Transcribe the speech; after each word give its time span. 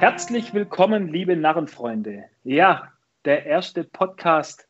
Herzlich 0.00 0.54
willkommen, 0.54 1.08
liebe 1.08 1.36
Narrenfreunde. 1.36 2.24
Ja, 2.42 2.90
der 3.26 3.44
erste 3.44 3.84
Podcast, 3.84 4.66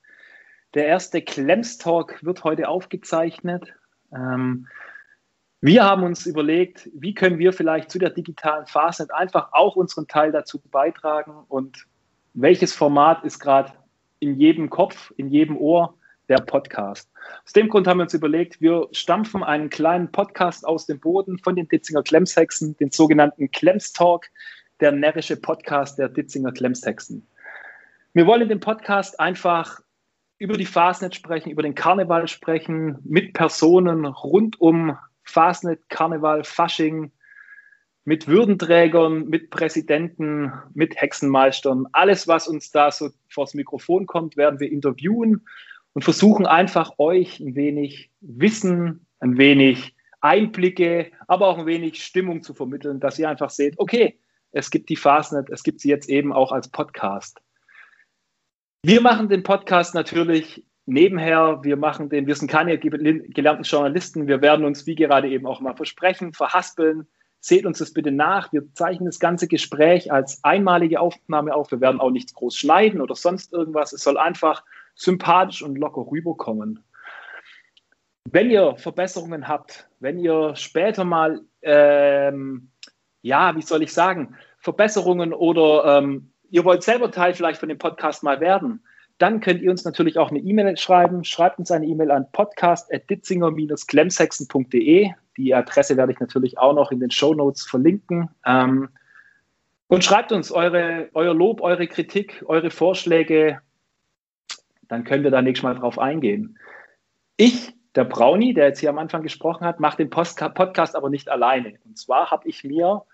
der 0.75 0.87
erste 0.87 1.23
Klemms 1.23 1.79
Talk 1.79 2.25
wird 2.25 2.43
heute 2.43 2.67
aufgezeichnet. 2.67 3.73
Ähm, 4.13 4.67
wir 5.61 5.85
haben 5.85 6.03
uns 6.03 6.27
überlegt, 6.27 6.91
wie 6.95 7.15
können 7.15 7.39
wir 7.39 7.53
vielleicht 7.53 7.93
zu 7.93 8.01
der 8.01 8.11
digitalen 8.11 8.67
Fastnet 8.67 9.15
einfach 9.15 9.53
auch 9.53 9.77
unseren 9.77 10.09
Teil 10.09 10.33
dazu 10.33 10.61
beitragen 10.69 11.45
und 11.47 11.87
welches 12.35 12.75
Format 12.75 13.23
ist 13.23 13.39
gerade 13.39 13.73
in 14.19 14.35
jedem 14.35 14.69
Kopf, 14.69 15.13
in 15.17 15.29
jedem 15.29 15.57
Ohr 15.57 15.95
der 16.29 16.39
Podcast. 16.39 17.09
Aus 17.45 17.53
dem 17.53 17.69
Grund 17.69 17.87
haben 17.87 17.99
wir 17.99 18.03
uns 18.03 18.15
überlegt, 18.15 18.61
wir 18.61 18.89
stampfen 18.91 19.45
einen 19.45 19.71
kleinen 19.71 20.11
Podcast 20.11 20.67
aus 20.67 20.87
dem 20.87 20.99
Boden 20.99 21.39
von 21.39 21.55
den 21.55 21.69
Ditzinger 21.69 22.03
Klemmshexen, 22.03 22.77
den 22.79 22.91
sogenannten 22.91 23.53
Klemms 23.53 23.93
Talk, 23.93 24.27
der 24.81 24.93
närrische 24.93 25.37
Podcast 25.37 25.99
der 25.99 26.09
Ditzinger 26.09 26.53
Klemmshexen. 26.53 27.27
Wir 28.13 28.27
wollen 28.27 28.43
in 28.43 28.49
dem 28.49 28.61
Podcast 28.61 29.21
einfach 29.21 29.81
über 30.39 30.57
die 30.57 30.67
Fastnet 30.67 31.15
sprechen, 31.15 31.51
über 31.51 31.63
den 31.63 31.75
Karneval 31.75 32.27
sprechen, 32.27 32.99
mit 33.05 33.35
Personen 33.35 34.07
rund 34.07 34.61
um 34.61 34.97
Fasnet, 35.23 35.89
Karneval, 35.91 36.45
Fasching, 36.45 37.13
mit 38.05 38.27
Würdenträgern, 38.27 39.29
mit 39.29 39.51
Präsidenten, 39.51 40.53
mit 40.73 41.01
Hexenmeistern. 41.01 41.87
Alles, 41.93 42.27
was 42.27 42.49
uns 42.49 42.71
da 42.71 42.91
so 42.91 43.11
vors 43.29 43.55
Mikrofon 43.55 44.07
kommt, 44.07 44.37
werden 44.37 44.59
wir 44.59 44.73
interviewen 44.73 45.47
und 45.93 46.03
versuchen 46.03 46.47
einfach 46.47 46.99
euch 46.99 47.39
ein 47.41 47.55
wenig 47.55 48.11
Wissen, 48.21 49.07
ein 49.21 49.37
wenig 49.37 49.95
Einblicke, 50.21 51.13
aber 51.29 51.49
auch 51.49 51.59
ein 51.59 51.67
wenig 51.67 52.03
Stimmung 52.03 52.43
zu 52.43 52.55
vermitteln, 52.55 53.01
dass 53.01 53.19
ihr 53.19 53.29
einfach 53.29 53.51
seht, 53.51 53.79
okay, 53.79 54.19
es 54.53 54.71
gibt 54.71 54.89
die 54.89 54.97
Fastnet, 54.97 55.51
es 55.51 55.63
gibt 55.63 55.81
sie 55.81 55.89
jetzt 55.89 56.09
eben 56.09 56.33
auch 56.33 56.53
als 56.53 56.69
Podcast. 56.69 57.41
Wir 58.83 59.01
machen 59.01 59.29
den 59.29 59.43
Podcast 59.43 59.95
natürlich 59.95 60.65
nebenher, 60.87 61.61
wir 61.63 61.77
machen 61.77 62.09
den, 62.09 62.27
wir 62.27 62.35
sind 62.35 62.51
keine 62.51 62.79
gelernten 62.79 63.63
Journalisten, 63.65 64.27
wir 64.27 64.41
werden 64.41 64.65
uns, 64.65 64.87
wie 64.87 64.95
gerade 64.95 65.29
eben 65.29 65.47
auch 65.47 65.61
mal 65.61 65.77
versprechen, 65.77 66.33
verhaspeln. 66.33 67.07
Seht 67.43 67.65
uns 67.65 67.79
das 67.79 67.95
bitte 67.95 68.11
nach. 68.11 68.53
Wir 68.53 68.71
zeichnen 68.75 69.07
das 69.07 69.19
ganze 69.19 69.49
Gespräch 69.49 70.13
als 70.13 70.45
einmalige 70.45 71.01
Aufnahme 71.01 71.55
auf. 71.55 71.71
Wir 71.71 71.81
werden 71.81 72.01
auch 72.01 72.11
nichts 72.11 72.35
groß 72.35 72.55
schneiden 72.55 73.01
oder 73.01 73.15
sonst 73.15 73.53
irgendwas. 73.55 73.95
Es 73.95 74.03
soll 74.03 74.19
einfach 74.19 74.63
sympathisch 74.95 75.63
und 75.63 75.79
locker 75.79 76.07
rüberkommen. 76.11 76.85
Wenn 78.31 78.51
ihr 78.51 78.77
Verbesserungen 78.77 79.49
habt, 79.49 79.89
wenn 80.01 80.19
ihr 80.19 80.55
später 80.55 81.05
mal, 81.05 81.41
ähm, 81.63 82.70
ja, 83.23 83.57
wie 83.57 83.63
soll 83.63 83.83
ich 83.83 83.93
sagen, 83.93 84.37
Verbesserungen 84.59 85.33
oder 85.33 85.99
ähm, 85.99 86.31
ihr 86.51 86.65
wollt 86.65 86.83
selber 86.83 87.11
Teil 87.11 87.35
vielleicht 87.35 87.61
von 87.61 87.69
dem 87.69 87.77
Podcast 87.79 88.23
mal 88.23 88.41
werden, 88.41 88.83
dann 89.19 89.41
könnt 89.41 89.61
ihr 89.61 89.71
uns 89.71 89.85
natürlich 89.85 90.17
auch 90.19 90.31
eine 90.31 90.39
E-Mail 90.39 90.79
schreiben. 90.79 91.25
Schreibt 91.25 91.59
uns 91.59 91.71
eine 91.71 91.85
E-Mail 91.85 92.11
an 92.11 92.27
podcast.ditzinger-glemsexen.de. 92.33 95.11
Die 95.37 95.55
Adresse 95.55 95.99
werde 95.99 96.13
ich 96.13 96.21
natürlich 96.21 96.57
auch 96.59 96.75
noch 96.75 96.91
in 96.91 97.01
den 97.01 97.11
Show 97.11 97.35
Notes 97.35 97.67
verlinken. 97.67 98.31
Ähm, 98.47 98.89
und 99.89 100.05
schreibt 100.05 100.33
uns 100.33 100.51
eure, 100.51 101.11
euer 101.13 101.35
Lob, 101.35 101.61
eure 101.61 101.87
Kritik, 101.87 102.43
eure 102.47 102.71
Vorschläge. 102.71 103.61
Dann 104.89 105.05
können 105.05 105.25
wir 105.25 105.31
da 105.31 105.43
nächstes 105.43 105.65
Mal 105.65 105.75
drauf 105.75 105.99
eingehen. 105.99 106.59
Ich, 107.37 107.75
der 107.95 108.05
Brownie, 108.05 108.55
der 108.55 108.69
jetzt 108.69 108.81
hier 108.81 108.91
am 108.91 108.99
Anfang 108.99 109.23
gesprochen 109.23 109.65
hat, 109.65 109.81
mache 109.81 109.97
den 109.97 110.11
Podcast 110.11 110.95
aber 110.95 111.11
nicht 111.11 111.29
alleine. 111.29 111.79
Und 111.85 111.99
zwar 111.99 112.31
habe 112.31 112.49
ich 112.49 112.65
mir 112.65 113.05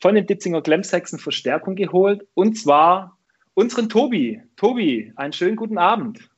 von 0.00 0.14
den 0.14 0.26
Ditzinger 0.26 0.62
Glemsexen 0.62 1.18
Verstärkung 1.18 1.74
geholt. 1.74 2.26
Und 2.34 2.58
zwar 2.58 3.18
unseren 3.54 3.88
Tobi. 3.88 4.42
Tobi, 4.56 5.12
einen 5.16 5.32
schönen 5.32 5.56
guten 5.56 5.78
Abend. 5.78 6.28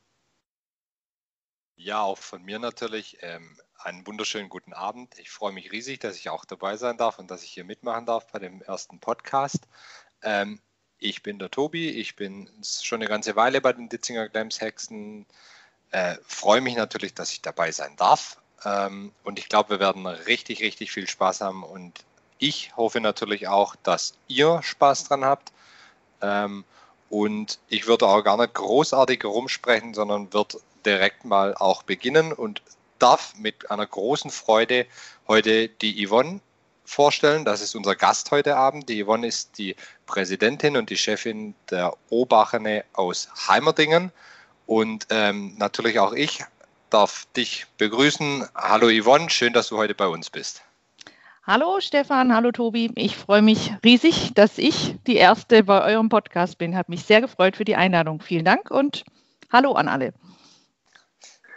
Ja, 1.75 2.01
auch 2.01 2.17
von 2.17 2.43
mir 2.43 2.59
natürlich 2.59 3.17
ähm, 3.21 3.57
einen 3.75 4.05
wunderschönen 4.07 4.49
guten 4.49 4.73
Abend. 4.73 5.17
Ich 5.19 5.29
freue 5.29 5.53
mich 5.53 5.71
riesig, 5.71 5.99
dass 5.99 6.17
ich 6.17 6.29
auch 6.29 6.45
dabei 6.45 6.77
sein 6.77 6.97
darf 6.97 7.19
und 7.19 7.31
dass 7.31 7.43
ich 7.43 7.51
hier 7.51 7.63
mitmachen 7.63 8.05
darf 8.05 8.27
bei 8.27 8.39
dem 8.39 8.61
ersten 8.61 8.99
Podcast. 8.99 9.67
Ähm, 10.21 10.59
ich 10.97 11.23
bin 11.23 11.39
der 11.39 11.49
Tobi, 11.49 11.89
ich 11.89 12.17
bin 12.17 12.49
schon 12.61 13.01
eine 13.01 13.09
ganze 13.09 13.35
Weile 13.37 13.61
bei 13.61 13.71
den 13.71 13.87
Ditzinger 13.87 14.27
Glams 14.27 14.59
Hexen. 14.59 15.25
Äh, 15.91 16.15
freue 16.25 16.61
mich 16.61 16.75
natürlich, 16.75 17.13
dass 17.13 17.31
ich 17.31 17.41
dabei 17.41 17.71
sein 17.71 17.95
darf. 17.97 18.37
Ähm, 18.65 19.11
und 19.23 19.39
ich 19.39 19.49
glaube, 19.49 19.71
wir 19.71 19.79
werden 19.79 20.05
richtig, 20.05 20.61
richtig 20.61 20.91
viel 20.91 21.07
Spaß 21.07 21.41
haben. 21.41 21.63
Und 21.63 22.05
ich 22.37 22.75
hoffe 22.77 23.01
natürlich 23.01 23.47
auch, 23.47 23.75
dass 23.83 24.13
ihr 24.27 24.61
Spaß 24.61 25.05
dran 25.05 25.25
habt. 25.25 25.51
Ähm, 26.21 26.63
und 27.09 27.59
ich 27.69 27.87
würde 27.87 28.07
auch 28.07 28.21
gar 28.23 28.37
nicht 28.37 28.53
großartig 28.53 29.25
rumsprechen, 29.25 29.93
sondern 29.93 30.31
würde 30.33 30.59
direkt 30.85 31.25
mal 31.25 31.55
auch 31.55 31.83
beginnen 31.83 32.33
und 32.33 32.61
darf 32.99 33.33
mit 33.35 33.71
einer 33.71 33.87
großen 33.87 34.29
Freude 34.29 34.85
heute 35.27 35.69
die 35.69 36.05
Yvonne 36.05 36.41
vorstellen. 36.85 37.45
Das 37.45 37.61
ist 37.61 37.75
unser 37.75 37.95
Gast 37.95 38.31
heute 38.31 38.57
Abend. 38.57 38.89
Die 38.89 39.03
Yvonne 39.03 39.27
ist 39.27 39.57
die 39.57 39.75
Präsidentin 40.05 40.77
und 40.77 40.89
die 40.89 40.97
Chefin 40.97 41.55
der 41.69 41.95
Obachene 42.09 42.83
aus 42.93 43.29
Heimerdingen. 43.47 44.11
Und 44.69 45.07
ähm, 45.09 45.55
natürlich 45.57 45.97
auch 45.97 46.13
ich 46.13 46.43
darf 46.91 47.25
dich 47.35 47.65
begrüßen. 47.79 48.47
Hallo 48.53 48.87
Yvonne, 48.87 49.31
schön, 49.31 49.51
dass 49.51 49.69
du 49.69 49.77
heute 49.77 49.95
bei 49.95 50.05
uns 50.05 50.29
bist. 50.29 50.61
Hallo 51.43 51.79
Stefan, 51.79 52.35
hallo 52.35 52.51
Tobi. 52.51 52.91
Ich 52.93 53.17
freue 53.17 53.41
mich 53.41 53.73
riesig, 53.83 54.35
dass 54.35 54.59
ich 54.59 54.93
die 55.07 55.15
Erste 55.15 55.63
bei 55.63 55.83
eurem 55.83 56.09
Podcast 56.09 56.59
bin. 56.59 56.77
Hat 56.77 56.87
mich 56.87 57.03
sehr 57.03 57.19
gefreut 57.19 57.57
für 57.57 57.65
die 57.65 57.75
Einladung. 57.75 58.21
Vielen 58.21 58.45
Dank 58.45 58.69
und 58.69 59.05
hallo 59.51 59.71
an 59.71 59.87
alle. 59.87 60.13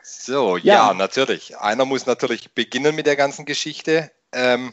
So, 0.03 0.57
ja, 0.57 0.89
ja 0.89 0.95
natürlich. 0.95 1.59
Einer 1.59 1.85
muss 1.85 2.07
natürlich 2.07 2.55
beginnen 2.55 2.95
mit 2.95 3.05
der 3.05 3.17
ganzen 3.17 3.45
Geschichte. 3.45 4.11
Ähm, 4.33 4.73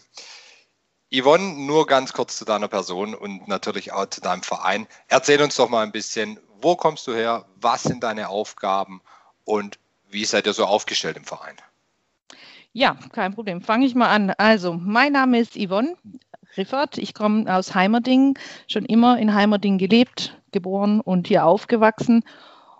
Yvonne, 1.13 1.56
nur 1.66 1.88
ganz 1.88 2.13
kurz 2.13 2.38
zu 2.38 2.45
deiner 2.45 2.69
Person 2.69 3.16
und 3.16 3.50
natürlich 3.50 3.91
auch 3.91 4.06
zu 4.06 4.21
deinem 4.21 4.44
Verein. 4.44 4.88
Erzähl 5.09 5.41
uns 5.41 5.57
doch 5.57 5.67
mal 5.67 5.83
ein 5.83 5.91
bisschen, 5.91 6.39
wo 6.62 6.75
kommst 6.75 7.08
du 7.08 7.14
her, 7.14 7.46
was 7.59 7.84
sind 7.84 8.03
deine 8.03 8.30
Aufgaben 8.30 9.02
und 9.46 9.80
wie 10.09 10.25
seid 10.25 10.47
ihr 10.47 10.53
so 10.53 10.66
aufgestellt 10.66 11.18
im 11.18 11.24
Verein? 11.24 11.56
Ja, 12.72 12.97
kein 13.12 13.34
Problem. 13.34 13.62
Fange 13.62 13.86
ich 13.86 13.96
mal 13.96 14.09
an. 14.09 14.31
Also, 14.38 14.74
mein 14.74 15.14
Name 15.14 15.40
ist 15.40 15.56
Yvonne 15.56 15.96
Riffert. 16.58 16.98
Ich 16.98 17.14
komme 17.14 17.53
aus 17.53 17.74
Heimerding, 17.75 18.38
schon 18.68 18.86
immer 18.86 19.18
in 19.18 19.34
Heimerding 19.34 19.78
gelebt, 19.78 20.38
geboren 20.52 21.00
und 21.00 21.28
hier 21.28 21.46
aufgewachsen. 21.46 22.24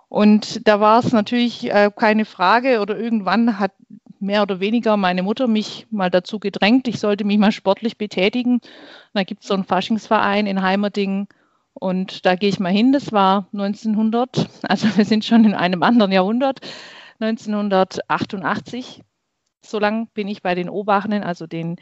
Und 0.08 0.66
da 0.66 0.80
war 0.80 0.98
es 0.98 1.12
natürlich 1.12 1.70
äh, 1.70 1.90
keine 1.94 2.24
Frage 2.24 2.80
oder 2.80 2.98
irgendwann 2.98 3.58
hat 3.58 3.72
mehr 4.18 4.42
oder 4.42 4.60
weniger 4.60 4.96
meine 4.96 5.22
Mutter 5.22 5.46
mich 5.46 5.86
mal 5.90 6.10
dazu 6.10 6.38
gedrängt, 6.38 6.88
ich 6.88 7.00
sollte 7.00 7.24
mich 7.24 7.38
mal 7.38 7.52
sportlich 7.52 7.96
betätigen. 7.96 8.54
Und 8.54 8.62
da 9.14 9.24
gibt 9.24 9.42
es 9.42 9.48
so 9.48 9.54
einen 9.54 9.64
Faschingsverein 9.64 10.46
in 10.46 10.62
Heimerding 10.62 11.28
und 11.74 12.26
da 12.26 12.34
gehe 12.34 12.48
ich 12.48 12.60
mal 12.60 12.72
hin. 12.72 12.92
Das 12.92 13.12
war 13.12 13.48
1900, 13.52 14.48
also 14.62 14.96
wir 14.96 15.04
sind 15.04 15.24
schon 15.24 15.44
in 15.44 15.54
einem 15.54 15.82
anderen 15.82 16.12
Jahrhundert, 16.12 16.60
1988 17.20 19.02
so 19.62 19.78
lange 19.78 20.06
bin 20.14 20.28
ich 20.28 20.42
bei 20.42 20.54
den 20.54 20.68
Obachenen, 20.68 21.22
also 21.22 21.46
den 21.46 21.76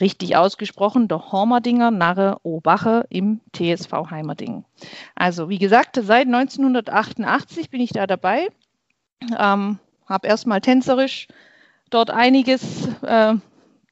richtig 0.00 0.36
ausgesprochen, 0.36 1.08
der 1.08 1.32
Hormerdinger 1.32 1.90
Narre 1.90 2.38
Obache 2.42 3.06
im 3.08 3.40
TSV 3.52 4.10
Heimerding. 4.10 4.64
Also 5.14 5.48
wie 5.48 5.58
gesagt, 5.58 5.98
seit 6.00 6.26
1988 6.26 7.70
bin 7.70 7.80
ich 7.80 7.90
da 7.90 8.06
dabei, 8.06 8.48
ähm, 9.38 9.78
habe 10.06 10.28
erstmal 10.28 10.60
tänzerisch 10.60 11.26
dort 11.90 12.10
einiges 12.10 12.86
äh, 13.02 13.34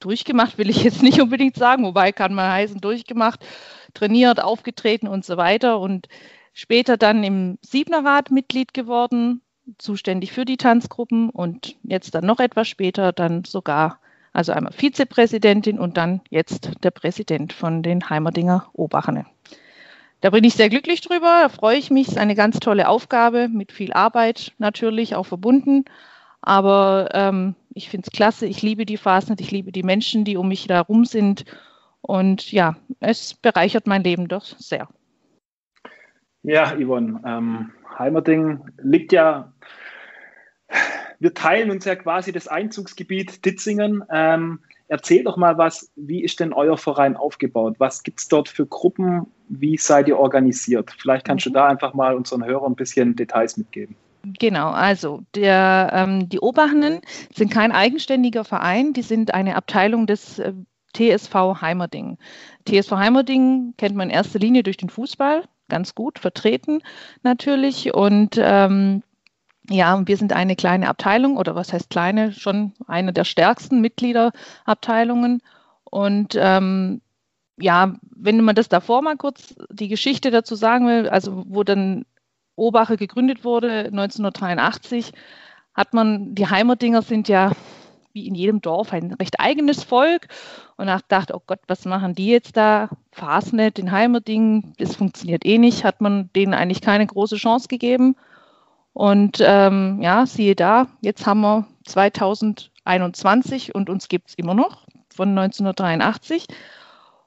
durchgemacht, 0.01 0.59
will 0.59 0.71
ich 0.71 0.83
jetzt 0.85 1.03
nicht 1.03 1.21
unbedingt 1.21 1.57
sagen, 1.57 1.85
wobei 1.85 2.13
kann 2.13 2.35
man 2.35 2.51
heißen, 2.51 2.81
durchgemacht, 2.81 3.41
trainiert, 3.95 4.43
aufgetreten 4.43 5.09
und 5.09 5.25
so 5.25 5.37
weiter 5.37 5.81
und 5.81 6.09
später 6.53 6.97
dann 6.97 7.25
im 7.25 7.59
Siebnerrat 7.63 8.31
Mitglied 8.31 8.75
geworden, 8.75 9.43
zuständig 9.79 10.33
für 10.33 10.45
die 10.45 10.57
Tanzgruppen 10.57 11.31
und 11.31 11.77
jetzt 11.83 12.15
dann 12.15 12.25
noch 12.25 12.41
etwas 12.41 12.69
später 12.69 13.13
dann 13.13 13.45
sogar, 13.45 13.99
also 14.33 14.53
einmal 14.53 14.73
Vizepräsidentin 14.73 15.79
und 15.79 15.97
dann 15.97 16.21
jetzt 16.31 16.71
der 16.83 16.91
Präsident 16.91 17.53
von 17.53 17.83
den 17.83 18.09
Heimerdinger 18.09 18.69
Obachene. 18.75 19.27
Da 20.21 20.31
bin 20.31 20.45
ich 20.45 20.55
sehr 20.55 20.71
glücklich 20.71 21.03
drüber, 21.03 21.41
da 21.43 21.49
freue 21.49 21.77
ich 21.77 21.91
mich. 21.91 22.07
Es 22.07 22.15
ist 22.15 22.19
eine 22.19 22.35
ganz 22.35 22.59
tolle 22.59 22.89
Aufgabe 22.89 23.49
mit 23.49 23.71
viel 23.71 23.93
Arbeit 23.93 24.53
natürlich 24.59 25.15
auch 25.15 25.27
verbunden. 25.27 25.85
Aber 26.41 27.09
ähm, 27.13 27.55
ich 27.75 27.89
finde 27.89 28.07
es 28.07 28.17
klasse, 28.17 28.47
ich 28.47 28.63
liebe 28.63 28.87
die 28.87 28.97
Fasnet, 28.97 29.41
ich 29.41 29.51
liebe 29.51 29.73
die 29.73 29.83
Menschen, 29.83 30.25
die 30.25 30.37
um 30.37 30.49
mich 30.49 30.69
herum 30.69 31.05
sind. 31.05 31.45
Und 32.01 32.53
ja, 32.53 32.77
es 33.01 33.35
bereichert 33.35 33.87
mein 33.87 34.05
Leben 34.05 34.29
doch 34.29 34.45
sehr. 34.45 34.89
Ja, 36.43 36.77
Yvonne, 36.77 37.21
ähm, 37.27 37.73
Heimerding 37.99 38.61
liegt 38.79 39.13
ja, 39.13 39.53
wir 41.19 41.35
teilen 41.35 41.71
uns 41.71 41.85
ja 41.85 41.97
quasi 41.97 42.31
das 42.31 42.47
Einzugsgebiet 42.47 43.45
Ditzingen. 43.45 44.05
Ähm, 44.13 44.61
erzähl 44.87 45.25
doch 45.25 45.37
mal 45.37 45.59
was, 45.59 45.91
wie 45.97 46.23
ist 46.23 46.39
denn 46.39 46.53
euer 46.53 46.79
Verein 46.79 47.17
aufgebaut? 47.17 47.77
Was 47.79 48.05
gibt 48.05 48.21
es 48.21 48.29
dort 48.29 48.49
für 48.49 48.67
Gruppen? 48.67 49.27
wie 49.49 49.77
seid 49.77 50.09
ihr 50.09 50.19
organisiert? 50.19 50.95
Vielleicht 50.99 51.27
kannst 51.27 51.47
du 51.47 51.51
da 51.51 51.67
einfach 51.67 51.95
mal 51.95 52.15
unseren 52.15 52.45
Hörern 52.45 52.73
ein 52.73 52.77
bisschen 52.77 53.17
Details 53.17 53.57
mitgeben. 53.57 53.97
Genau, 54.29 54.71
also 54.71 55.23
der, 55.37 55.91
ähm, 55.93 56.29
die 56.29 56.41
Obachnen 56.41 57.01
sind 57.33 57.53
kein 57.53 57.71
eigenständiger 57.71 58.43
Verein, 58.45 58.93
die 58.93 59.03
sind 59.03 59.33
eine 59.33 59.55
Abteilung 59.55 60.09
des 60.09 60.41
äh, 60.41 60.53
TSV 60.95 61.61
Heimerding. 61.61 62.19
TSV 62.67 62.93
Heimerding 62.93 63.75
kennt 63.77 63.95
man 63.95 64.09
in 64.09 64.15
erster 64.15 64.41
Linie 64.41 64.65
durch 64.65 64.79
den 64.79 64.89
Fußball, 64.89 65.45
ganz 65.69 65.95
gut 65.95 66.19
vertreten 66.19 66.83
natürlich. 67.23 67.95
Und 67.95 68.37
ähm, 68.43 69.05
ja, 69.71 70.05
wir 70.05 70.17
sind 70.17 70.33
eine 70.33 70.57
kleine 70.57 70.89
Abteilung 70.89 71.37
oder 71.37 71.55
was 71.55 71.73
heißt 71.73 71.91
kleine, 71.91 72.33
schon 72.33 72.73
eine 72.89 73.13
der 73.13 73.25
stärksten 73.25 73.81
Mitgliederabteilungen. 73.81 75.41
Und 75.85 76.37
ähm, 76.37 77.01
ja, 77.59 77.95
wenn 78.11 78.41
man 78.41 78.57
das 78.57 78.69
davor 78.69 79.03
mal 79.03 79.17
kurz 79.17 79.55
die 79.71 79.89
Geschichte 79.89 80.33
dazu 80.33 80.57
sagen 80.57 80.89
will, 80.89 81.09
also 81.09 81.45
wo 81.47 81.63
dann 81.63 82.07
Obache 82.57 82.97
gegründet 82.97 83.45
wurde 83.45 83.87
1983, 83.87 85.13
hat 85.75 85.95
man, 85.95 86.35
die 86.35 86.49
Heimerdinger 86.49 87.03
sind 87.03 87.29
ja 87.29 87.53
wie 88.17 88.27
in 88.27 88.35
jedem 88.35 88.63
Dorf 88.63 88.95
ein 88.95 89.13
recht 89.13 89.39
eigenes 89.39 89.85
Volk 89.85 90.29
und 90.79 90.89
ich 90.89 91.03
dachte, 91.09 91.37
oh 91.37 91.43
Gott, 91.47 91.61
was 91.69 91.85
machen 91.85 92.15
die 92.15 92.29
jetzt 92.29 92.57
da? 92.57 92.89
Fasnet, 93.13 93.77
den 93.77 93.93
Heimerding, 93.93 94.73
das 94.79 94.97
funktioniert 94.97 95.45
eh 95.45 95.59
nicht, 95.59 95.85
hat 95.85 96.01
man 96.01 96.31
denen 96.35 96.55
eigentlich 96.55 96.81
keine 96.81 97.07
große 97.07 97.37
Chance 97.37 97.69
gegeben. 97.69 98.17
Und 98.95 99.39
ähm, 99.41 100.01
ja, 100.01 100.25
siehe 100.25 100.55
da, 100.55 100.87
jetzt 101.03 101.27
haben 101.27 101.43
wir 101.43 101.67
2021 101.85 103.75
und 103.75 103.91
uns 103.91 104.09
gibt 104.09 104.31
es 104.31 104.35
immer 104.37 104.55
noch 104.55 104.87
von 105.15 105.29
1983. 105.39 106.47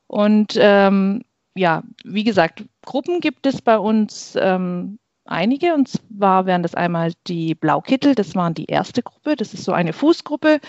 Und 0.08 0.58
ähm, 0.60 1.24
ja, 1.54 1.84
wie 2.04 2.24
gesagt, 2.24 2.64
Gruppen 2.84 3.20
gibt 3.20 3.46
es 3.46 3.62
bei 3.62 3.78
uns 3.78 4.36
ähm, 4.40 4.98
einige. 5.30 5.74
Und 5.74 5.88
zwar 5.88 6.46
wären 6.46 6.64
das 6.64 6.76
einmal 6.76 7.14
die 7.28 7.56
Blaukittel, 7.56 8.16
das 8.16 8.36
waren 8.36 8.54
die 8.54 8.66
erste 8.66 9.04
Gruppe. 9.04 9.36
Das 9.36 9.54
ist 9.54 9.64
so 9.64 9.72
eine 9.72 9.94
Fußgruppe, 9.94 10.60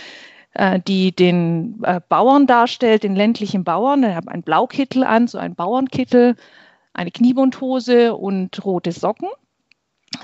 äh, 0.55 0.81
die 0.81 1.15
den 1.15 1.83
äh, 1.83 2.01
Bauern 2.09 2.47
darstellt, 2.47 3.03
den 3.03 3.17
ländlichen 3.17 3.65
Bauern. 3.65 4.03
Er 4.03 4.17
hat 4.17 4.29
einen 4.29 4.43
Blaukittel 4.43 5.05
an, 5.05 5.29
so 5.29 5.39
einen 5.39 5.55
Bauernkittel, 5.55 6.37
eine 6.93 7.11
Kniebundhose 7.11 8.15
und 8.15 8.65
rote 8.65 8.93
Socken. 8.93 9.29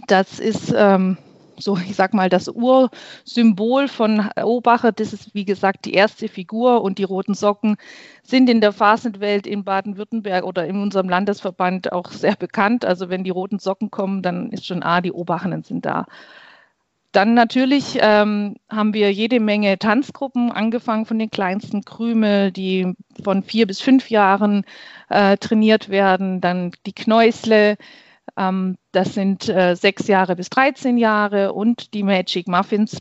Das 0.08 0.40
ist 0.40 0.74
ähm, 0.76 1.16
so, 1.58 1.76
ich 1.76 1.96
sag 1.96 2.14
mal, 2.14 2.28
das 2.28 2.48
Ursymbol 2.48 3.88
von 3.88 4.28
Obacher. 4.42 4.92
Das 4.92 5.12
ist, 5.12 5.34
wie 5.34 5.44
gesagt, 5.44 5.84
die 5.84 5.94
erste 5.94 6.28
Figur 6.28 6.82
und 6.82 6.98
die 6.98 7.04
roten 7.04 7.34
Socken 7.34 7.76
sind 8.22 8.48
in 8.50 8.60
der 8.60 8.72
Phasenwelt 8.72 9.46
in 9.46 9.64
Baden-Württemberg 9.64 10.44
oder 10.44 10.66
in 10.66 10.80
unserem 10.80 11.08
Landesverband 11.08 11.92
auch 11.92 12.10
sehr 12.10 12.36
bekannt. 12.36 12.84
Also 12.84 13.08
wenn 13.08 13.24
die 13.24 13.30
roten 13.30 13.58
Socken 13.58 13.90
kommen, 13.90 14.22
dann 14.22 14.50
ist 14.50 14.66
schon 14.66 14.82
A, 14.82 15.00
die 15.00 15.12
Obachenen 15.12 15.62
sind 15.62 15.86
da. 15.86 16.06
Dann 17.16 17.32
natürlich 17.32 17.98
ähm, 18.02 18.56
haben 18.68 18.92
wir 18.92 19.10
jede 19.10 19.40
Menge 19.40 19.78
Tanzgruppen, 19.78 20.52
angefangen 20.52 21.06
von 21.06 21.18
den 21.18 21.30
kleinsten 21.30 21.82
Krümel, 21.82 22.52
die 22.52 22.92
von 23.24 23.42
vier 23.42 23.66
bis 23.66 23.80
fünf 23.80 24.10
Jahren 24.10 24.64
äh, 25.08 25.38
trainiert 25.38 25.88
werden. 25.88 26.42
Dann 26.42 26.72
die 26.84 26.92
Knäusle, 26.92 27.78
das 28.34 29.14
sind 29.14 29.48
äh, 29.48 29.74
sechs 29.76 30.08
Jahre 30.08 30.36
bis 30.36 30.50
13 30.50 30.98
Jahre 30.98 31.52
und 31.52 31.94
die 31.94 32.02
Magic 32.02 32.48
Muffins, 32.48 32.98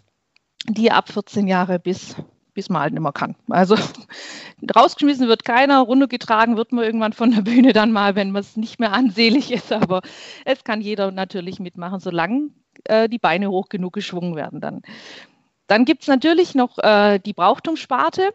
die 0.68 0.92
ab 0.92 1.12
14 1.12 1.48
Jahre 1.48 1.80
bis, 1.80 2.16
bis 2.54 2.70
man 2.70 2.82
halt 2.82 2.94
nicht 2.94 3.02
mehr 3.02 3.12
kann. 3.12 3.36
Also 3.50 3.76
rausgeschmissen 4.76 5.28
wird 5.28 5.44
keiner, 5.44 5.82
runtergetragen 5.82 6.58
wird 6.58 6.72
man 6.72 6.86
irgendwann 6.86 7.14
von 7.14 7.32
der 7.32 7.42
Bühne 7.42 7.74
dann 7.74 7.92
mal, 7.92 8.16
wenn 8.16 8.32
man 8.32 8.42
es 8.42 8.56
nicht 8.56 8.80
mehr 8.80 8.94
ansehlich 8.94 9.52
ist. 9.52 9.72
Aber 9.72 10.02
es 10.46 10.64
kann 10.64 10.82
jeder 10.82 11.12
natürlich 11.12 11.60
mitmachen, 11.60 12.00
solange 12.00 12.50
äh, 12.86 13.10
die 13.10 13.20
Beine 13.20 13.50
hoch 13.50 13.70
genug 13.70 13.94
geschwungen 13.94 14.36
werden 14.36 14.62
dann. 14.62 14.82
Dann 15.68 15.86
gibt 15.86 16.04
es 16.04 16.08
natürlich 16.08 16.54
noch 16.56 16.78
äh, 16.78 17.20
die 17.20 17.34
Brauchtumssparte. 17.34 18.34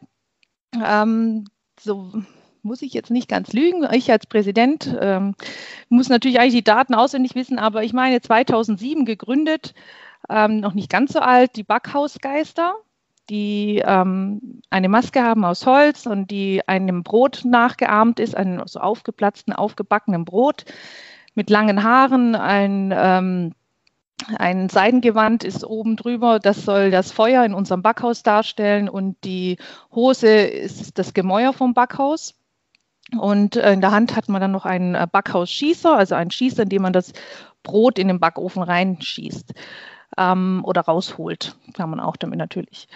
Ähm, 0.85 1.45
so 1.79 2.13
muss 2.63 2.83
ich 2.83 2.93
jetzt 2.93 3.11
nicht 3.11 3.29
ganz 3.29 3.53
lügen. 3.53 3.87
Ich 3.93 4.11
als 4.11 4.27
Präsident 4.27 4.97
ähm, 5.01 5.35
muss 5.89 6.09
natürlich 6.09 6.39
eigentlich 6.39 6.55
die 6.55 6.65
Daten 6.65 6.95
auswendig 6.95 7.35
wissen, 7.35 7.59
aber 7.59 7.83
ich 7.83 7.93
meine 7.93 8.21
2007 8.21 9.05
gegründet, 9.05 9.75
ähm, 10.29 10.61
noch 10.61 10.75
nicht 10.75 10.91
ganz 10.91 11.13
so 11.13 11.21
alt, 11.21 11.57
die 11.57 11.63
Backhausgeister, 11.63 12.75
die 13.29 13.83
ähm, 13.85 14.61
eine 14.71 14.89
Maske 14.89 15.23
haben 15.23 15.45
aus 15.45 15.67
Holz 15.67 16.07
und 16.07 16.31
die 16.31 16.67
einem 16.69 17.03
Brot 17.03 17.43
nachgeahmt 17.45 18.21
ist, 18.21 18.37
einem 18.37 18.67
so 18.67 18.81
aufgeplatzten, 18.81 19.53
aufgebackenen 19.53 20.25
Brot 20.25 20.65
mit 21.35 21.49
langen 21.49 21.83
Haaren, 21.83 22.35
ein 22.35 22.93
ähm, 22.95 23.53
ein 24.37 24.69
Seidengewand 24.69 25.45
ist 25.45 25.65
oben 25.65 25.97
drüber, 25.97 26.39
das 26.39 26.65
soll 26.65 26.91
das 26.91 27.11
Feuer 27.11 27.45
in 27.45 27.55
unserem 27.55 27.83
Backhaus 27.83 28.23
darstellen 28.23 28.89
und 28.89 29.17
die 29.25 29.57
Hose 29.95 30.29
ist 30.29 30.99
das 30.99 31.15
Gemäuer 31.15 31.53
vom 31.53 31.75
Backhaus. 31.75 32.35
Und 33.19 33.57
äh, 33.57 33.73
in 33.73 33.81
der 33.81 33.91
Hand 33.91 34.17
hat 34.17 34.29
man 34.29 34.41
dann 34.41 34.53
noch 34.53 34.65
einen 34.65 34.95
äh, 34.95 35.07
Backhausschießer, 35.11 35.97
also 35.97 36.15
einen 36.15 36.31
Schießer, 36.31 36.65
in 36.65 36.69
dem 36.69 36.83
man 36.83 36.93
das 36.93 37.13
Brot 37.63 37.99
in 37.99 38.09
den 38.09 38.21
Backofen 38.21 38.63
reinschießt 38.63 39.53
ähm, 40.17 40.63
oder 40.65 40.83
rausholt. 40.83 41.57
Kann 41.75 41.91
man 41.91 42.01
auch 42.01 42.17
damit 42.17 42.39
natürlich. 42.39 42.89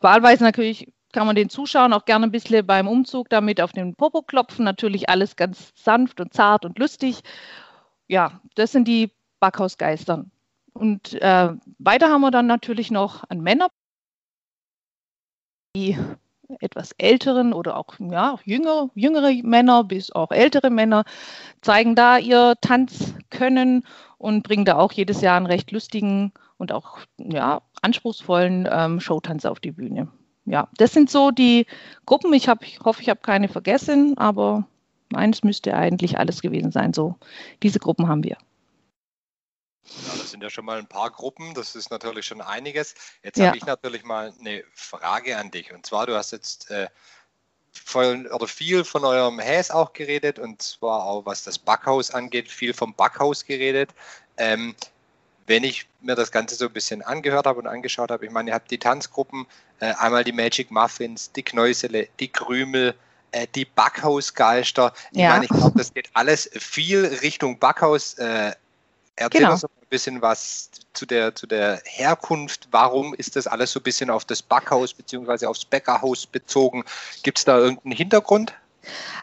Wahlweise 0.00 0.44
natürlich 0.44 0.92
kann 1.12 1.26
man 1.26 1.36
den 1.36 1.50
Zuschauern 1.50 1.92
auch 1.92 2.04
gerne 2.04 2.26
ein 2.26 2.32
bisschen 2.32 2.66
beim 2.66 2.88
Umzug 2.88 3.28
damit 3.28 3.60
auf 3.60 3.72
den 3.72 3.94
Popo 3.94 4.22
klopfen. 4.22 4.64
Natürlich 4.64 5.08
alles 5.08 5.36
ganz 5.36 5.72
sanft 5.74 6.20
und 6.20 6.32
zart 6.32 6.64
und 6.64 6.78
lustig. 6.78 7.20
Ja, 8.08 8.40
das 8.54 8.72
sind 8.72 8.88
die 8.88 9.10
Backhausgeistern. 9.40 10.30
Und 10.72 11.14
äh, 11.20 11.50
weiter 11.78 12.08
haben 12.08 12.22
wir 12.22 12.30
dann 12.30 12.46
natürlich 12.46 12.90
noch 12.90 13.24
an 13.28 13.40
Männer, 13.40 13.68
die 15.76 15.98
etwas 16.60 16.92
älteren 16.98 17.52
oder 17.52 17.76
auch 17.76 17.94
ja, 17.98 18.38
jüngere, 18.44 18.90
jüngere 18.94 19.32
Männer 19.42 19.84
bis 19.84 20.12
auch 20.12 20.30
ältere 20.30 20.70
Männer 20.70 21.04
zeigen 21.60 21.94
da 21.94 22.18
ihr 22.18 22.54
Tanzkönnen 22.60 23.84
und 24.18 24.42
bringen 24.42 24.64
da 24.64 24.76
auch 24.76 24.92
jedes 24.92 25.20
Jahr 25.20 25.36
einen 25.36 25.46
recht 25.46 25.70
lustigen 25.72 26.32
und 26.58 26.72
auch 26.72 26.98
ja, 27.18 27.62
anspruchsvollen 27.80 28.68
ähm, 28.70 29.00
Showtanz 29.00 29.44
auf 29.44 29.60
die 29.60 29.72
Bühne. 29.72 30.08
Ja, 30.44 30.68
das 30.76 30.92
sind 30.92 31.10
so 31.10 31.30
die 31.30 31.66
Gruppen. 32.06 32.32
Ich, 32.32 32.48
hab, 32.48 32.64
ich 32.64 32.80
hoffe, 32.80 33.02
ich 33.02 33.08
habe 33.08 33.20
keine 33.20 33.48
vergessen, 33.48 34.16
aber 34.18 34.66
meins 35.10 35.44
müsste 35.44 35.74
eigentlich 35.74 36.18
alles 36.18 36.42
gewesen 36.42 36.72
sein. 36.72 36.92
So, 36.92 37.16
diese 37.62 37.78
Gruppen 37.78 38.08
haben 38.08 38.24
wir. 38.24 38.36
Ja, 39.84 40.16
das 40.16 40.30
sind 40.30 40.42
ja 40.42 40.50
schon 40.50 40.64
mal 40.64 40.78
ein 40.78 40.86
paar 40.86 41.10
Gruppen, 41.10 41.54
das 41.54 41.74
ist 41.74 41.90
natürlich 41.90 42.26
schon 42.26 42.40
einiges. 42.40 42.94
Jetzt 43.22 43.38
ja. 43.38 43.46
habe 43.46 43.56
ich 43.56 43.66
natürlich 43.66 44.04
mal 44.04 44.32
eine 44.38 44.64
Frage 44.74 45.36
an 45.36 45.50
dich. 45.50 45.72
Und 45.72 45.84
zwar, 45.84 46.06
du 46.06 46.14
hast 46.14 46.30
jetzt 46.30 46.70
äh, 46.70 46.88
voll, 47.72 48.28
oder 48.28 48.46
viel 48.46 48.84
von 48.84 49.04
eurem 49.04 49.38
Häs 49.38 49.70
auch 49.70 49.92
geredet 49.92 50.38
und 50.38 50.62
zwar 50.62 51.04
auch 51.04 51.26
was 51.26 51.42
das 51.42 51.58
Backhaus 51.58 52.10
angeht, 52.10 52.50
viel 52.50 52.74
vom 52.74 52.94
Backhaus 52.94 53.44
geredet. 53.44 53.90
Ähm, 54.36 54.74
wenn 55.46 55.64
ich 55.64 55.88
mir 56.00 56.14
das 56.14 56.30
Ganze 56.30 56.54
so 56.54 56.66
ein 56.66 56.72
bisschen 56.72 57.02
angehört 57.02 57.46
habe 57.46 57.58
und 57.58 57.66
angeschaut 57.66 58.10
habe, 58.10 58.24
ich 58.24 58.30
meine, 58.30 58.50
ihr 58.50 58.54
habt 58.54 58.70
die 58.70 58.78
Tanzgruppen, 58.78 59.46
äh, 59.80 59.92
einmal 59.94 60.24
die 60.24 60.32
Magic 60.32 60.70
Muffins, 60.70 61.32
die 61.32 61.42
Knäusele, 61.42 62.08
die 62.20 62.28
Krümel, 62.28 62.94
äh, 63.32 63.46
die 63.54 63.64
Backhausgeister. 63.64 64.92
Ich 65.10 65.18
ja. 65.18 65.30
meine, 65.30 65.46
ich 65.46 65.50
glaube, 65.50 65.76
das 65.76 65.92
geht 65.92 66.10
alles 66.14 66.48
viel 66.54 67.04
Richtung 67.04 67.58
Backhaus. 67.58 68.14
Äh, 68.14 68.52
Erzähl 69.16 69.40
genau. 69.40 69.52
uns 69.52 69.64
ein 69.64 69.70
bisschen 69.90 70.22
was 70.22 70.70
zu 70.94 71.06
der, 71.06 71.34
zu 71.34 71.46
der 71.46 71.82
Herkunft. 71.84 72.68
Warum 72.70 73.14
ist 73.14 73.36
das 73.36 73.46
alles 73.46 73.72
so 73.72 73.80
ein 73.80 73.82
bisschen 73.82 74.10
auf 74.10 74.24
das 74.24 74.42
Backhaus 74.42 74.94
bzw. 74.94 75.46
aufs 75.46 75.64
Bäckerhaus 75.64 76.26
bezogen? 76.26 76.84
Gibt 77.22 77.38
es 77.38 77.44
da 77.44 77.58
irgendeinen 77.58 77.92
Hintergrund? 77.92 78.54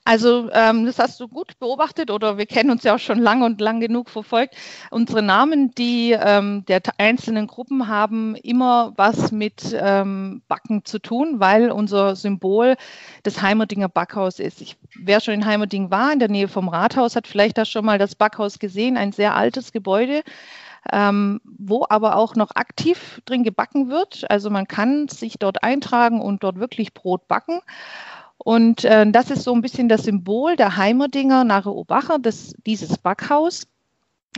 Also 0.06 0.50
ähm, 0.54 0.86
das 0.86 1.00
hast 1.00 1.20
du 1.20 1.28
gut 1.28 1.60
beobachtet 1.60 2.12
oder 2.12 2.38
wir 2.38 2.46
kennen 2.46 2.72
uns 2.72 2.84
ja 2.84 2.96
auch 2.96 3.00
schon 3.00 3.20
lange 3.20 3.46
und 3.46 3.62
lang 3.62 3.80
genug 3.80 4.10
verfolgt. 4.10 4.56
Unsere 4.92 5.22
Namen, 5.22 5.72
die 5.76 6.12
ähm, 6.12 6.66
der 6.66 6.82
einzelnen 6.98 7.48
Gruppen 7.48 7.88
haben 7.88 8.36
immer 8.36 8.94
was 8.96 9.32
mit 9.32 9.76
ähm, 9.80 10.42
Backen 10.48 10.86
zu 10.86 11.00
tun, 11.00 11.40
weil 11.40 11.72
unser 11.72 12.16
Symbol 12.16 12.76
das 13.24 13.42
Heimerdinger 13.42 13.90
Backhaus 13.90 14.40
ist. 14.40 14.62
Ich, 14.62 14.78
wer 14.96 15.20
schon 15.20 15.34
in 15.34 15.46
Heimerding 15.46 15.92
war, 15.92 16.12
in 16.12 16.20
der 16.20 16.30
Nähe 16.30 16.48
vom 16.48 16.70
Rathaus, 16.70 17.16
hat 17.16 17.28
vielleicht 17.28 17.58
da 17.58 17.66
schon 17.66 17.86
mal 17.86 17.98
das 17.98 18.16
Backhaus 18.16 18.60
gesehen, 18.60 18.98
ein 18.98 19.12
sehr 19.12 19.36
altes 19.36 19.72
Gebäude. 19.72 20.24
Ähm, 20.94 21.42
wo 21.44 21.86
aber 21.90 22.16
auch 22.16 22.36
noch 22.36 22.52
aktiv 22.56 23.22
drin 23.26 23.44
gebacken 23.44 23.90
wird. 23.90 24.32
Also 24.32 24.50
man 24.50 24.66
kann 24.66 25.10
sich 25.10 25.38
dort 25.38 25.62
eintragen 25.62 26.22
und 26.22 26.42
dort 26.44 26.58
wirklich 26.58 26.94
Brot 26.94 27.28
backen. 27.28 27.60
Und 28.44 28.86
äh, 28.86 29.10
das 29.12 29.32
ist 29.32 29.44
so 29.44 29.54
ein 29.54 29.62
bisschen 29.62 29.90
das 29.90 30.04
Symbol 30.04 30.56
der 30.56 30.78
Heimerdinger 30.78 31.44
nach 31.44 31.66
Obacher, 31.66 32.20
das, 32.20 32.54
dieses 32.66 32.98
Backhaus. 32.98 33.68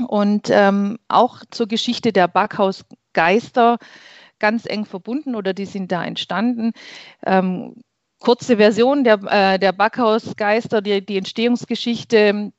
Und 0.08 0.50
ähm, 0.50 0.98
auch 1.08 1.44
zur 1.52 1.68
Geschichte 1.68 2.12
der 2.12 2.28
Backhausgeister 2.28 3.78
ganz 4.40 4.66
eng 4.66 4.86
verbunden 4.86 5.36
oder 5.36 5.54
die 5.54 5.66
sind 5.66 5.92
da 5.92 6.04
entstanden. 6.04 6.72
Ähm, 7.26 7.76
kurze 8.20 8.58
Version 8.58 9.04
der, 9.04 9.20
äh, 9.24 9.60
der 9.60 9.72
Backhausgeister, 9.72 10.82
die, 10.82 11.06
die 11.06 11.18
Entstehungsgeschichte 11.18 12.52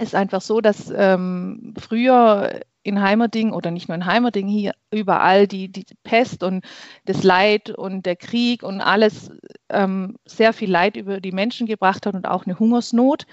ist 0.00 0.14
einfach 0.14 0.40
so, 0.40 0.60
dass 0.60 0.92
ähm, 0.94 1.74
früher 1.78 2.62
in 2.82 3.00
Heimerding 3.00 3.52
oder 3.52 3.70
nicht 3.70 3.88
nur 3.88 3.94
in 3.94 4.06
Heimerding, 4.06 4.48
hier 4.48 4.74
überall 4.90 5.46
die, 5.46 5.70
die 5.70 5.84
Pest 6.02 6.42
und 6.42 6.64
das 7.04 7.22
Leid 7.22 7.70
und 7.70 8.06
der 8.06 8.16
Krieg 8.16 8.62
und 8.62 8.80
alles 8.80 9.30
ähm, 9.68 10.16
sehr 10.24 10.52
viel 10.52 10.70
Leid 10.70 10.96
über 10.96 11.20
die 11.20 11.32
Menschen 11.32 11.66
gebracht 11.66 12.06
hat 12.06 12.14
und 12.14 12.26
auch 12.26 12.44
eine 12.46 12.58
Hungersnot. 12.58 13.26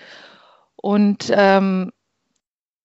Und 0.75 1.31
ähm, 1.35 1.91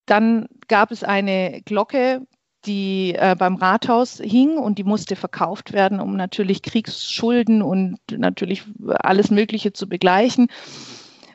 dann 0.07 0.49
gab 0.69 0.91
es 0.91 1.05
eine 1.05 1.63
Glocke, 1.65 2.27
die 2.67 3.15
äh, 3.15 3.37
beim 3.39 3.57
Rathaus 3.57 4.19
hing 4.23 4.57
und 4.57 4.79
die 4.79 4.85
musste 4.85 5.17
verkauft 5.17 5.73
werden, 5.73 6.01
um 6.01 6.17
natürlich 6.17 6.63
Kriegsschulden 6.63 7.63
und 7.63 7.99
natürlich 8.11 8.65
alles 8.89 9.31
Mögliche 9.31 9.73
zu 9.73 9.89
begleichen. 9.89 10.49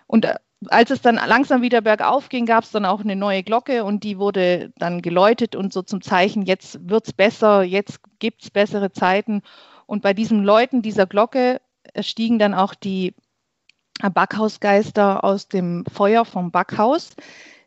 Und 0.08 0.26
äh, 0.26 0.36
als 0.68 0.92
es 0.92 1.02
dann 1.02 1.16
langsam 1.16 1.62
wieder 1.62 1.82
bergauf 1.82 2.30
ging, 2.30 2.46
gab 2.46 2.64
es 2.64 2.72
dann 2.72 2.86
auch 2.86 3.00
eine 3.02 3.16
neue 3.16 3.44
Glocke 3.44 3.84
und 3.86 4.04
die 4.04 4.18
wurde 4.18 4.74
dann 4.78 5.02
geläutet 5.02 5.56
und 5.56 5.72
so 5.72 5.82
zum 5.82 6.02
Zeichen, 6.02 6.44
jetzt 6.44 6.90
wird 6.90 7.08
es 7.08 7.14
besser, 7.14 7.64
jetzt 7.64 8.00
gibt 8.20 8.44
es 8.44 8.52
bessere 8.52 8.92
Zeiten. 8.92 9.42
Und 9.86 10.04
bei 10.04 10.14
diesem 10.14 10.44
Läuten 10.44 10.82
dieser 10.82 11.08
Glocke 11.08 11.62
stiegen 12.02 12.40
dann 12.40 12.54
auch 12.54 12.76
die 12.76 13.16
Backhausgeister 14.02 15.24
aus 15.24 15.48
dem 15.48 15.86
Feuer 15.92 16.26
vom 16.26 16.52
Backhaus. 16.52 17.16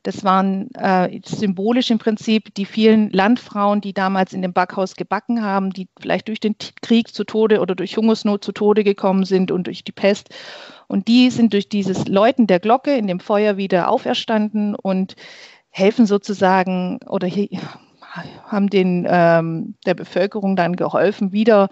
Das 0.02 0.24
waren 0.24 0.70
äh, 0.74 1.20
symbolisch 1.24 1.90
im 1.90 1.98
Prinzip 1.98 2.52
die 2.54 2.64
vielen 2.64 3.10
Landfrauen, 3.10 3.80
die 3.80 3.92
damals 3.92 4.32
in 4.32 4.42
dem 4.42 4.52
Backhaus 4.52 4.96
gebacken 4.96 5.42
haben, 5.42 5.70
die 5.70 5.88
vielleicht 6.00 6.28
durch 6.28 6.40
den 6.40 6.56
Krieg 6.82 7.14
zu 7.14 7.24
Tode 7.24 7.60
oder 7.60 7.74
durch 7.74 7.96
Hungersnot 7.96 8.42
zu 8.42 8.52
Tode 8.52 8.82
gekommen 8.82 9.24
sind 9.24 9.52
und 9.52 9.66
durch 9.68 9.84
die 9.84 9.92
Pest. 9.92 10.30
Und 10.88 11.06
die 11.06 11.30
sind 11.30 11.52
durch 11.52 11.68
dieses 11.68 12.08
Läuten 12.08 12.46
der 12.46 12.58
Glocke 12.58 12.96
in 12.96 13.06
dem 13.06 13.20
Feuer 13.20 13.56
wieder 13.56 13.88
auferstanden 13.88 14.74
und 14.74 15.14
helfen 15.70 16.06
sozusagen 16.06 16.98
oder 17.06 17.28
haben 18.46 18.68
den, 18.68 19.06
ähm, 19.08 19.74
der 19.86 19.94
Bevölkerung 19.94 20.56
dann 20.56 20.76
geholfen, 20.76 21.32
wieder 21.32 21.68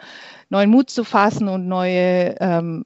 neuen 0.49 0.71
Mut 0.71 0.89
zu 0.89 1.05
fassen 1.05 1.49
und 1.49 1.69
neue 1.69 2.37
ähm, 2.41 2.85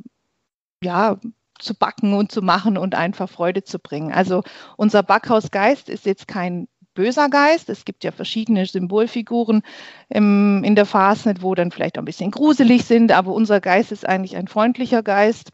ja, 0.83 1.19
zu 1.65 1.75
backen 1.75 2.13
und 2.15 2.31
zu 2.31 2.43
machen 2.43 2.79
und 2.79 2.95
einfach 2.95 3.29
Freude 3.29 3.65
zu 3.65 3.79
bringen. 3.79 4.13
Also 4.13 4.43
unser 4.77 5.03
Backhausgeist 5.03 5.89
ist 5.89 6.07
jetzt 6.07 6.29
kein 6.29 6.69
böser 6.95 7.29
Geist. 7.29 7.69
Es 7.69 7.85
gibt 7.85 8.05
ja 8.05 8.13
verschiedene 8.13 8.65
Symbolfiguren 8.67 9.63
im, 10.09 10.63
in 10.65 10.77
der 10.77 10.87
Fastnet, 10.87 11.43
wo 11.43 11.55
dann 11.55 11.71
vielleicht 11.71 11.99
auch 11.99 12.03
ein 12.03 12.07
bisschen 12.07 12.31
gruselig 12.31 12.85
sind, 12.85 13.13
aber 13.13 13.33
unser 13.33 13.61
Geist 13.61 13.93
ist 13.93 14.09
eigentlich 14.09 14.37
ein 14.37 14.49
freundlicher 14.49 15.03
Geist 15.03 15.51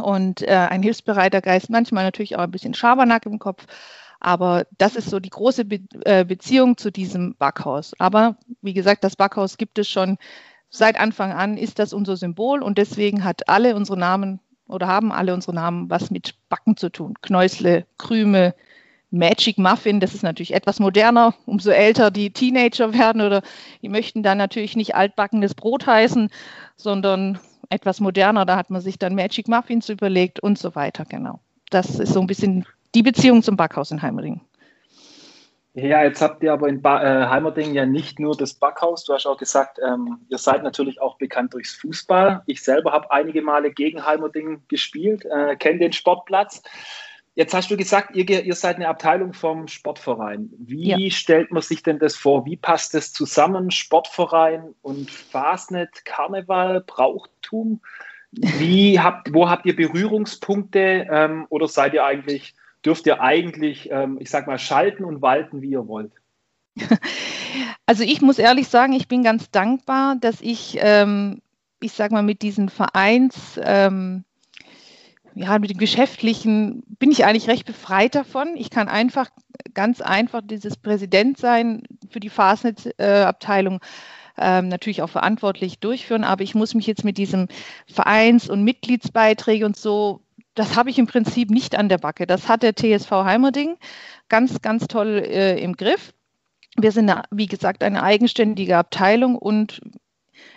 und 0.00 0.42
äh, 0.42 0.68
ein 0.70 0.82
hilfsbereiter 0.82 1.42
Geist, 1.42 1.68
manchmal 1.68 2.04
natürlich 2.04 2.36
auch 2.36 2.42
ein 2.42 2.50
bisschen 2.50 2.74
Schabernack 2.74 3.26
im 3.26 3.38
Kopf. 3.38 3.66
Aber 4.20 4.66
das 4.78 4.96
ist 4.96 5.10
so 5.10 5.18
die 5.18 5.30
große 5.30 5.64
Be 5.64 5.80
äh, 6.04 6.24
Beziehung 6.24 6.76
zu 6.76 6.90
diesem 6.92 7.34
Backhaus. 7.36 7.92
Aber 7.98 8.36
wie 8.62 8.72
gesagt, 8.72 9.04
das 9.04 9.16
Backhaus 9.16 9.56
gibt 9.56 9.78
es 9.78 9.88
schon 9.88 10.16
seit 10.70 10.98
Anfang 10.98 11.32
an, 11.32 11.58
ist 11.58 11.78
das 11.78 11.92
unser 11.92 12.16
Symbol 12.16 12.62
und 12.62 12.78
deswegen 12.78 13.24
hat 13.24 13.48
alle 13.48 13.74
unsere 13.76 13.98
Namen 13.98 14.40
oder 14.66 14.86
haben 14.86 15.12
alle 15.12 15.34
unsere 15.34 15.54
Namen 15.54 15.90
was 15.90 16.10
mit 16.10 16.34
Backen 16.48 16.76
zu 16.76 16.90
tun. 16.90 17.14
Knäusle, 17.22 17.86
Krümel, 17.98 18.54
Magic 19.10 19.58
Muffin, 19.58 20.00
das 20.00 20.14
ist 20.14 20.22
natürlich 20.22 20.54
etwas 20.54 20.80
moderner, 20.80 21.34
umso 21.44 21.70
älter 21.70 22.10
die 22.10 22.30
Teenager 22.30 22.94
werden 22.94 23.20
oder 23.20 23.42
die 23.82 23.90
möchten 23.90 24.22
dann 24.22 24.38
natürlich 24.38 24.74
nicht 24.74 24.94
altbackenes 24.94 25.54
Brot 25.54 25.86
heißen, 25.86 26.30
sondern 26.76 27.38
etwas 27.68 28.00
moderner, 28.00 28.46
da 28.46 28.56
hat 28.56 28.70
man 28.70 28.80
sich 28.80 28.98
dann 28.98 29.14
Magic 29.14 29.48
Muffins 29.48 29.88
überlegt 29.90 30.40
und 30.40 30.58
so 30.58 30.74
weiter, 30.74 31.04
genau. 31.04 31.40
Das 31.70 31.98
ist 31.98 32.14
so 32.14 32.20
ein 32.20 32.26
bisschen 32.26 32.64
die 32.94 33.02
Beziehung 33.02 33.42
zum 33.42 33.56
Backhaus 33.56 33.90
in 33.90 34.02
Heimering. 34.02 34.40
Ja, 35.74 36.04
jetzt 36.04 36.20
habt 36.20 36.42
ihr 36.42 36.52
aber 36.52 36.68
in 36.68 36.82
ba 36.82 37.02
äh, 37.02 37.26
Heimerding 37.28 37.72
ja 37.72 37.86
nicht 37.86 38.18
nur 38.18 38.36
das 38.36 38.52
Backhaus. 38.52 39.04
Du 39.04 39.14
hast 39.14 39.26
auch 39.26 39.38
gesagt, 39.38 39.78
ähm, 39.86 40.18
ihr 40.28 40.36
seid 40.36 40.62
natürlich 40.62 41.00
auch 41.00 41.16
bekannt 41.16 41.54
durchs 41.54 41.74
Fußball. 41.76 42.42
Ich 42.46 42.62
selber 42.62 42.92
habe 42.92 43.10
einige 43.10 43.40
Male 43.40 43.72
gegen 43.72 44.04
Heimerding 44.04 44.62
gespielt, 44.68 45.24
äh, 45.24 45.56
kenne 45.56 45.78
den 45.78 45.92
Sportplatz. 45.94 46.62
Jetzt 47.34 47.54
hast 47.54 47.70
du 47.70 47.78
gesagt, 47.78 48.14
ihr, 48.14 48.28
ihr 48.28 48.54
seid 48.54 48.76
eine 48.76 48.88
Abteilung 48.88 49.32
vom 49.32 49.66
Sportverein. 49.66 50.50
Wie 50.58 51.06
ja. 51.06 51.10
stellt 51.10 51.50
man 51.50 51.62
sich 51.62 51.82
denn 51.82 51.98
das 51.98 52.14
vor? 52.14 52.44
Wie 52.44 52.58
passt 52.58 52.92
das 52.92 53.14
zusammen? 53.14 53.70
Sportverein 53.70 54.74
und 54.82 55.10
Fasnet, 55.10 56.04
Karneval, 56.04 56.82
Brauchtum? 56.86 57.80
Wie 58.32 59.00
habt, 59.00 59.32
wo 59.32 59.48
habt 59.48 59.64
ihr 59.64 59.74
Berührungspunkte 59.74 61.06
ähm, 61.10 61.46
oder 61.48 61.68
seid 61.68 61.94
ihr 61.94 62.04
eigentlich 62.04 62.54
dürft 62.84 63.06
ihr 63.06 63.20
eigentlich, 63.20 63.90
ähm, 63.90 64.18
ich 64.20 64.30
sag 64.30 64.46
mal, 64.46 64.58
schalten 64.58 65.04
und 65.04 65.22
walten, 65.22 65.62
wie 65.62 65.70
ihr 65.70 65.86
wollt. 65.86 66.12
Also 67.84 68.04
ich 68.04 68.22
muss 68.22 68.38
ehrlich 68.38 68.68
sagen, 68.68 68.92
ich 68.94 69.08
bin 69.08 69.22
ganz 69.22 69.50
dankbar, 69.50 70.16
dass 70.18 70.40
ich, 70.40 70.78
ähm, 70.80 71.42
ich 71.80 71.92
sag 71.92 72.12
mal, 72.12 72.22
mit 72.22 72.40
diesen 72.40 72.70
Vereins, 72.70 73.60
ähm, 73.62 74.24
ja, 75.34 75.58
mit 75.58 75.70
dem 75.70 75.78
Geschäftlichen 75.78 76.82
bin 76.98 77.10
ich 77.10 77.24
eigentlich 77.24 77.48
recht 77.48 77.66
befreit 77.66 78.14
davon. 78.14 78.56
Ich 78.56 78.70
kann 78.70 78.88
einfach 78.88 79.28
ganz 79.74 80.00
einfach 80.00 80.40
dieses 80.42 80.76
Präsident 80.76 81.38
sein 81.38 81.82
für 82.08 82.20
die 82.20 82.30
Fastnet-Abteilung. 82.30 83.76
Äh, 83.76 83.86
ähm, 84.38 84.68
natürlich 84.68 85.02
auch 85.02 85.10
verantwortlich 85.10 85.78
durchführen, 85.78 86.24
aber 86.24 86.42
ich 86.42 86.54
muss 86.54 86.74
mich 86.74 86.86
jetzt 86.86 87.04
mit 87.04 87.18
diesem 87.18 87.48
Vereins- 87.86 88.48
und 88.48 88.64
Mitgliedsbeiträge 88.64 89.66
und 89.66 89.76
so 89.76 90.22
das 90.54 90.76
habe 90.76 90.90
ich 90.90 90.98
im 90.98 91.06
Prinzip 91.06 91.50
nicht 91.50 91.76
an 91.76 91.88
der 91.88 91.98
Backe. 91.98 92.26
Das 92.26 92.48
hat 92.48 92.62
der 92.62 92.74
TSV 92.74 93.10
Heimerding 93.10 93.76
ganz, 94.28 94.60
ganz 94.60 94.86
toll 94.86 95.22
äh, 95.24 95.58
im 95.60 95.76
Griff. 95.76 96.12
Wir 96.76 96.92
sind, 96.92 97.12
wie 97.30 97.46
gesagt, 97.46 97.82
eine 97.82 98.02
eigenständige 98.02 98.76
Abteilung 98.76 99.36
und 99.36 99.80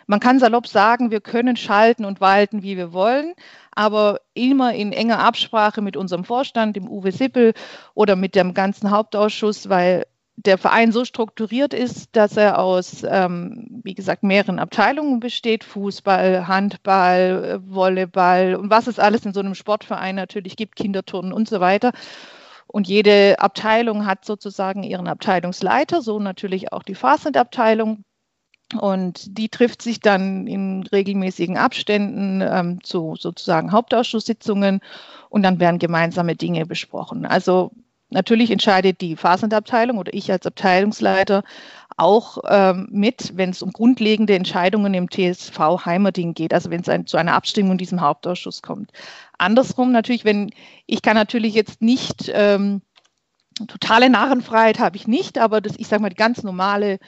man 0.07 0.19
kann 0.19 0.39
salopp 0.39 0.67
sagen, 0.67 1.11
wir 1.11 1.19
können 1.21 1.57
schalten 1.57 2.05
und 2.05 2.21
walten, 2.21 2.63
wie 2.63 2.77
wir 2.77 2.93
wollen, 2.93 3.33
aber 3.71 4.21
immer 4.33 4.73
in 4.73 4.93
enger 4.93 5.19
Absprache 5.19 5.81
mit 5.81 5.97
unserem 5.97 6.23
Vorstand, 6.23 6.75
dem 6.75 6.87
Uwe 6.87 7.11
Sippel 7.11 7.53
oder 7.93 8.15
mit 8.15 8.35
dem 8.35 8.53
ganzen 8.53 8.91
Hauptausschuss, 8.91 9.67
weil 9.67 10.05
der 10.38 10.58
Verein 10.58 10.92
so 10.92 11.06
strukturiert 11.06 11.74
ist, 11.74 12.15
dass 12.15 12.38
er 12.38 12.60
aus, 12.60 13.04
ähm, 13.08 13.82
wie 13.84 13.94
gesagt, 13.94 14.24
mehreren 14.24 14.60
Abteilungen 14.60 15.20
besteht. 15.20 15.63
Fußball, 15.63 16.48
Handball, 16.48 17.62
Volleyball 17.65 18.56
und 18.56 18.70
was 18.70 18.88
es 18.88 19.00
alles 19.00 19.25
in 19.25 19.34
so 19.34 19.39
einem 19.39 19.56
Sportverein 19.56 20.15
natürlich 20.15 20.56
gibt, 20.56 20.75
Kinderturnen 20.75 21.32
und 21.32 21.48
so 21.48 21.60
weiter. 21.60 21.94
Und 22.68 22.88
jede 22.88 23.39
Abteilung 23.39 24.06
hat 24.06 24.25
sozusagen 24.25 24.84
ihren 24.84 25.08
Abteilungsleiter, 25.08 26.01
so 26.01 26.20
natürlich 26.20 26.74
auch 26.74 26.84
die 26.84 26.96
Fastnet-Abteilung. 26.96 28.04
Und 28.80 29.38
die 29.38 29.50
trifft 29.50 29.82
sich 29.84 30.00
dann 30.00 30.48
in 30.48 30.84
regelmäßigen 30.88 31.56
Abständen 31.56 32.42
ähm, 32.42 32.84
zu 32.84 33.15
sozusagen 33.15 33.72
Hauptausschusssitzungen 33.72 34.82
und 35.30 35.44
dann 35.44 35.60
werden 35.60 35.77
gemeinsame 35.77 36.36
Dinge 36.36 36.65
besprochen. 36.65 37.25
Also 37.25 37.72
Natürlich 38.09 38.51
entscheidet 38.51 39.01
die 39.01 39.15
Phasenabteilung 39.15 39.97
oder 39.97 40.13
ich 40.13 40.31
als 40.31 40.45
Abteilungsleiter 40.45 41.43
auch 41.97 42.39
ähm, 42.47 42.88
mit, 42.91 43.31
wenn 43.35 43.50
es 43.51 43.62
um 43.62 43.71
grundlegende 43.71 44.35
Entscheidungen 44.35 44.93
im 44.93 45.09
TSV 45.09 45.85
Heimerding 45.85 46.33
geht, 46.33 46.53
also 46.53 46.69
wenn 46.69 46.81
es 46.81 46.89
ein, 46.89 47.07
zu 47.07 47.17
einer 47.17 47.33
Abstimmung 47.33 47.74
in 47.74 47.77
diesem 47.77 48.01
Hauptausschuss 48.01 48.62
kommt. 48.62 48.91
Andersrum 49.38 49.91
natürlich, 49.91 50.25
wenn 50.25 50.51
ich 50.85 51.01
kann 51.01 51.15
natürlich 51.15 51.53
jetzt 51.53 51.81
nicht 51.81 52.31
ähm, 52.33 52.81
totale 53.67 54.09
Narrenfreiheit 54.09 54.79
habe 54.79 54.97
ich 54.97 55.07
nicht, 55.07 55.38
aber 55.38 55.62
das, 55.62 55.74
ich 55.77 55.88
sage 55.88 56.01
mal, 56.01 56.09
die 56.09 56.15
ganz 56.15 56.43
normale 56.43 57.00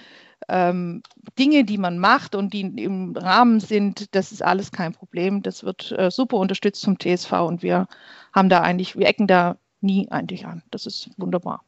ähm, 0.48 1.04
Dinge, 1.38 1.66
die 1.66 1.78
man 1.78 2.00
macht 2.00 2.36
und 2.36 2.54
die 2.54 2.62
im 2.62 3.16
Rahmen 3.16 3.60
sind, 3.60 4.16
das 4.16 4.32
ist 4.32 4.44
alles 4.44 4.72
kein 4.72 4.94
Problem. 4.94 5.42
Das 5.42 5.64
wird 5.64 5.92
äh, 5.92 6.10
super 6.10 6.38
unterstützt 6.38 6.86
vom 6.86 6.98
TSV 6.98 7.32
und 7.34 7.64
wir 7.64 7.88
haben 8.34 8.50
da 8.50 8.62
eigentlich, 8.62 8.98
wir 8.98 9.08
ecken 9.08 9.28
da 9.28 9.58
nie 9.82 10.10
eigentlich 10.12 10.46
an. 10.46 10.64
Das 10.72 10.86
ist 10.86 11.10
wunderbar. 11.18 11.64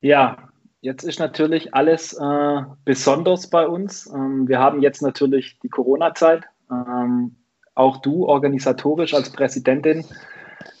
Ja, 0.00 0.50
jetzt 0.80 1.02
ist 1.02 1.18
natürlich 1.18 1.74
alles 1.74 2.12
äh, 2.12 2.62
besonders 2.84 3.50
bei 3.50 3.66
uns. 3.66 4.06
Ähm, 4.06 4.46
wir 4.48 4.58
haben 4.58 4.80
jetzt 4.80 5.02
natürlich 5.02 5.58
die 5.60 5.68
Corona-Zeit. 5.68 6.44
Ähm, 6.70 7.36
auch 7.74 7.98
du 7.98 8.26
organisatorisch 8.26 9.14
als 9.14 9.30
Präsidentin 9.30 10.04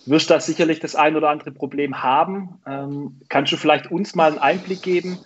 wirst 0.06 0.30
da 0.30 0.40
sicherlich 0.40 0.80
das 0.80 0.96
ein 0.96 1.16
oder 1.16 1.30
andere 1.30 1.52
Problem 1.52 2.02
haben. 2.02 2.60
Ähm, 2.66 3.20
kannst 3.28 3.52
du 3.52 3.56
vielleicht 3.56 3.90
uns 3.90 4.14
mal 4.14 4.30
einen 4.30 4.38
Einblick 4.38 4.82
geben? 4.82 5.18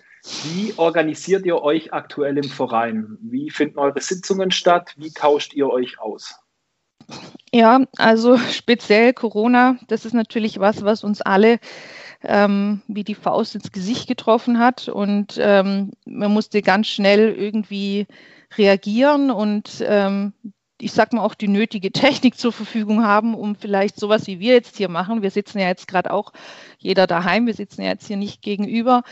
Wie 0.43 0.73
organisiert 0.77 1.45
ihr 1.45 1.61
euch 1.61 1.93
aktuell 1.93 2.37
im 2.37 2.49
Verein? 2.49 3.17
Wie 3.21 3.49
finden 3.49 3.77
eure 3.77 3.99
Sitzungen 3.99 4.51
statt? 4.51 4.93
Wie 4.97 5.11
tauscht 5.11 5.53
ihr 5.53 5.69
euch 5.69 5.99
aus? 5.99 6.42
Ja, 7.51 7.81
also 7.97 8.37
speziell 8.51 9.13
Corona, 9.13 9.77
das 9.87 10.05
ist 10.05 10.13
natürlich 10.13 10.59
was, 10.59 10.83
was 10.83 11.03
uns 11.03 11.21
alle 11.21 11.59
ähm, 12.23 12.81
wie 12.87 13.03
die 13.03 13.15
Faust 13.15 13.55
ins 13.55 13.71
Gesicht 13.71 14.07
getroffen 14.07 14.59
hat. 14.59 14.87
Und 14.87 15.37
ähm, 15.39 15.91
man 16.05 16.31
musste 16.31 16.61
ganz 16.61 16.87
schnell 16.87 17.33
irgendwie 17.33 18.07
reagieren. 18.57 19.29
Und 19.29 19.83
ähm, 19.85 20.33
ich 20.79 20.93
sag 20.93 21.13
mal, 21.13 21.21
auch 21.21 21.35
die 21.35 21.47
nötige 21.47 21.91
Technik 21.91 22.37
zur 22.37 22.53
Verfügung 22.53 23.03
haben, 23.03 23.35
um 23.35 23.55
vielleicht 23.55 23.99
sowas 23.99 24.27
wie 24.27 24.39
wir 24.39 24.53
jetzt 24.53 24.77
hier 24.77 24.89
machen. 24.89 25.21
Wir 25.21 25.31
sitzen 25.31 25.59
ja 25.59 25.67
jetzt 25.67 25.87
gerade 25.87 26.11
auch 26.11 26.31
jeder 26.77 27.07
daheim, 27.07 27.45
wir 27.45 27.53
sitzen 27.53 27.81
ja 27.81 27.89
jetzt 27.89 28.07
hier 28.07 28.17
nicht 28.17 28.41
gegenüber, 28.41 29.03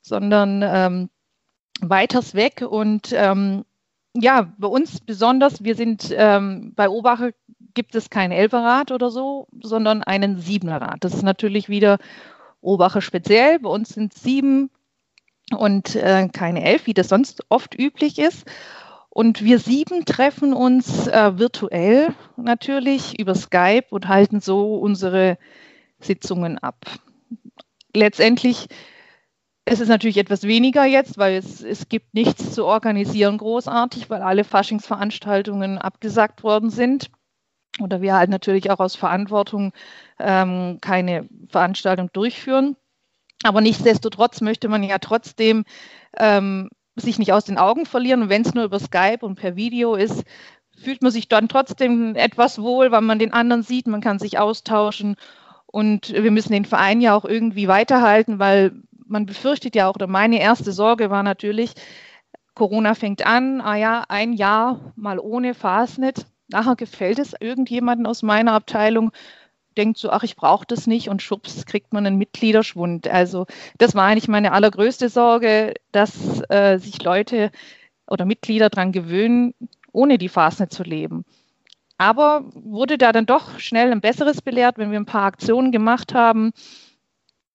sondern 0.00 0.62
ähm, 0.62 1.10
weiters 1.80 2.34
weg. 2.34 2.64
Und 2.68 3.12
ähm, 3.12 3.64
ja, 4.22 4.52
bei 4.58 4.68
uns 4.68 5.00
besonders, 5.00 5.62
wir 5.62 5.74
sind 5.74 6.14
ähm, 6.16 6.72
bei 6.74 6.88
Obache 6.88 7.34
gibt 7.74 7.94
es 7.94 8.10
kein 8.10 8.32
Elferrad 8.32 8.90
oder 8.90 9.10
so, 9.10 9.48
sondern 9.62 10.02
einen 10.02 10.38
Siebenerrad. 10.38 10.98
Das 11.00 11.14
ist 11.14 11.22
natürlich 11.22 11.68
wieder 11.68 11.98
Obache 12.60 13.02
speziell. 13.02 13.58
Bei 13.60 13.68
uns 13.68 13.90
sind 13.90 14.14
sieben 14.14 14.70
und 15.56 15.94
äh, 15.94 16.28
keine 16.32 16.64
elf, 16.64 16.86
wie 16.86 16.94
das 16.94 17.08
sonst 17.08 17.44
oft 17.48 17.78
üblich 17.78 18.18
ist. 18.18 18.46
Und 19.10 19.42
wir 19.44 19.58
sieben 19.58 20.04
treffen 20.04 20.52
uns 20.52 21.06
äh, 21.06 21.38
virtuell 21.38 22.08
natürlich 22.36 23.18
über 23.18 23.34
Skype 23.34 23.86
und 23.90 24.08
halten 24.08 24.40
so 24.40 24.76
unsere 24.76 25.38
Sitzungen 26.00 26.58
ab. 26.58 26.84
Letztendlich 27.94 28.68
ist 29.68 29.80
es 29.80 29.88
natürlich 29.88 30.18
etwas 30.18 30.44
weniger 30.44 30.84
jetzt, 30.84 31.18
weil 31.18 31.34
es, 31.34 31.60
es 31.60 31.88
gibt 31.88 32.14
nichts 32.14 32.52
zu 32.52 32.64
organisieren 32.64 33.36
großartig, 33.36 34.08
weil 34.08 34.22
alle 34.22 34.44
Faschingsveranstaltungen 34.44 35.78
abgesagt 35.78 36.44
worden 36.44 36.70
sind. 36.70 37.10
Oder 37.80 38.00
wir 38.00 38.14
halt 38.14 38.30
natürlich 38.30 38.70
auch 38.70 38.78
aus 38.78 38.94
Verantwortung 38.96 39.72
ähm, 40.18 40.78
keine 40.80 41.28
Veranstaltung 41.48 42.10
durchführen. 42.12 42.76
Aber 43.42 43.60
nichtsdestotrotz 43.60 44.40
möchte 44.40 44.68
man 44.68 44.82
ja 44.82 44.98
trotzdem 44.98 45.64
ähm, 46.16 46.70
sich 46.94 47.18
nicht 47.18 47.32
aus 47.32 47.44
den 47.44 47.58
Augen 47.58 47.86
verlieren. 47.86 48.22
Und 48.22 48.28
wenn 48.28 48.42
es 48.42 48.54
nur 48.54 48.64
über 48.64 48.78
Skype 48.78 49.18
und 49.20 49.34
per 49.34 49.56
Video 49.56 49.96
ist, 49.96 50.24
fühlt 50.78 51.02
man 51.02 51.10
sich 51.10 51.28
dann 51.28 51.48
trotzdem 51.48 52.14
etwas 52.14 52.60
wohl, 52.60 52.92
weil 52.92 53.02
man 53.02 53.18
den 53.18 53.32
anderen 53.32 53.62
sieht, 53.62 53.88
man 53.88 54.00
kann 54.00 54.20
sich 54.20 54.38
austauschen. 54.38 55.16
Und 55.66 56.12
wir 56.12 56.30
müssen 56.30 56.52
den 56.52 56.64
Verein 56.64 57.00
ja 57.00 57.14
auch 57.14 57.24
irgendwie 57.24 57.68
weiterhalten, 57.68 58.38
weil 58.38 58.72
man 59.06 59.26
befürchtet 59.26 59.74
ja 59.74 59.88
auch, 59.88 59.94
oder 59.94 60.06
meine 60.06 60.40
erste 60.40 60.72
Sorge 60.72 61.10
war 61.10 61.22
natürlich, 61.22 61.72
Corona 62.54 62.94
fängt 62.94 63.26
an, 63.26 63.60
ah 63.60 63.76
ja, 63.76 64.04
ein 64.08 64.32
Jahr 64.32 64.92
mal 64.96 65.18
ohne 65.18 65.54
Fastnet. 65.54 66.26
Nachher 66.48 66.76
gefällt 66.76 67.18
es 67.18 67.34
irgendjemanden 67.38 68.06
aus 68.06 68.22
meiner 68.22 68.52
Abteilung, 68.52 69.12
denkt 69.76 69.98
so, 69.98 70.10
ach, 70.10 70.22
ich 70.22 70.36
brauche 70.36 70.64
das 70.66 70.86
nicht 70.86 71.08
und 71.08 71.22
schubs, 71.22 71.66
kriegt 71.66 71.92
man 71.92 72.06
einen 72.06 72.16
Mitgliederschwund. 72.16 73.08
Also 73.08 73.46
das 73.78 73.94
war 73.94 74.04
eigentlich 74.04 74.28
meine 74.28 74.52
allergrößte 74.52 75.08
Sorge, 75.08 75.74
dass 75.92 76.40
äh, 76.48 76.78
sich 76.78 77.02
Leute 77.02 77.50
oder 78.06 78.24
Mitglieder 78.24 78.70
daran 78.70 78.92
gewöhnen, 78.92 79.54
ohne 79.92 80.18
die 80.18 80.28
Fastnet 80.28 80.72
zu 80.72 80.82
leben. 80.82 81.24
Aber 81.98 82.44
wurde 82.54 82.98
da 82.98 83.12
dann 83.12 83.26
doch 83.26 83.58
schnell 83.58 83.90
ein 83.90 84.00
besseres 84.00 84.42
belehrt, 84.42 84.78
wenn 84.78 84.90
wir 84.90 85.00
ein 85.00 85.06
paar 85.06 85.24
Aktionen 85.24 85.72
gemacht 85.72 86.14
haben, 86.14 86.52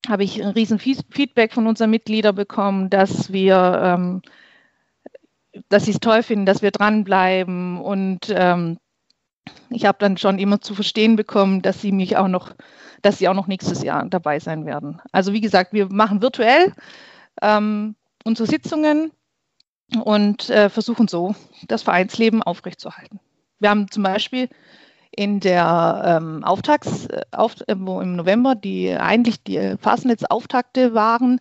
habe 0.08 0.24
ich 0.24 0.43
ein 0.43 0.50
riesen 0.50 0.79
Feedback 0.79 1.53
von 1.53 1.67
unseren 1.67 1.91
Mitgliedern 1.91 2.36
bekommen, 2.36 2.89
dass 2.89 3.31
wir, 3.31 3.81
ähm, 3.84 4.22
dass 5.70 5.86
sie 5.86 5.91
es 5.91 6.00
toll 6.00 6.24
finden, 6.24 6.46
dass 6.46 6.62
wir 6.62 6.72
dranbleiben 6.72 7.79
und 7.79 8.34
ähm, 8.34 8.77
ich 9.70 9.86
habe 9.86 9.98
dann 10.00 10.17
schon 10.17 10.39
immer 10.39 10.62
zu 10.62 10.75
verstehen 10.75 11.15
bekommen, 11.15 11.62
dass 11.62 11.81
sie 11.81 11.91
mich 11.91 12.17
auch 12.17 12.27
noch, 12.27 12.53
dass 13.01 13.17
sie 13.17 13.27
auch 13.27 13.34
noch 13.34 13.48
nächstes 13.48 13.84
Jahr 13.84 14.05
dabei 14.08 14.39
sein 14.39 14.65
werden. 14.65 15.01
Also 15.12 15.34
wie 15.34 15.41
gesagt, 15.41 15.74
wir 15.74 15.91
machen 15.91 16.22
virtuell 16.22 16.74
ähm, 17.41 17.96
unsere 18.24 18.48
Sitzungen 18.48 19.12
und 20.03 20.50
äh, 20.50 20.70
versuchen 20.70 21.08
so 21.08 21.36
das 21.67 21.84
Vereinsleben 21.84 22.43
aufrechtzuerhalten. 22.43 23.20
Wir 23.60 23.70
haben 23.70 23.89
zum 23.89 24.03
Beispiel 24.03 24.49
in 25.12 25.39
der 25.39 26.19
ähm, 26.21 26.43
Auftakts, 26.43 27.08
äh, 27.08 27.21
auf, 27.32 27.56
äh, 27.67 27.76
wo 27.78 28.02
im 28.02 28.15
November 28.15 28.56
die 28.56 28.91
eigentlich 28.91 29.43
die 29.43 29.76
Fastnetz-Auftakte 29.80 30.93
waren, 30.93 31.39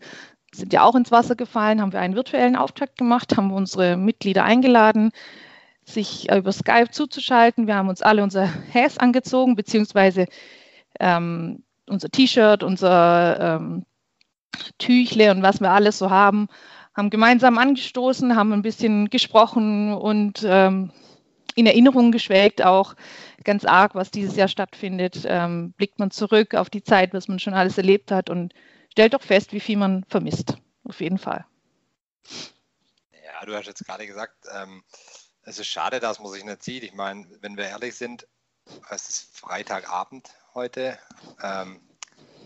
sind 0.52 0.72
ja 0.72 0.82
auch 0.82 0.96
ins 0.96 1.12
Wasser 1.12 1.36
gefallen, 1.36 1.80
haben 1.80 1.92
wir 1.92 2.00
einen 2.00 2.16
virtuellen 2.16 2.56
Auftakt 2.56 2.98
gemacht, 2.98 3.36
haben 3.36 3.52
unsere 3.52 3.96
Mitglieder 3.96 4.44
eingeladen, 4.44 5.12
sich 5.84 6.28
äh, 6.30 6.38
über 6.38 6.52
Skype 6.52 6.90
zuzuschalten. 6.90 7.66
Wir 7.66 7.76
haben 7.76 7.88
uns 7.88 8.02
alle 8.02 8.22
unser 8.22 8.46
Häs 8.72 8.98
angezogen, 8.98 9.54
beziehungsweise 9.54 10.26
ähm, 10.98 11.62
unser 11.88 12.08
T-Shirt, 12.10 12.62
unser 12.62 13.56
ähm, 13.56 13.84
Tüchle 14.78 15.30
und 15.30 15.42
was 15.42 15.60
wir 15.60 15.70
alles 15.70 15.98
so 15.98 16.10
haben, 16.10 16.48
haben 16.96 17.10
gemeinsam 17.10 17.56
angestoßen, 17.56 18.36
haben 18.36 18.52
ein 18.52 18.62
bisschen 18.62 19.08
gesprochen 19.10 19.94
und 19.94 20.44
ähm, 20.44 20.90
in 21.54 21.66
Erinnerung 21.66 22.12
geschwelgt 22.12 22.64
auch 22.64 22.94
ganz 23.44 23.64
arg, 23.64 23.94
was 23.94 24.10
dieses 24.10 24.36
Jahr 24.36 24.48
stattfindet. 24.48 25.22
Ähm, 25.24 25.72
blickt 25.72 25.98
man 25.98 26.10
zurück 26.10 26.54
auf 26.54 26.70
die 26.70 26.82
Zeit, 26.82 27.14
was 27.14 27.28
man 27.28 27.38
schon 27.38 27.54
alles 27.54 27.76
erlebt 27.78 28.10
hat 28.10 28.30
und 28.30 28.54
stellt 28.90 29.14
doch 29.14 29.22
fest, 29.22 29.52
wie 29.52 29.60
viel 29.60 29.76
man 29.76 30.04
vermisst. 30.08 30.56
Auf 30.84 31.00
jeden 31.00 31.18
Fall. 31.18 31.44
Ja, 33.24 33.46
du 33.46 33.54
hast 33.54 33.66
jetzt 33.66 33.84
gerade 33.86 34.06
gesagt, 34.06 34.46
ähm, 34.54 34.82
es 35.42 35.58
ist 35.58 35.68
schade, 35.68 36.00
dass 36.00 36.20
man 36.20 36.32
sich 36.32 36.44
nicht 36.44 36.62
sieht. 36.62 36.82
Ich 36.82 36.94
meine, 36.94 37.26
wenn 37.40 37.56
wir 37.56 37.64
ehrlich 37.64 37.94
sind, 37.94 38.26
es 38.90 39.08
ist 39.08 39.36
Freitagabend 39.36 40.30
heute. 40.54 40.98
Ähm, 41.42 41.80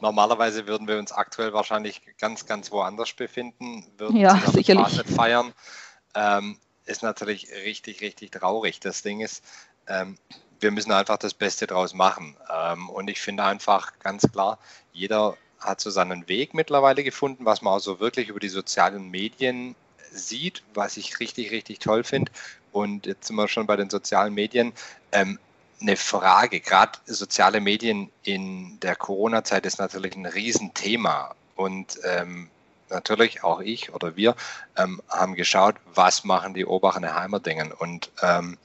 normalerweise 0.01 0.67
würden 0.67 0.87
wir 0.87 0.99
uns 0.99 1.13
aktuell 1.13 1.53
wahrscheinlich 1.53 2.03
ganz, 2.19 2.47
ganz 2.47 2.71
woanders 2.71 3.13
befinden, 3.13 3.87
würden 3.97 4.17
ja, 4.17 4.41
sicherlich 4.53 5.03
feiern. 5.15 5.53
Ähm, 6.15 6.59
ist 6.87 7.03
natürlich 7.03 7.51
richtig, 7.51 8.01
richtig 8.01 8.31
traurig. 8.31 8.81
Das 8.81 9.03
Ding 9.03 9.21
ist, 9.21 9.43
ähm, 9.89 10.19
wir 10.65 10.73
müssen 10.73 10.91
einfach 10.91 11.19
das 11.19 11.35
Beste 11.35 11.69
draus 11.69 11.95
machen. 11.95 12.37
Ähm, 12.51 12.89
und 12.89 13.09
ich 13.09 13.21
finde 13.21 13.45
einfach 13.45 13.93
ganz 14.01 14.27
klar, 14.33 14.59
jeder 14.93 15.37
hat 15.61 15.81
so 15.81 15.91
seinen 15.91 16.27
Weg 16.27 16.55
mittlerweile 16.55 17.05
gefunden, 17.05 17.45
was 17.45 17.63
man 17.63 17.75
auch 17.75 17.79
so 17.79 18.01
wirklich 18.01 18.29
über 18.29 18.41
die 18.41 18.49
sozialen 18.49 19.11
Medien 19.11 19.77
sieht, 20.11 20.63
was 20.75 20.97
ich 20.97 21.21
richtig, 21.21 21.53
richtig 21.53 21.79
toll 21.79 22.03
finde. 22.03 22.33
Und 22.73 23.07
jetzt 23.07 23.29
sind 23.29 23.37
wir 23.37 23.47
schon 23.47 23.67
bei 23.67 23.77
den 23.77 23.91
sozialen 23.91 24.35
Medien. 24.35 24.73
Ähm, 25.13 25.39
eine 25.81 25.97
Frage, 25.97 26.61
gerade 26.61 26.99
soziale 27.07 27.61
Medien 27.61 28.11
in 28.23 28.81
der 28.81 28.97
Corona-Zeit 28.97 29.67
ist 29.67 29.79
natürlich 29.79 30.17
ein 30.17 30.27
Riesenthema. 30.27 31.35
Und 31.57 31.99
ähm, 32.05 32.49
natürlich 32.89 33.45
auch 33.45 33.61
ich 33.61 33.93
oder 33.93 34.17
wir 34.17 34.35
ähm, 34.77 35.03
haben 35.09 35.35
geschaut, 35.35 35.77
was 35.95 36.25
machen 36.25 36.55
die 36.55 36.65
Oberachner 36.65 37.15
Heimerdingen. 37.15 37.71
Und 37.73 38.11
ähm, 38.23 38.57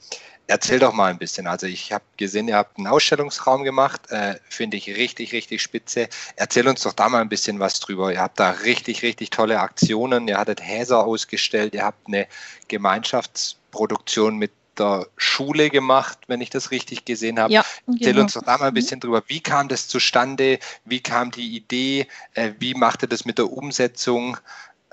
Erzähl 0.50 0.80
doch 0.80 0.92
mal 0.92 1.10
ein 1.10 1.18
bisschen. 1.18 1.46
Also 1.46 1.66
ich 1.66 1.92
habe 1.92 2.02
gesehen, 2.16 2.48
ihr 2.48 2.56
habt 2.56 2.76
einen 2.76 2.88
Ausstellungsraum 2.88 3.62
gemacht, 3.62 4.10
äh, 4.10 4.34
finde 4.48 4.76
ich 4.76 4.88
richtig, 4.88 5.32
richtig 5.32 5.62
spitze. 5.62 6.08
Erzähl 6.34 6.66
uns 6.66 6.82
doch 6.82 6.92
da 6.92 7.08
mal 7.08 7.20
ein 7.20 7.28
bisschen 7.28 7.60
was 7.60 7.78
drüber. 7.78 8.12
Ihr 8.12 8.20
habt 8.20 8.40
da 8.40 8.50
richtig, 8.50 9.02
richtig 9.02 9.30
tolle 9.30 9.60
Aktionen. 9.60 10.26
Ihr 10.26 10.38
hattet 10.38 10.60
Häser 10.60 11.04
ausgestellt, 11.04 11.74
ihr 11.74 11.84
habt 11.84 12.08
eine 12.08 12.26
Gemeinschaftsproduktion 12.66 14.38
mit 14.38 14.50
der 14.76 15.06
Schule 15.16 15.70
gemacht, 15.70 16.18
wenn 16.26 16.40
ich 16.40 16.50
das 16.50 16.72
richtig 16.72 17.04
gesehen 17.04 17.38
habe. 17.38 17.52
Ja, 17.52 17.64
Erzähl 17.86 18.12
genau. 18.12 18.22
uns 18.22 18.32
doch 18.32 18.42
da 18.42 18.58
mal 18.58 18.68
ein 18.68 18.74
bisschen 18.74 18.96
mhm. 18.98 19.02
drüber. 19.02 19.22
Wie 19.28 19.40
kam 19.40 19.68
das 19.68 19.86
zustande? 19.86 20.58
Wie 20.84 21.00
kam 21.00 21.30
die 21.30 21.54
Idee? 21.54 22.08
Äh, 22.34 22.54
wie 22.58 22.74
macht 22.74 23.04
ihr 23.04 23.08
das 23.08 23.24
mit 23.24 23.38
der 23.38 23.52
Umsetzung? 23.52 24.36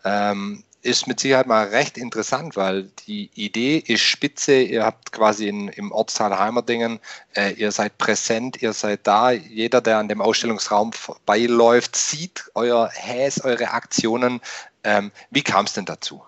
Ähm, 0.04 0.64
ist 0.82 1.08
mit 1.08 1.20
Sicherheit 1.20 1.48
mal 1.48 1.68
recht 1.68 1.98
interessant, 1.98 2.56
weil 2.56 2.84
die 3.08 3.30
Idee 3.34 3.78
ist 3.78 4.02
spitze. 4.02 4.62
Ihr 4.62 4.86
habt 4.86 5.12
quasi 5.12 5.48
in, 5.48 5.68
im 5.70 5.92
Ortsteil 5.92 6.38
Heimerdingen, 6.38 7.00
äh, 7.36 7.54
ihr 7.54 7.72
seid 7.72 7.98
präsent, 7.98 8.62
ihr 8.62 8.74
seid 8.74 9.06
da. 9.06 9.32
Jeder, 9.32 9.82
der 9.82 9.98
an 9.98 10.08
dem 10.08 10.22
Ausstellungsraum 10.22 10.94
vorbeiläuft, 10.94 11.96
sieht 11.96 12.50
euer 12.56 12.90
Häs, 12.94 13.44
eure 13.44 13.72
Aktionen. 13.72 14.40
Ähm, 14.84 15.12
wie 15.32 15.44
kam 15.44 15.66
es 15.66 15.74
denn 15.74 15.86
dazu? 15.86 16.24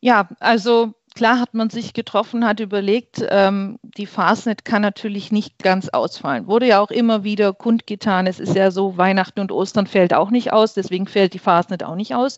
Ja, 0.00 0.28
also 0.40 0.94
klar 1.14 1.40
hat 1.40 1.54
man 1.54 1.70
sich 1.70 1.94
getroffen, 1.94 2.46
hat 2.46 2.60
überlegt, 2.60 3.24
ähm, 3.28 3.78
die 3.82 4.06
Fastnet 4.06 4.64
kann 4.64 4.82
natürlich 4.82 5.32
nicht 5.32 5.58
ganz 5.58 5.88
ausfallen. 5.88 6.46
Wurde 6.46 6.66
ja 6.66 6.80
auch 6.80 6.90
immer 6.90 7.24
wieder 7.24 7.52
kundgetan. 7.52 8.26
Es 8.26 8.40
ist 8.40 8.54
ja 8.54 8.70
so, 8.70 8.96
Weihnachten 8.96 9.40
und 9.40 9.52
Ostern 9.52 9.86
fällt 9.86 10.14
auch 10.14 10.30
nicht 10.30 10.52
aus, 10.52 10.74
deswegen 10.74 11.06
fällt 11.06 11.34
die 11.34 11.38
Fastnet 11.38 11.84
auch 11.84 11.96
nicht 11.96 12.14
aus. 12.14 12.36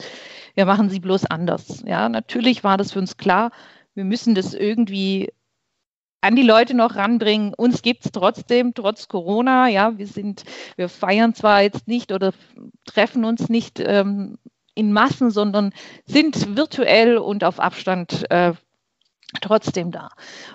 Wir 0.54 0.66
machen 0.66 0.88
sie 0.90 1.00
bloß 1.00 1.26
anders. 1.26 1.82
Ja, 1.86 2.08
natürlich 2.08 2.64
war 2.64 2.76
das 2.76 2.92
für 2.92 2.98
uns 2.98 3.16
klar. 3.16 3.50
Wir 3.94 4.04
müssen 4.04 4.34
das 4.34 4.54
irgendwie 4.54 5.30
an 6.20 6.36
die 6.36 6.42
Leute 6.42 6.74
noch 6.74 6.96
ranbringen. 6.96 7.52
Uns 7.54 7.82
gibt 7.82 8.06
es 8.06 8.12
trotzdem, 8.12 8.72
trotz 8.74 9.08
Corona. 9.08 9.68
Ja, 9.68 9.98
wir 9.98 10.06
sind, 10.06 10.44
wir 10.76 10.88
feiern 10.88 11.34
zwar 11.34 11.62
jetzt 11.62 11.86
nicht 11.86 12.12
oder 12.12 12.32
treffen 12.86 13.24
uns 13.24 13.48
nicht 13.48 13.78
ähm, 13.78 14.38
in 14.74 14.92
Massen, 14.92 15.30
sondern 15.30 15.72
sind 16.06 16.56
virtuell 16.56 17.18
und 17.18 17.44
auf 17.44 17.60
Abstand 17.60 18.24
äh, 18.30 18.54
trotzdem 19.40 19.90
da. 19.90 20.10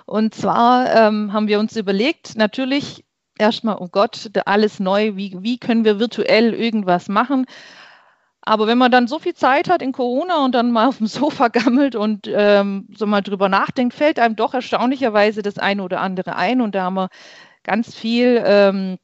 Und 0.06 0.34
zwar 0.34 0.94
ähm, 0.94 1.32
haben 1.32 1.48
wir 1.48 1.58
uns 1.58 1.76
überlegt, 1.76 2.36
natürlich 2.36 3.04
erstmal, 3.38 3.76
oh 3.78 3.88
Gott, 3.88 4.30
alles 4.44 4.80
neu, 4.80 5.16
wie, 5.16 5.36
wie 5.40 5.58
können 5.58 5.84
wir 5.84 5.98
virtuell 5.98 6.54
irgendwas 6.54 7.08
machen? 7.08 7.46
Aber 8.42 8.66
wenn 8.66 8.78
man 8.78 8.90
dann 8.90 9.06
so 9.06 9.18
viel 9.18 9.34
Zeit 9.34 9.68
hat 9.68 9.82
in 9.82 9.92
Corona 9.92 10.44
und 10.44 10.54
dann 10.54 10.70
mal 10.70 10.88
auf 10.88 10.98
dem 10.98 11.06
Sofa 11.08 11.48
gammelt 11.48 11.94
und 11.94 12.28
ähm, 12.32 12.86
so 12.96 13.06
mal 13.06 13.22
drüber 13.22 13.48
nachdenkt, 13.48 13.94
fällt 13.94 14.18
einem 14.18 14.36
doch 14.36 14.54
erstaunlicherweise 14.54 15.42
das 15.42 15.58
eine 15.58 15.82
oder 15.82 16.00
andere 16.00 16.36
ein. 16.36 16.60
Und 16.60 16.74
da 16.74 16.84
haben 16.84 16.94
wir 16.94 17.08
ganz 17.62 17.94
viel, 17.94 18.42
ähm, 18.44 18.98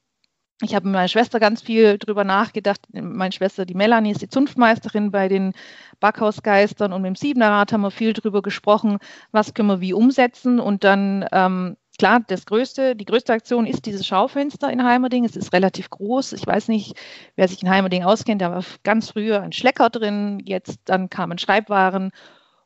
ich 0.62 0.74
habe 0.74 0.86
mit 0.86 0.94
meiner 0.94 1.08
Schwester 1.08 1.38
ganz 1.38 1.60
viel 1.60 1.98
drüber 1.98 2.24
nachgedacht. 2.24 2.80
Meine 2.92 3.32
Schwester, 3.32 3.66
die 3.66 3.74
Melanie, 3.74 4.12
ist 4.12 4.22
die 4.22 4.28
Zunftmeisterin 4.28 5.10
bei 5.10 5.28
den 5.28 5.52
Backhausgeistern 6.00 6.94
und 6.94 7.02
mit 7.02 7.10
dem 7.10 7.16
Siebenerrad 7.16 7.72
haben 7.72 7.82
wir 7.82 7.90
viel 7.90 8.14
drüber 8.14 8.40
gesprochen, 8.40 8.98
was 9.32 9.52
können 9.52 9.68
wir 9.68 9.80
wie 9.82 9.92
umsetzen. 9.92 10.58
Und 10.58 10.82
dann 10.82 11.26
ähm, 11.30 11.76
klar, 11.98 12.20
das 12.26 12.46
größte, 12.46 12.96
die 12.96 13.04
größte 13.04 13.34
Aktion 13.34 13.66
ist 13.66 13.84
dieses 13.84 14.06
Schaufenster 14.06 14.70
in 14.70 14.82
Heimerding. 14.82 15.26
Es 15.26 15.36
ist 15.36 15.52
relativ 15.52 15.90
groß. 15.90 16.32
Ich 16.32 16.46
weiß 16.46 16.68
nicht, 16.68 16.96
wer 17.36 17.48
sich 17.48 17.62
in 17.62 17.68
Heimerding 17.68 18.04
auskennt, 18.04 18.40
da 18.40 18.50
war 18.50 18.64
ganz 18.82 19.10
früher 19.10 19.42
ein 19.42 19.52
Schlecker 19.52 19.90
drin, 19.90 20.40
jetzt 20.44 20.80
dann 20.86 21.10
kamen 21.10 21.36
Schreibwaren 21.36 22.12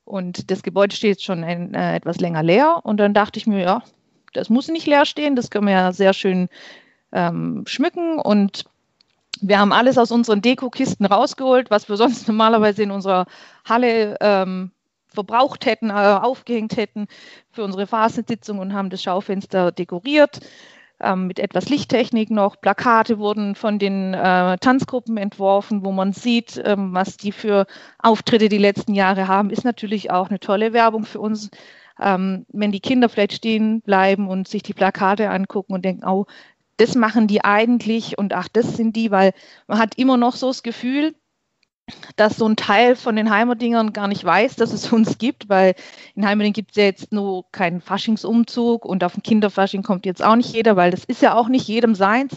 und 0.05 0.51
das 0.53 0.63
Gebäude 0.63 0.95
steht 0.95 1.23
schon 1.23 1.43
ein, 1.43 1.75
äh, 1.75 1.97
etwas 1.97 2.21
länger 2.21 2.45
leer. 2.45 2.81
Und 2.85 2.99
dann 2.99 3.15
dachte 3.15 3.39
ich 3.39 3.49
mir, 3.49 3.61
ja, 3.61 3.83
das 4.33 4.49
muss 4.49 4.69
nicht 4.69 4.87
leer 4.87 5.07
stehen, 5.07 5.35
das 5.35 5.51
können 5.51 5.67
wir 5.67 5.75
ja 5.75 5.93
sehr 5.93 6.13
schön 6.13 6.49
ähm, 7.13 7.65
schmücken 7.67 8.19
und 8.19 8.65
wir 9.41 9.59
haben 9.59 9.73
alles 9.73 9.97
aus 9.97 10.11
unseren 10.11 10.43
Dekokisten 10.43 11.07
rausgeholt, 11.07 11.71
was 11.71 11.89
wir 11.89 11.97
sonst 11.99 12.29
normalerweise 12.29 12.83
in 12.83 12.91
unserer 12.91 13.27
Halle 13.65 14.17
ähm, 14.21 14.71
verbraucht 15.09 15.67
hätten, 15.67 15.91
äh, 15.91 15.93
aufgehängt 15.93 16.77
hätten 16.77 17.07
für 17.51 17.65
unsere 17.65 17.87
Phasensitzung 17.87 18.59
und 18.59 18.75
haben 18.75 18.91
das 18.91 19.03
Schaufenster 19.03 19.73
dekoriert 19.73 20.41
ähm, 21.01 21.27
mit 21.27 21.39
etwas 21.39 21.69
Lichttechnik 21.69 22.31
noch. 22.31 22.61
Plakate 22.61 23.19
wurden 23.19 23.55
von 23.55 23.79
den 23.79 24.15
äh, 24.15 24.59
Tanzgruppen 24.59 25.17
entworfen, 25.17 25.85
wo 25.85 25.93
man 25.93 26.13
sieht, 26.13 26.61
ähm, 26.65 26.95
was 26.95 27.17
die 27.17 27.33
für 27.33 27.67
Auftritte 27.99 28.49
die 28.49 28.59
letzten 28.59 28.95
Jahre 28.95 29.27
haben. 29.27 29.51
Ist 29.51 29.65
natürlich 29.65 30.11
auch 30.11 30.29
eine 30.29 30.41
tolle 30.41 30.73
Werbung 30.73 31.05
für 31.05 31.21
uns. 31.21 31.51
Ähm, 32.01 32.47
wenn 32.49 32.73
die 32.73 32.81
Kinder 32.81 33.09
vielleicht 33.09 33.35
stehen 33.35 33.83
bleiben 33.83 34.29
und 34.29 34.49
sich 34.49 34.63
die 34.63 34.73
Plakate 34.73 35.31
angucken 35.31 35.75
und 35.75 35.85
denken, 35.85 36.07
oh, 36.07 36.27
das 36.81 36.95
machen 36.95 37.27
die 37.27 37.45
eigentlich 37.45 38.17
und 38.19 38.33
ach, 38.33 38.49
das 38.49 38.77
sind 38.77 38.97
die, 38.97 39.11
weil 39.11 39.33
man 39.67 39.79
hat 39.79 39.99
immer 39.99 40.17
noch 40.17 40.35
so 40.35 40.49
das 40.49 40.63
Gefühl, 40.63 41.15
dass 42.17 42.37
so 42.37 42.47
ein 42.47 42.57
Teil 42.57 42.97
von 42.97 43.17
den 43.17 43.31
Heimerdingern 43.31 43.93
gar 43.93 44.09
nicht 44.09 44.25
weiß, 44.25 44.57
dass 44.57 44.73
es 44.73 44.93
uns 44.93 45.19
gibt, 45.19 45.49
weil 45.49 45.75
in 46.15 46.27
Heimerding 46.27 46.53
gibt 46.53 46.71
es 46.71 46.77
ja 46.77 46.85
jetzt 46.85 47.13
nur 47.13 47.45
keinen 47.53 47.81
Faschingsumzug 47.81 48.85
und 48.85 49.05
auf 49.05 49.15
den 49.15 49.23
Kinderfasching 49.23 49.83
kommt 49.83 50.07
jetzt 50.07 50.23
auch 50.23 50.37
nicht 50.37 50.55
jeder, 50.55 50.77
weil 50.77 50.91
das 50.91 51.05
ist 51.05 51.23
ja 51.23 51.35
auch 51.35 51.49
nicht 51.49 51.69
jedem 51.69 51.95
seins. 51.95 52.37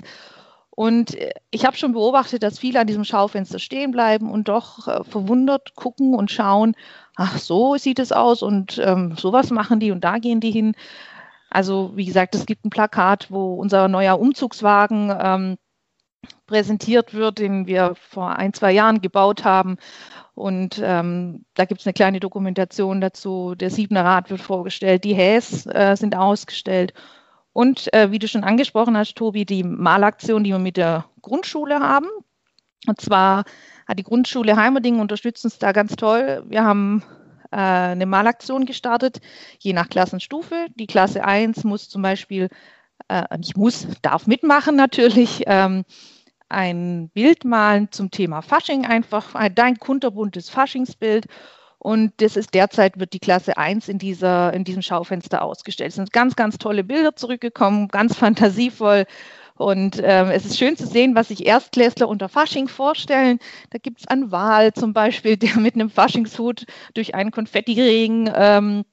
Und 0.75 1.15
äh, 1.15 1.33
ich 1.51 1.65
habe 1.65 1.77
schon 1.77 1.93
beobachtet, 1.93 2.41
dass 2.43 2.59
viele 2.59 2.79
an 2.79 2.87
diesem 2.87 3.03
Schaufenster 3.03 3.59
stehen 3.59 3.91
bleiben 3.91 4.31
und 4.31 4.47
doch 4.47 4.87
äh, 4.87 5.03
verwundert 5.03 5.75
gucken 5.75 6.15
und 6.15 6.31
schauen, 6.31 6.75
ach 7.15 7.37
so 7.37 7.77
sieht 7.77 7.99
es 7.99 8.11
aus 8.11 8.41
und 8.41 8.81
ähm, 8.83 9.15
sowas 9.15 9.51
machen 9.51 9.79
die 9.79 9.91
und 9.91 10.03
da 10.03 10.17
gehen 10.17 10.39
die 10.39 10.51
hin. 10.51 10.75
Also 11.53 11.91
wie 11.95 12.05
gesagt, 12.05 12.33
es 12.33 12.47
gibt 12.47 12.65
ein 12.65 12.71
Plakat, 12.71 13.29
wo 13.29 13.53
unser 13.53 13.87
neuer 13.87 14.19
Umzugswagen 14.19 15.15
ähm, 15.17 15.57
präsentiert 16.47 17.13
wird, 17.13 17.37
den 17.37 17.67
wir 17.67 17.93
vor 17.95 18.35
ein, 18.35 18.53
zwei 18.53 18.71
Jahren 18.71 19.01
gebaut 19.01 19.45
haben. 19.45 19.77
Und 20.33 20.81
ähm, 20.83 21.45
da 21.53 21.65
gibt 21.65 21.81
es 21.81 21.87
eine 21.87 21.93
kleine 21.93 22.19
Dokumentation 22.19 23.01
dazu. 23.01 23.53
Der 23.53 23.69
Siebener 23.69 24.03
Rad 24.03 24.31
wird 24.31 24.41
vorgestellt, 24.41 25.03
die 25.03 25.13
Häs 25.13 25.67
äh, 25.67 25.95
sind 25.95 26.15
ausgestellt. 26.15 26.93
Und 27.53 27.93
äh, 27.93 28.09
wie 28.09 28.17
du 28.17 28.27
schon 28.27 28.43
angesprochen 28.43 28.97
hast, 28.97 29.15
Tobi, 29.15 29.45
die 29.45 29.63
Malaktion, 29.63 30.43
die 30.43 30.49
wir 30.49 30.59
mit 30.59 30.75
der 30.77 31.05
Grundschule 31.21 31.79
haben. 31.79 32.07
Und 32.87 32.99
zwar 32.99 33.43
hat 33.87 33.99
die 33.99 34.03
Grundschule 34.03 34.55
Heimerding 34.55 34.99
unterstützt 34.99 35.45
uns 35.45 35.59
da 35.59 35.71
ganz 35.71 35.95
toll. 35.95 36.43
Wir 36.47 36.63
haben 36.63 37.03
äh, 37.53 37.91
eine 37.91 38.05
Malaktion 38.05 38.65
gestartet, 38.65 39.19
je 39.59 39.73
nach 39.73 39.89
Klassenstufe. 39.89 40.67
Die 40.75 40.87
Klasse 40.87 41.23
1 41.23 41.63
muss 41.63 41.87
zum 41.87 42.01
Beispiel, 42.01 42.49
äh, 43.07 43.37
nicht 43.37 43.55
muss, 43.55 43.87
darf 44.01 44.27
mitmachen 44.27 44.75
natürlich, 44.75 45.43
ähm, 45.45 45.83
ein 46.49 47.09
Bild 47.09 47.45
malen 47.45 47.91
zum 47.91 48.11
Thema 48.11 48.41
Fasching, 48.41 48.85
einfach 48.85 49.33
dein 49.55 49.77
kunterbuntes 49.77 50.49
Faschingsbild. 50.49 51.25
Und 51.79 52.13
das 52.17 52.37
ist 52.37 52.53
derzeit 52.53 52.97
wird 52.97 53.11
die 53.13 53.19
Klasse 53.19 53.57
1 53.57 53.89
in, 53.89 53.97
dieser, 53.97 54.53
in 54.53 54.63
diesem 54.63 54.81
Schaufenster 54.81 55.41
ausgestellt. 55.41 55.89
Es 55.89 55.95
sind 55.95 56.13
ganz, 56.13 56.35
ganz 56.35 56.57
tolle 56.57 56.83
Bilder 56.83 57.15
zurückgekommen, 57.15 57.89
ganz 57.89 58.15
fantasievoll. 58.15 59.05
Und 59.55 60.01
ähm, 60.03 60.29
es 60.29 60.45
ist 60.45 60.57
schön 60.57 60.75
zu 60.75 60.87
sehen, 60.87 61.15
was 61.15 61.27
sich 61.27 61.45
Erstklässler 61.45 62.07
unter 62.09 62.27
Fasching 62.27 62.67
vorstellen. 62.67 63.39
Da 63.69 63.77
gibt 63.77 63.99
es 63.99 64.07
einen 64.07 64.31
Wal 64.31 64.73
zum 64.73 64.93
Beispiel, 64.93 65.37
der 65.37 65.57
mit 65.57 65.75
einem 65.75 65.89
Faschingshut 65.89 66.65
durch 66.93 67.15
einen 67.15 67.31
Konfettiregen 67.31 68.31
ähm, 68.33 68.83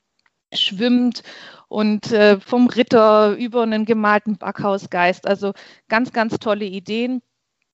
schwimmt 0.52 1.22
und 1.68 2.12
äh, 2.12 2.40
vom 2.40 2.66
Ritter 2.66 3.36
über 3.36 3.62
einen 3.62 3.84
gemalten 3.84 4.36
Backhausgeist. 4.36 5.26
Also 5.26 5.52
ganz, 5.88 6.12
ganz 6.12 6.38
tolle 6.38 6.64
Ideen. 6.64 7.22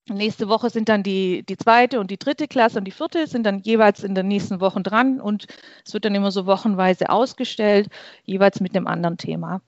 Nächste 0.09 0.49
Woche 0.49 0.71
sind 0.71 0.89
dann 0.89 1.03
die, 1.03 1.45
die 1.45 1.57
zweite 1.57 1.99
und 1.99 2.13
die 2.13 2.19
dritte 2.19 2.47
Klasse 2.47 2.79
und 2.79 2.85
die 2.85 2.93
vierte 2.93 3.27
sind 3.27 3.45
dann 3.45 3.61
jeweils 3.61 4.05
in 4.05 4.15
den 4.15 4.29
nächsten 4.29 4.61
Wochen 4.61 4.85
dran 4.85 5.21
und 5.21 5.47
es 5.85 5.95
wird 5.95 6.05
dann 6.05 6.15
immer 6.15 6.31
so 6.31 6.47
wochenweise 6.47 7.11
ausgestellt, 7.11 7.89
jeweils 8.25 8.61
mit 8.61 8.77
einem 8.77 8.87
anderen 8.87 9.17
Thema. 9.17 9.63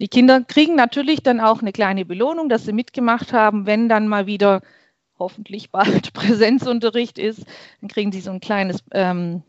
Die 0.00 0.08
Kinder 0.08 0.42
kriegen 0.42 0.76
natürlich 0.76 1.22
dann 1.22 1.40
auch 1.40 1.60
eine 1.60 1.72
kleine 1.72 2.06
Belohnung, 2.06 2.48
dass 2.48 2.64
sie 2.64 2.72
mitgemacht 2.72 3.34
haben, 3.34 3.66
wenn 3.66 3.88
dann 3.88 4.08
mal 4.08 4.26
wieder 4.26 4.62
hoffentlich 5.18 5.70
bald 5.70 6.12
Präsenzunterricht 6.14 7.18
ist, 7.18 7.44
dann 7.80 7.88
kriegen 7.88 8.10
sie 8.10 8.22
so 8.22 8.30
ein 8.30 8.40
kleines 8.40 8.82
ähm, 8.92 9.42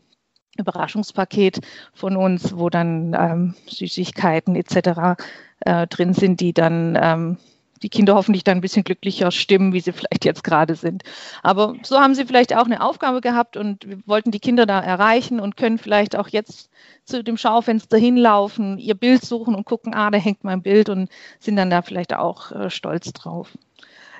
Überraschungspaket 0.58 1.60
von 1.94 2.16
uns, 2.16 2.56
wo 2.56 2.68
dann 2.68 3.16
ähm, 3.18 3.54
Süßigkeiten 3.66 4.54
etc. 4.54 5.18
Äh, 5.60 5.86
drin 5.86 6.12
sind, 6.12 6.40
die 6.40 6.52
dann 6.52 6.98
ähm, 7.00 7.38
die 7.82 7.88
Kinder 7.88 8.14
hoffentlich 8.14 8.44
dann 8.44 8.58
ein 8.58 8.60
bisschen 8.60 8.84
glücklicher 8.84 9.30
stimmen, 9.30 9.72
wie 9.72 9.80
sie 9.80 9.92
vielleicht 9.92 10.24
jetzt 10.24 10.44
gerade 10.44 10.74
sind. 10.74 11.02
Aber 11.42 11.74
so 11.82 11.98
haben 11.98 12.14
sie 12.14 12.24
vielleicht 12.24 12.54
auch 12.54 12.66
eine 12.66 12.82
Aufgabe 12.82 13.20
gehabt 13.20 13.56
und 13.56 13.88
wir 13.88 13.98
wollten 14.06 14.30
die 14.30 14.40
Kinder 14.40 14.66
da 14.66 14.80
erreichen 14.80 15.40
und 15.40 15.56
können 15.56 15.78
vielleicht 15.78 16.16
auch 16.16 16.28
jetzt 16.28 16.70
zu 17.04 17.22
dem 17.24 17.36
Schaufenster 17.36 17.98
hinlaufen, 17.98 18.78
ihr 18.78 18.94
Bild 18.94 19.24
suchen 19.24 19.54
und 19.54 19.64
gucken, 19.64 19.94
ah, 19.94 20.10
da 20.10 20.18
hängt 20.18 20.44
mein 20.44 20.62
Bild 20.62 20.88
und 20.88 21.10
sind 21.40 21.56
dann 21.56 21.70
da 21.70 21.82
vielleicht 21.82 22.14
auch 22.14 22.52
äh, 22.52 22.70
stolz 22.70 23.12
drauf. 23.12 23.48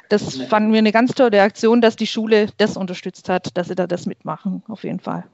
Das 0.08 0.36
fanden 0.36 0.72
wir 0.72 0.78
eine 0.78 0.92
ganz 0.92 1.14
tolle 1.14 1.40
Aktion, 1.40 1.80
dass 1.80 1.96
die 1.96 2.06
Schule 2.06 2.48
das 2.58 2.76
unterstützt 2.76 3.30
hat, 3.30 3.56
dass 3.56 3.68
sie 3.68 3.74
da 3.74 3.86
das 3.86 4.04
mitmachen, 4.04 4.62
auf 4.68 4.84
jeden 4.84 5.00
Fall. 5.00 5.24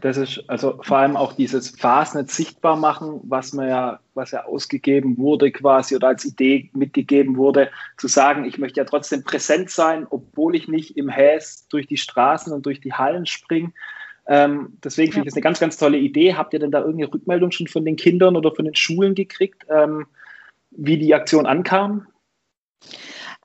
Das 0.00 0.16
ist 0.16 0.44
also 0.48 0.78
vor 0.82 0.98
allem 0.98 1.16
auch 1.16 1.32
dieses 1.32 1.70
Fasnet 1.70 2.30
sichtbar 2.30 2.76
machen, 2.76 3.20
was 3.24 3.52
man 3.52 3.68
ja, 3.68 4.00
was 4.14 4.30
ja 4.30 4.44
ausgegeben 4.44 5.16
wurde 5.16 5.50
quasi 5.50 5.96
oder 5.96 6.08
als 6.08 6.24
Idee 6.24 6.70
mitgegeben 6.74 7.36
wurde, 7.36 7.70
zu 7.96 8.08
sagen, 8.08 8.44
ich 8.44 8.58
möchte 8.58 8.80
ja 8.80 8.84
trotzdem 8.84 9.24
präsent 9.24 9.70
sein, 9.70 10.06
obwohl 10.10 10.54
ich 10.54 10.68
nicht 10.68 10.96
im 10.96 11.08
Häs 11.08 11.66
durch 11.68 11.86
die 11.86 11.96
Straßen 11.96 12.52
und 12.52 12.66
durch 12.66 12.80
die 12.80 12.92
Hallen 12.92 13.26
springe. 13.26 13.72
Ähm, 14.28 14.76
deswegen 14.82 15.12
finde 15.12 15.28
ich 15.28 15.32
das 15.32 15.36
eine 15.36 15.42
ganz, 15.42 15.60
ganz 15.60 15.76
tolle 15.76 15.98
Idee. 15.98 16.34
Habt 16.34 16.52
ihr 16.52 16.58
denn 16.58 16.72
da 16.72 16.80
irgendeine 16.80 17.12
Rückmeldung 17.12 17.52
schon 17.52 17.68
von 17.68 17.84
den 17.84 17.96
Kindern 17.96 18.36
oder 18.36 18.54
von 18.54 18.64
den 18.64 18.74
Schulen 18.74 19.14
gekriegt, 19.14 19.64
ähm, 19.70 20.06
wie 20.72 20.98
die 20.98 21.14
Aktion 21.14 21.46
ankam? 21.46 22.06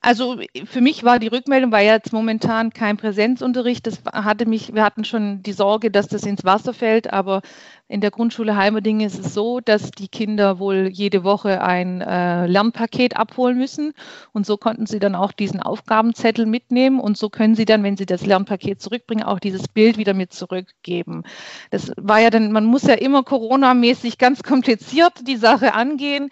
Also 0.04 0.40
für 0.66 0.82
mich 0.82 1.04
war 1.04 1.20
die 1.20 1.28
Rückmeldung, 1.28 1.72
weil 1.72 1.86
jetzt 1.86 2.12
momentan 2.12 2.74
kein 2.74 2.98
Präsenzunterricht, 2.98 3.86
das 3.86 4.02
hatte 4.12 4.48
mich, 4.48 4.74
wir 4.74 4.84
hatten 4.84 5.06
schon 5.06 5.44
die 5.44 5.54
Sorge, 5.54 5.92
dass 5.92 6.08
das 6.08 6.24
ins 6.24 6.44
Wasser 6.44 6.74
fällt, 6.74 7.14
aber 7.14 7.44
in 7.88 8.02
der 8.02 8.10
Grundschule 8.10 8.56
Heimerding 8.56 9.02
ist 9.02 9.20
es 9.20 9.36
so, 9.36 9.60
dass 9.60 9.92
die 9.92 10.08
Kinder 10.08 10.58
wohl 10.58 10.90
jede 10.92 11.24
Woche 11.24 11.62
ein 11.62 12.02
äh, 12.02 12.48
Lernpaket 12.48 13.16
abholen 13.16 13.58
müssen. 13.58 13.94
Und 14.32 14.46
so 14.46 14.58
konnten 14.58 14.88
sie 14.88 14.98
dann 14.98 15.14
auch 15.14 15.34
diesen 15.34 15.62
Aufgabenzettel 15.62 16.46
mitnehmen. 16.46 17.02
Und 17.02 17.18
so 17.18 17.30
können 17.30 17.54
sie 17.54 17.66
dann, 17.66 17.84
wenn 17.84 17.98
sie 17.98 18.06
das 18.06 18.26
Lernpaket 18.26 18.82
zurückbringen, 18.82 19.24
auch 19.24 19.40
dieses 19.40 19.68
Bild 19.68 19.98
wieder 19.98 20.14
mit 20.14 20.32
zurückgeben. 20.34 21.24
Das 21.70 21.92
war 21.98 22.20
ja 22.20 22.30
dann, 22.30 22.54
man 22.54 22.64
muss 22.64 22.84
ja 22.84 22.94
immer 22.94 23.24
Corona-mäßig 23.24 24.18
ganz 24.18 24.42
kompliziert 24.42 25.28
die 25.28 25.38
Sache 25.38 25.74
angehen 25.74 26.30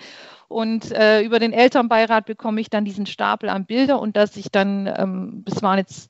und 0.50 0.92
äh, 0.92 1.22
über 1.22 1.40
den 1.40 1.54
Elternbeirat 1.54 2.26
bekomme 2.26 2.60
ich 2.60 2.70
dann 2.70 2.84
diesen 2.84 3.06
Stapel 3.06 3.50
an 3.50 3.66
Bilder 3.66 4.02
und 4.02 4.18
dass 4.18 4.36
ich 4.36 4.50
dann, 4.52 4.88
ähm, 4.88 5.44
das 5.46 5.62
waren 5.62 5.78
jetzt 5.78 6.10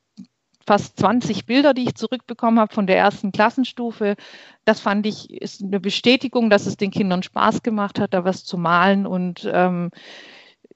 fast 0.66 0.98
20 0.98 1.44
Bilder, 1.44 1.74
die 1.74 1.84
ich 1.84 1.94
zurückbekommen 1.94 2.58
habe 2.58 2.72
von 2.72 2.86
der 2.86 2.96
ersten 2.96 3.32
Klassenstufe. 3.32 4.16
Das 4.64 4.80
fand 4.80 5.04
ich 5.06 5.30
ist 5.30 5.62
eine 5.62 5.78
Bestätigung, 5.78 6.48
dass 6.48 6.64
es 6.64 6.78
den 6.78 6.90
Kindern 6.90 7.22
Spaß 7.22 7.62
gemacht 7.62 7.98
hat, 7.98 8.14
da 8.14 8.24
was 8.24 8.44
zu 8.44 8.56
malen. 8.56 9.06
Und 9.06 9.48
ähm, 9.52 9.90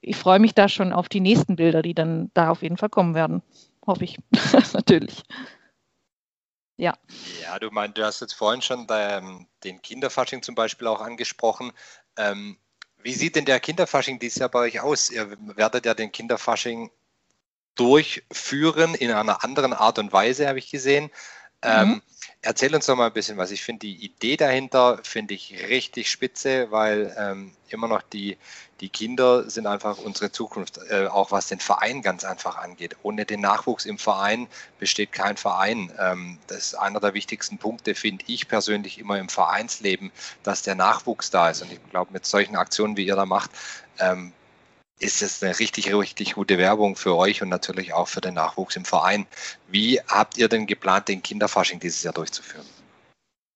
ich 0.02 0.16
freue 0.16 0.40
mich 0.40 0.54
da 0.54 0.68
schon 0.68 0.92
auf 0.92 1.08
die 1.08 1.20
nächsten 1.20 1.56
Bilder, 1.56 1.80
die 1.80 1.94
dann 1.94 2.30
da 2.34 2.50
auf 2.50 2.62
jeden 2.62 2.76
Fall 2.76 2.90
kommen 2.90 3.14
werden. 3.14 3.42
Hoffe 3.86 4.04
ich 4.04 4.18
natürlich. 4.74 5.22
Ja. 6.76 6.94
Ja, 7.42 7.58
du 7.58 7.70
meinst, 7.70 7.96
du 7.96 8.04
hast 8.04 8.20
jetzt 8.20 8.34
vorhin 8.34 8.60
schon 8.60 8.86
den, 8.86 9.80
Kinderfasching 9.80 10.42
zum 10.42 10.54
Beispiel 10.54 10.88
auch 10.88 11.00
angesprochen. 11.00 11.72
Ähm, 12.18 12.58
wie 13.04 13.12
sieht 13.12 13.36
denn 13.36 13.44
der 13.44 13.60
Kinderfasching 13.60 14.18
dieses 14.18 14.38
Jahr 14.38 14.48
bei 14.48 14.60
euch 14.60 14.80
aus? 14.80 15.10
Ihr 15.10 15.36
werdet 15.56 15.84
ja 15.84 15.92
den 15.92 16.10
Kinderfasching 16.10 16.90
durchführen 17.74 18.94
in 18.94 19.12
einer 19.12 19.44
anderen 19.44 19.74
Art 19.74 19.98
und 19.98 20.12
Weise, 20.12 20.48
habe 20.48 20.58
ich 20.58 20.70
gesehen. 20.70 21.10
Ähm, 21.64 21.88
mhm. 21.88 22.02
Erzähl 22.42 22.74
uns 22.74 22.84
doch 22.84 22.96
mal 22.96 23.06
ein 23.06 23.12
bisschen 23.12 23.38
was. 23.38 23.50
Ich 23.50 23.62
finde 23.62 23.86
die 23.86 24.04
Idee 24.04 24.36
dahinter, 24.36 25.00
finde 25.02 25.32
ich 25.32 25.54
richtig 25.68 26.10
spitze, 26.10 26.70
weil 26.70 27.14
ähm, 27.18 27.52
immer 27.70 27.88
noch 27.88 28.02
die, 28.02 28.36
die 28.80 28.90
Kinder 28.90 29.48
sind 29.48 29.66
einfach 29.66 29.96
unsere 29.96 30.30
Zukunft, 30.30 30.78
äh, 30.90 31.06
auch 31.06 31.30
was 31.30 31.48
den 31.48 31.58
Verein 31.58 32.02
ganz 32.02 32.22
einfach 32.22 32.58
angeht. 32.58 32.96
Ohne 33.02 33.24
den 33.24 33.40
Nachwuchs 33.40 33.86
im 33.86 33.96
Verein 33.96 34.46
besteht 34.78 35.12
kein 35.12 35.38
Verein. 35.38 35.90
Ähm, 35.98 36.38
das 36.46 36.58
ist 36.58 36.74
einer 36.74 37.00
der 37.00 37.14
wichtigsten 37.14 37.56
Punkte, 37.56 37.94
finde 37.94 38.24
ich 38.28 38.46
persönlich 38.46 38.98
immer 38.98 39.18
im 39.18 39.30
Vereinsleben, 39.30 40.12
dass 40.42 40.60
der 40.60 40.74
Nachwuchs 40.74 41.30
da 41.30 41.48
ist. 41.48 41.62
Und 41.62 41.72
ich 41.72 41.80
glaube, 41.90 42.12
mit 42.12 42.26
solchen 42.26 42.56
Aktionen, 42.56 42.98
wie 42.98 43.06
ihr 43.06 43.16
da 43.16 43.24
macht, 43.24 43.52
ähm, 43.98 44.34
ist 44.98 45.22
es 45.22 45.42
eine 45.42 45.58
richtig, 45.58 45.92
richtig 45.92 46.34
gute 46.34 46.58
Werbung 46.58 46.96
für 46.96 47.16
euch 47.16 47.42
und 47.42 47.48
natürlich 47.48 47.92
auch 47.92 48.08
für 48.08 48.20
den 48.20 48.34
Nachwuchs 48.34 48.76
im 48.76 48.84
Verein. 48.84 49.26
Wie 49.68 50.00
habt 50.06 50.38
ihr 50.38 50.48
denn 50.48 50.66
geplant, 50.66 51.08
den 51.08 51.22
Kinderfasching 51.22 51.80
dieses 51.80 52.02
Jahr 52.02 52.14
durchzuführen? 52.14 52.64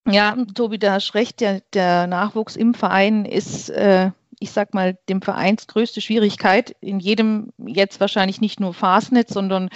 Ja, 0.07 0.37
Tobi, 0.55 0.79
da 0.79 0.95
hast 0.95 1.15
recht. 1.15 1.41
Der, 1.41 1.61
der 1.73 2.07
Nachwuchs 2.07 2.57
im 2.57 2.75
Verein 2.75 3.25
ist, 3.25 3.69
äh, 3.69 4.11
ich 4.41 4.53
sag 4.53 4.73
mal, 4.73 4.97
dem 5.09 5.21
Vereins 5.21 5.67
größte 5.67 6.01
Schwierigkeit. 6.01 6.75
In 6.81 6.99
jedem, 6.99 7.53
jetzt 7.59 8.01
wahrscheinlich 8.01 8.41
nicht 8.41 8.59
nur 8.59 8.73
Fastnet, 8.73 9.29
sondern 9.29 9.69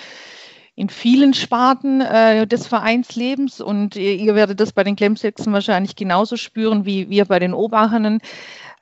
in 0.74 0.88
vielen 0.88 1.34
Sparten 1.34 2.00
äh, 2.00 2.46
des 2.46 2.66
Vereinslebens. 2.66 3.60
Und 3.60 3.94
ihr, 3.96 4.14
ihr, 4.14 4.34
werdet 4.34 4.58
das 4.58 4.72
bei 4.72 4.84
den 4.84 4.96
Klemsexen 4.96 5.52
wahrscheinlich 5.52 5.96
genauso 5.96 6.36
spüren 6.36 6.86
wie 6.86 7.10
wir 7.10 7.26
bei 7.26 7.38
den 7.38 7.52
Obachenen. 7.52 8.20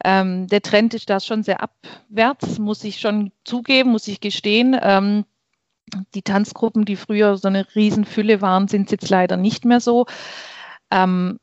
Ähm, 0.04 0.46
der 0.46 0.62
Trend 0.62 0.94
ist 0.94 1.10
da 1.10 1.20
schon 1.20 1.42
sehr 1.42 1.62
abwärts, 1.62 2.58
muss 2.58 2.84
ich 2.84 3.00
schon 3.00 3.32
zugeben, 3.44 3.90
muss 3.90 4.08
ich 4.08 4.20
gestehen. 4.20 4.76
Ähm, 4.80 5.24
die 6.14 6.22
Tanzgruppen, 6.22 6.84
die 6.84 6.96
früher 6.96 7.36
so 7.36 7.48
eine 7.48 7.66
Riesenfülle 7.74 8.40
waren, 8.40 8.68
sind 8.68 8.90
jetzt 8.90 9.10
leider 9.10 9.36
nicht 9.36 9.64
mehr 9.64 9.80
so. 9.80 10.06
Ähm, 10.90 11.38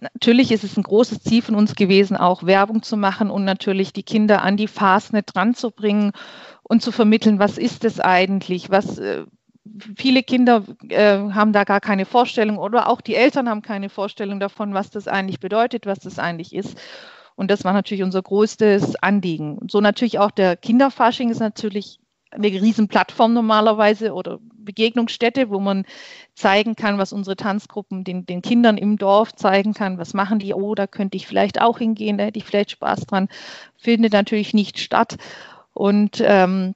natürlich 0.00 0.52
ist 0.52 0.64
es 0.64 0.76
ein 0.76 0.82
großes 0.82 1.22
Ziel 1.22 1.42
von 1.42 1.54
uns 1.54 1.74
gewesen, 1.74 2.16
auch 2.16 2.44
Werbung 2.44 2.82
zu 2.82 2.96
machen 2.96 3.30
und 3.30 3.44
natürlich 3.44 3.92
die 3.92 4.02
Kinder 4.02 4.42
an 4.42 4.56
die 4.56 4.68
Fastnet 4.68 5.34
dran 5.34 5.54
zu 5.54 5.70
bringen 5.70 6.12
und 6.62 6.82
zu 6.82 6.92
vermitteln, 6.92 7.38
was 7.38 7.58
ist 7.58 7.84
es 7.84 8.00
eigentlich, 8.00 8.70
was 8.70 8.98
äh, 8.98 9.24
viele 9.96 10.22
Kinder 10.22 10.64
äh, 10.88 11.18
haben 11.32 11.52
da 11.52 11.64
gar 11.64 11.80
keine 11.80 12.06
Vorstellung 12.06 12.58
oder 12.58 12.88
auch 12.88 13.00
die 13.00 13.14
Eltern 13.14 13.48
haben 13.48 13.62
keine 13.62 13.88
Vorstellung 13.88 14.40
davon, 14.40 14.74
was 14.74 14.90
das 14.90 15.08
eigentlich 15.08 15.40
bedeutet, 15.40 15.86
was 15.86 16.00
das 16.00 16.18
eigentlich 16.18 16.54
ist. 16.54 16.78
Und 17.40 17.50
das 17.50 17.64
war 17.64 17.72
natürlich 17.72 18.02
unser 18.02 18.20
größtes 18.20 18.96
Anliegen. 18.96 19.56
Und 19.56 19.70
so 19.70 19.80
natürlich 19.80 20.18
auch 20.18 20.30
der 20.30 20.58
Kinderfasching 20.58 21.30
ist 21.30 21.40
natürlich 21.40 21.98
eine 22.30 22.48
Riesenplattform 22.48 23.32
normalerweise 23.32 24.12
oder 24.12 24.40
Begegnungsstätte, 24.42 25.48
wo 25.48 25.58
man 25.58 25.86
zeigen 26.34 26.76
kann, 26.76 26.98
was 26.98 27.14
unsere 27.14 27.36
Tanzgruppen 27.36 28.04
den, 28.04 28.26
den 28.26 28.42
Kindern 28.42 28.76
im 28.76 28.98
Dorf 28.98 29.34
zeigen 29.34 29.72
kann. 29.72 29.96
Was 29.96 30.12
machen 30.12 30.38
die? 30.38 30.52
Oh, 30.52 30.74
da 30.74 30.86
könnte 30.86 31.16
ich 31.16 31.26
vielleicht 31.26 31.62
auch 31.62 31.78
hingehen, 31.78 32.18
da 32.18 32.24
hätte 32.24 32.38
ich 32.38 32.44
vielleicht 32.44 32.72
Spaß 32.72 33.06
dran. 33.06 33.30
Findet 33.78 34.12
natürlich 34.12 34.52
nicht 34.52 34.78
statt. 34.78 35.16
Und 35.72 36.22
ähm, 36.22 36.74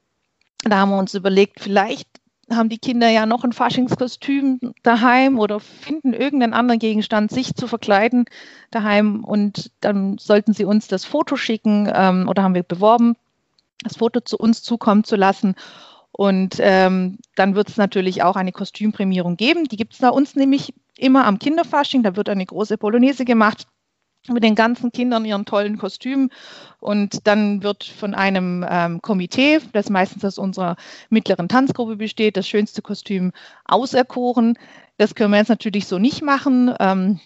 da 0.63 0.79
haben 0.79 0.93
wir 0.93 0.99
uns 0.99 1.13
überlegt, 1.13 1.61
vielleicht 1.61 2.09
haben 2.51 2.69
die 2.69 2.79
Kinder 2.79 3.09
ja 3.09 3.27
noch 3.27 3.45
ein 3.45 3.53
Faschingskostüm 3.53 4.59
daheim 4.83 5.39
oder 5.39 5.61
finden 5.61 6.13
irgendeinen 6.13 6.55
anderen 6.55 6.79
Gegenstand, 6.79 7.31
sich 7.31 7.55
zu 7.55 7.67
verkleiden 7.67 8.25
daheim 8.71 9.25
und 9.25 9.71
dann 9.81 10.19
sollten 10.19 10.53
sie 10.53 10.65
uns 10.65 10.89
das 10.89 11.05
Foto 11.05 11.37
schicken 11.37 11.91
ähm, 11.93 12.29
oder 12.29 12.43
haben 12.43 12.55
wir 12.55 12.63
beworben, 12.63 13.17
das 13.83 13.97
Foto 13.97 14.21
zu 14.21 14.37
uns 14.39 14.63
zukommen 14.63 15.05
zu 15.05 15.17
lassen. 15.17 15.55
Und 16.13 16.57
ähm, 16.61 17.19
dann 17.35 17.57
wird 17.57 17.69
es 17.69 17.77
natürlich 17.77 18.23
auch 18.23 18.37
eine 18.37 18.53
Kostümprämierung 18.53 19.37
geben. 19.37 19.65
Die 19.65 19.77
gibt 19.77 19.95
es 19.95 19.99
bei 19.99 20.11
uns 20.11 20.37
nämlich 20.37 20.73
immer 20.97 21.27
am 21.27 21.41
Kinderfasching. 21.41 22.05
Da 22.05 22.15
wird 22.15 22.29
eine 22.29 22.47
große 22.47 22.79
Polonaise 22.79 23.25
gemacht 23.25 23.67
mit 24.29 24.43
den 24.43 24.55
ganzen 24.55 24.91
Kindern 24.91 25.25
ihren 25.25 25.45
tollen 25.45 25.79
Kostümen. 25.79 26.31
Und 26.81 27.27
dann 27.27 27.63
wird 27.63 27.85
von 27.85 28.15
einem 28.15 28.65
ähm, 28.69 29.03
Komitee, 29.03 29.61
das 29.73 29.91
meistens 29.91 30.25
aus 30.25 30.39
unserer 30.39 30.77
mittleren 31.11 31.49
Tanzgruppe 31.49 31.97
besteht, 31.97 32.37
das 32.37 32.49
schönste 32.49 32.83
Kostüm 32.83 33.33
auserkoren. 33.65 34.59
Das 34.97 35.15
können 35.15 35.33
wir 35.33 35.39
jetzt 35.39 35.49
natürlich 35.49 35.87
so 35.87 35.99
nicht 35.99 36.23
machen. 36.23 36.75
Ähm, 36.81 37.21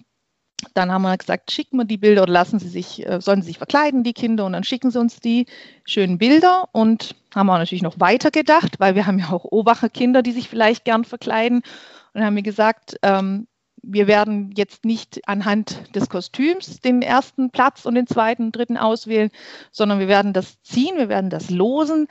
dann 0.74 0.90
haben 0.90 1.02
wir 1.02 1.16
gesagt, 1.16 1.50
schicken 1.52 1.76
wir 1.76 1.84
die 1.84 1.98
Bilder 1.98 2.22
oder 2.22 2.32
lassen 2.32 2.58
sie 2.58 2.68
sich, 2.68 3.06
äh, 3.06 3.20
sollen 3.20 3.42
sie 3.42 3.48
sich 3.48 3.58
verkleiden, 3.58 4.02
die 4.02 4.12
Kinder, 4.12 4.44
und 4.44 4.52
dann 4.52 4.64
schicken 4.64 4.90
sie 4.90 4.98
uns 4.98 5.20
die 5.20 5.46
schönen 5.84 6.18
Bilder 6.18 6.68
und 6.72 7.14
haben 7.34 7.50
auch 7.50 7.58
natürlich 7.58 7.82
noch 7.82 8.00
weiter 8.00 8.30
gedacht, 8.30 8.80
weil 8.80 8.94
wir 8.94 9.06
haben 9.06 9.18
ja 9.18 9.30
auch 9.30 9.44
Obacher 9.44 9.88
Kinder, 9.88 10.22
die 10.22 10.32
sich 10.32 10.48
vielleicht 10.48 10.84
gern 10.84 11.04
verkleiden. 11.04 11.58
Und 11.58 11.64
dann 12.14 12.24
haben 12.24 12.36
wir 12.36 12.42
gesagt, 12.42 12.96
ähm, 13.02 13.46
wir 13.82 14.06
werden 14.06 14.52
jetzt 14.56 14.84
nicht 14.84 15.26
anhand 15.28 15.94
des 15.94 16.08
Kostüms 16.08 16.80
den 16.80 17.02
ersten 17.02 17.50
Platz 17.50 17.84
und 17.86 17.94
den 17.94 18.06
zweiten, 18.06 18.52
dritten 18.52 18.76
auswählen, 18.76 19.30
sondern 19.70 19.98
wir 19.98 20.08
werden 20.08 20.32
das 20.32 20.60
ziehen, 20.62 20.96
wir 20.96 21.08
werden 21.08 21.30
das 21.30 21.50
losen, 21.50 22.06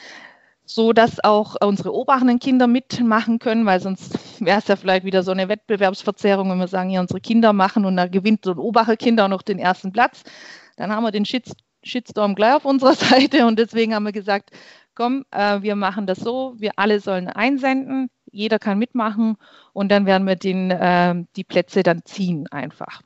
so 0.66 0.92
dass 0.92 1.24
auch 1.24 1.56
unsere 1.62 1.94
obachenden 1.94 2.40
Kinder 2.40 2.68
mitmachen 2.68 3.40
können, 3.40 3.66
weil 3.66 3.80
sonst 3.80 4.18
wäre 4.44 4.60
es 4.60 4.68
ja 4.68 4.76
vielleicht 4.76 5.06
wieder 5.06 5.24
so 5.24 5.32
eine 5.32 5.48
Wettbewerbsverzerrung, 5.50 6.50
wenn 6.50 6.60
wir 6.60 6.68
sagen, 6.68 6.90
ja, 6.90 7.00
unsere 7.00 7.22
Kinder 7.22 7.54
machen 7.54 7.86
und 7.86 7.96
da 7.96 8.08
gewinnt 8.08 8.44
so 8.44 8.52
ein 8.52 8.58
Obacher 8.58 8.98
Kinder 8.98 9.26
auch 9.26 9.30
noch 9.30 9.42
den 9.42 9.60
ersten 9.60 9.92
Platz. 9.94 10.24
Dann 10.76 10.92
haben 10.92 11.04
wir 11.04 11.12
den 11.12 11.26
Shitstorm 11.26 12.36
gleich 12.36 12.56
auf 12.56 12.66
unserer 12.66 12.94
Seite 12.96 13.48
und 13.48 13.58
deswegen 13.58 13.96
haben 13.96 14.04
wir 14.04 14.12
gesagt, 14.12 14.52
komm, 14.94 15.26
äh, 15.32 15.62
wir 15.62 15.76
machen 15.76 16.06
das 16.06 16.20
so, 16.20 16.56
wir 16.58 16.72
alle 16.76 17.00
sollen 17.00 17.28
einsenden, 17.28 18.10
jeder 18.38 18.60
kann 18.60 18.78
mitmachen 18.78 19.38
und 19.74 19.90
dann 19.90 20.06
werden 20.06 20.28
wir 20.28 20.36
den, 20.36 20.72
äh, 20.72 21.16
die 21.36 21.44
Plätze 21.44 21.84
dann 21.84 22.06
ziehen 22.06 22.48
einfach. 22.48 23.02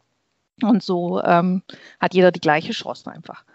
Und 0.61 0.83
so 0.83 1.21
ähm, 1.23 1.63
hat 1.99 2.13
jeder 2.13 2.31
die 2.31 2.41
gleiche 2.41 2.73
Chance 2.73 3.09
einfach. 3.09 3.45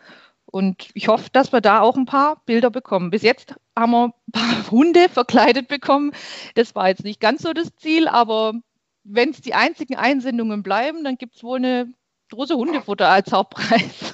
Und 0.46 0.88
ich 0.94 1.08
hoffe, 1.08 1.28
dass 1.32 1.52
wir 1.52 1.60
da 1.60 1.80
auch 1.80 1.96
ein 1.96 2.06
paar 2.06 2.42
Bilder 2.46 2.70
bekommen. 2.70 3.10
Bis 3.10 3.22
jetzt 3.22 3.54
haben 3.76 3.92
wir 3.92 4.04
ein 4.06 4.32
paar 4.32 4.66
Hunde 4.70 5.08
verkleidet 5.08 5.68
bekommen. 5.68 6.12
Das 6.54 6.74
war 6.74 6.88
jetzt 6.88 7.04
nicht 7.04 7.20
ganz 7.20 7.42
so 7.42 7.52
das 7.52 7.74
Ziel, 7.76 8.08
aber 8.08 8.54
wenn 9.04 9.30
es 9.30 9.40
die 9.40 9.54
einzigen 9.54 9.96
Einsendungen 9.96 10.62
bleiben, 10.62 11.04
dann 11.04 11.16
gibt 11.16 11.36
es 11.36 11.42
wohl 11.42 11.58
eine 11.58 11.92
große 12.30 12.56
Hundefutter 12.56 13.08
als 13.08 13.32
Hauptpreis. 13.32 14.05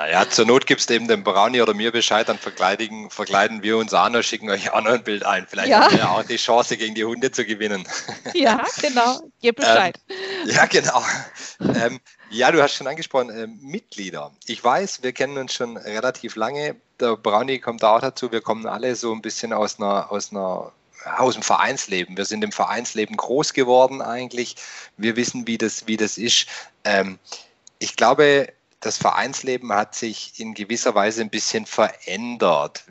Naja, 0.00 0.26
zur 0.30 0.46
Not 0.46 0.66
gibst 0.66 0.88
du 0.88 0.94
eben 0.94 1.08
dem 1.08 1.24
Brownie 1.24 1.60
oder 1.60 1.74
mir 1.74 1.92
Bescheid, 1.92 2.26
dann 2.26 2.38
verkleiden, 2.38 3.10
verkleiden 3.10 3.62
wir 3.62 3.76
uns 3.76 3.92
an 3.92 4.16
und 4.16 4.24
schicken 4.24 4.48
euch 4.48 4.72
auch 4.72 4.80
noch 4.80 4.92
ein 4.92 5.04
Bild 5.04 5.26
ein. 5.26 5.46
Vielleicht 5.46 5.68
ja. 5.68 5.82
haben 5.82 5.94
wir 5.94 6.10
auch 6.10 6.22
die 6.22 6.38
Chance, 6.38 6.78
gegen 6.78 6.94
die 6.94 7.04
Hunde 7.04 7.30
zu 7.30 7.44
gewinnen. 7.44 7.86
Ja, 8.32 8.64
genau. 8.80 9.20
Gib 9.42 9.56
Bescheid. 9.56 10.00
Ähm, 10.08 10.54
ja, 10.54 10.64
genau. 10.64 11.02
Ähm, 11.60 12.00
ja, 12.30 12.50
du 12.50 12.62
hast 12.62 12.76
schon 12.76 12.86
angesprochen, 12.86 13.28
äh, 13.28 13.46
Mitglieder. 13.46 14.32
Ich 14.46 14.64
weiß, 14.64 15.02
wir 15.02 15.12
kennen 15.12 15.36
uns 15.36 15.52
schon 15.52 15.76
relativ 15.76 16.34
lange. 16.34 16.76
Der 16.98 17.18
Brownie 17.18 17.58
kommt 17.58 17.82
da 17.82 17.96
auch 17.96 18.00
dazu. 18.00 18.32
Wir 18.32 18.40
kommen 18.40 18.64
alle 18.64 18.96
so 18.96 19.12
ein 19.12 19.20
bisschen 19.20 19.52
aus 19.52 19.78
einer, 19.78 20.10
aus 20.10 20.30
einer 20.30 20.72
aus 21.18 21.34
dem 21.34 21.42
Vereinsleben. 21.42 22.16
Wir 22.16 22.24
sind 22.24 22.42
im 22.42 22.52
Vereinsleben 22.52 23.18
groß 23.18 23.52
geworden 23.52 24.00
eigentlich. 24.00 24.56
Wir 24.96 25.16
wissen, 25.16 25.46
wie 25.46 25.58
das, 25.58 25.86
wie 25.86 25.98
das 25.98 26.16
ist. 26.16 26.46
Ähm, 26.84 27.18
ich 27.78 27.96
glaube, 27.96 28.48
das 28.80 28.96
Vereinsleben 28.98 29.72
hat 29.72 29.94
sich 29.94 30.40
in 30.40 30.54
gewisser 30.54 30.94
Weise 30.94 31.20
ein 31.20 31.30
bisschen 31.30 31.66
verändert. 31.66 32.84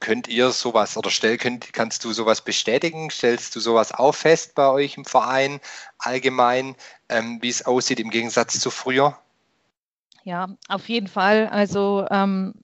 Könnt 0.00 0.26
ihr 0.26 0.50
sowas 0.50 0.96
oder 0.96 1.10
stell, 1.10 1.36
könnt, 1.36 1.72
kannst 1.72 2.04
du 2.04 2.12
sowas 2.12 2.42
bestätigen? 2.42 3.10
Stellst 3.10 3.54
du 3.54 3.60
sowas 3.60 3.92
auch 3.92 4.14
fest 4.14 4.54
bei 4.54 4.68
euch 4.68 4.96
im 4.96 5.04
Verein 5.04 5.60
allgemein, 5.98 6.74
ähm, 7.08 7.38
wie 7.42 7.48
es 7.48 7.64
aussieht 7.64 8.00
im 8.00 8.10
Gegensatz 8.10 8.58
zu 8.58 8.70
früher? 8.70 9.18
Ja, 10.24 10.48
auf 10.68 10.88
jeden 10.88 11.06
Fall. 11.06 11.48
Also 11.48 12.06
ähm, 12.10 12.54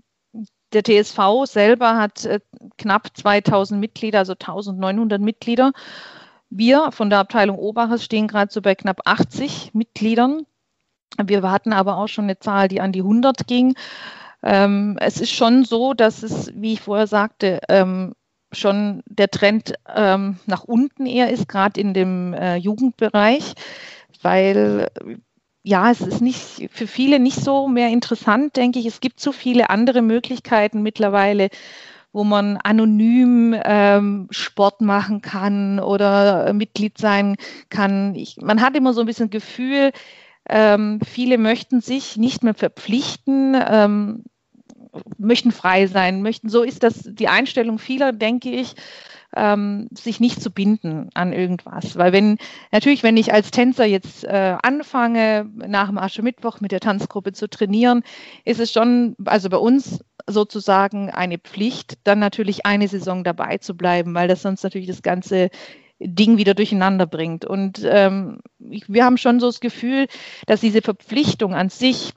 der 0.72 0.82
TSV 0.82 1.44
selber 1.44 1.96
hat 1.96 2.24
äh, 2.24 2.40
knapp 2.78 3.08
2000 3.16 3.78
Mitglieder, 3.78 4.20
also 4.20 4.32
1900 4.32 5.20
Mitglieder. 5.20 5.72
Wir 6.48 6.90
von 6.92 7.10
der 7.10 7.20
Abteilung 7.20 7.58
Obaches 7.58 8.04
stehen 8.04 8.26
gerade 8.26 8.52
so 8.52 8.60
bei 8.62 8.74
knapp 8.74 9.02
80 9.04 9.72
Mitgliedern. 9.74 10.46
Wir 11.22 11.42
hatten 11.50 11.72
aber 11.72 11.96
auch 11.96 12.08
schon 12.08 12.24
eine 12.24 12.38
Zahl, 12.38 12.68
die 12.68 12.80
an 12.80 12.92
die 12.92 13.00
100 13.00 13.46
ging. 13.46 13.74
Ähm, 14.42 14.96
es 15.00 15.20
ist 15.20 15.32
schon 15.32 15.64
so, 15.64 15.92
dass 15.92 16.22
es, 16.22 16.52
wie 16.54 16.74
ich 16.74 16.80
vorher 16.80 17.06
sagte, 17.06 17.60
ähm, 17.68 18.14
schon 18.52 19.02
der 19.06 19.30
Trend 19.30 19.74
ähm, 19.94 20.38
nach 20.46 20.64
unten 20.64 21.06
eher 21.06 21.30
ist, 21.30 21.48
gerade 21.48 21.80
in 21.80 21.94
dem 21.94 22.34
äh, 22.34 22.56
Jugendbereich, 22.56 23.54
weil 24.22 24.88
ja, 25.62 25.90
es 25.90 26.00
ist 26.00 26.20
nicht 26.22 26.70
für 26.72 26.86
viele 26.86 27.18
nicht 27.20 27.38
so 27.38 27.68
mehr 27.68 27.90
interessant, 27.90 28.56
denke 28.56 28.78
ich. 28.78 28.86
Es 28.86 29.00
gibt 29.00 29.20
so 29.20 29.30
viele 29.32 29.68
andere 29.68 30.00
Möglichkeiten 30.00 30.82
mittlerweile, 30.82 31.50
wo 32.12 32.24
man 32.24 32.56
anonym 32.56 33.54
ähm, 33.62 34.26
Sport 34.30 34.80
machen 34.80 35.20
kann 35.20 35.78
oder 35.78 36.52
Mitglied 36.54 36.98
sein 36.98 37.36
kann. 37.68 38.14
Ich, 38.14 38.38
man 38.38 38.62
hat 38.62 38.74
immer 38.74 38.94
so 38.94 39.00
ein 39.00 39.06
bisschen 39.06 39.30
Gefühl, 39.30 39.92
ähm, 40.50 41.00
viele 41.06 41.38
möchten 41.38 41.80
sich 41.80 42.16
nicht 42.16 42.42
mehr 42.44 42.54
verpflichten, 42.54 43.56
ähm, 43.56 44.24
möchten 45.18 45.52
frei 45.52 45.86
sein, 45.86 46.22
möchten, 46.22 46.48
so 46.48 46.62
ist 46.62 46.82
das 46.82 47.02
die 47.04 47.28
Einstellung 47.28 47.78
vieler, 47.78 48.12
denke 48.12 48.50
ich. 48.50 48.74
ähm, 49.36 49.88
sich 49.92 50.20
nicht 50.20 50.42
zu 50.42 50.50
binden 50.50 51.08
an 51.14 51.32
irgendwas. 51.32 51.96
Weil 51.96 52.12
wenn, 52.12 52.38
natürlich, 52.72 53.02
wenn 53.02 53.16
ich 53.16 53.32
als 53.32 53.50
Tänzer 53.50 53.84
jetzt 53.84 54.24
äh, 54.24 54.56
anfange, 54.62 55.48
nach 55.54 55.88
dem 55.88 55.98
Aschermittwoch 55.98 56.60
mit 56.60 56.72
der 56.72 56.80
Tanzgruppe 56.80 57.32
zu 57.32 57.48
trainieren, 57.48 58.02
ist 58.44 58.60
es 58.60 58.72
schon, 58.72 59.14
also 59.24 59.48
bei 59.48 59.56
uns 59.56 60.04
sozusagen 60.26 61.10
eine 61.10 61.38
Pflicht, 61.38 61.98
dann 62.04 62.18
natürlich 62.18 62.66
eine 62.66 62.88
Saison 62.88 63.24
dabei 63.24 63.58
zu 63.58 63.76
bleiben, 63.76 64.14
weil 64.14 64.28
das 64.28 64.42
sonst 64.42 64.64
natürlich 64.64 64.88
das 64.88 65.02
ganze 65.02 65.50
Ding 66.00 66.38
wieder 66.38 66.54
durcheinander 66.54 67.06
bringt. 67.06 67.44
Und 67.44 67.82
ähm, 67.84 68.40
ich, 68.58 68.88
wir 68.88 69.04
haben 69.04 69.18
schon 69.18 69.38
so 69.38 69.46
das 69.46 69.60
Gefühl, 69.60 70.06
dass 70.46 70.60
diese 70.60 70.82
Verpflichtung 70.82 71.54
an 71.54 71.68
sich 71.68 72.12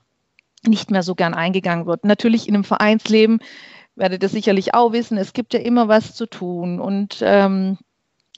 nicht 0.66 0.92
mehr 0.92 1.04
so 1.04 1.16
gern 1.16 1.34
eingegangen 1.34 1.86
wird. 1.86 2.06
Natürlich 2.06 2.48
in 2.48 2.56
einem 2.56 2.64
Vereinsleben 2.64 3.40
werdet 3.96 4.24
ihr 4.24 4.30
sicherlich 4.30 4.74
auch 4.74 4.94
wissen, 4.94 5.18
es 5.18 5.34
gibt 5.34 5.54
ja 5.54 5.60
immer 5.60 5.88
was 5.88 6.16
zu 6.16 6.26
tun 6.26 6.80
und 6.80 7.18
ähm, 7.22 7.78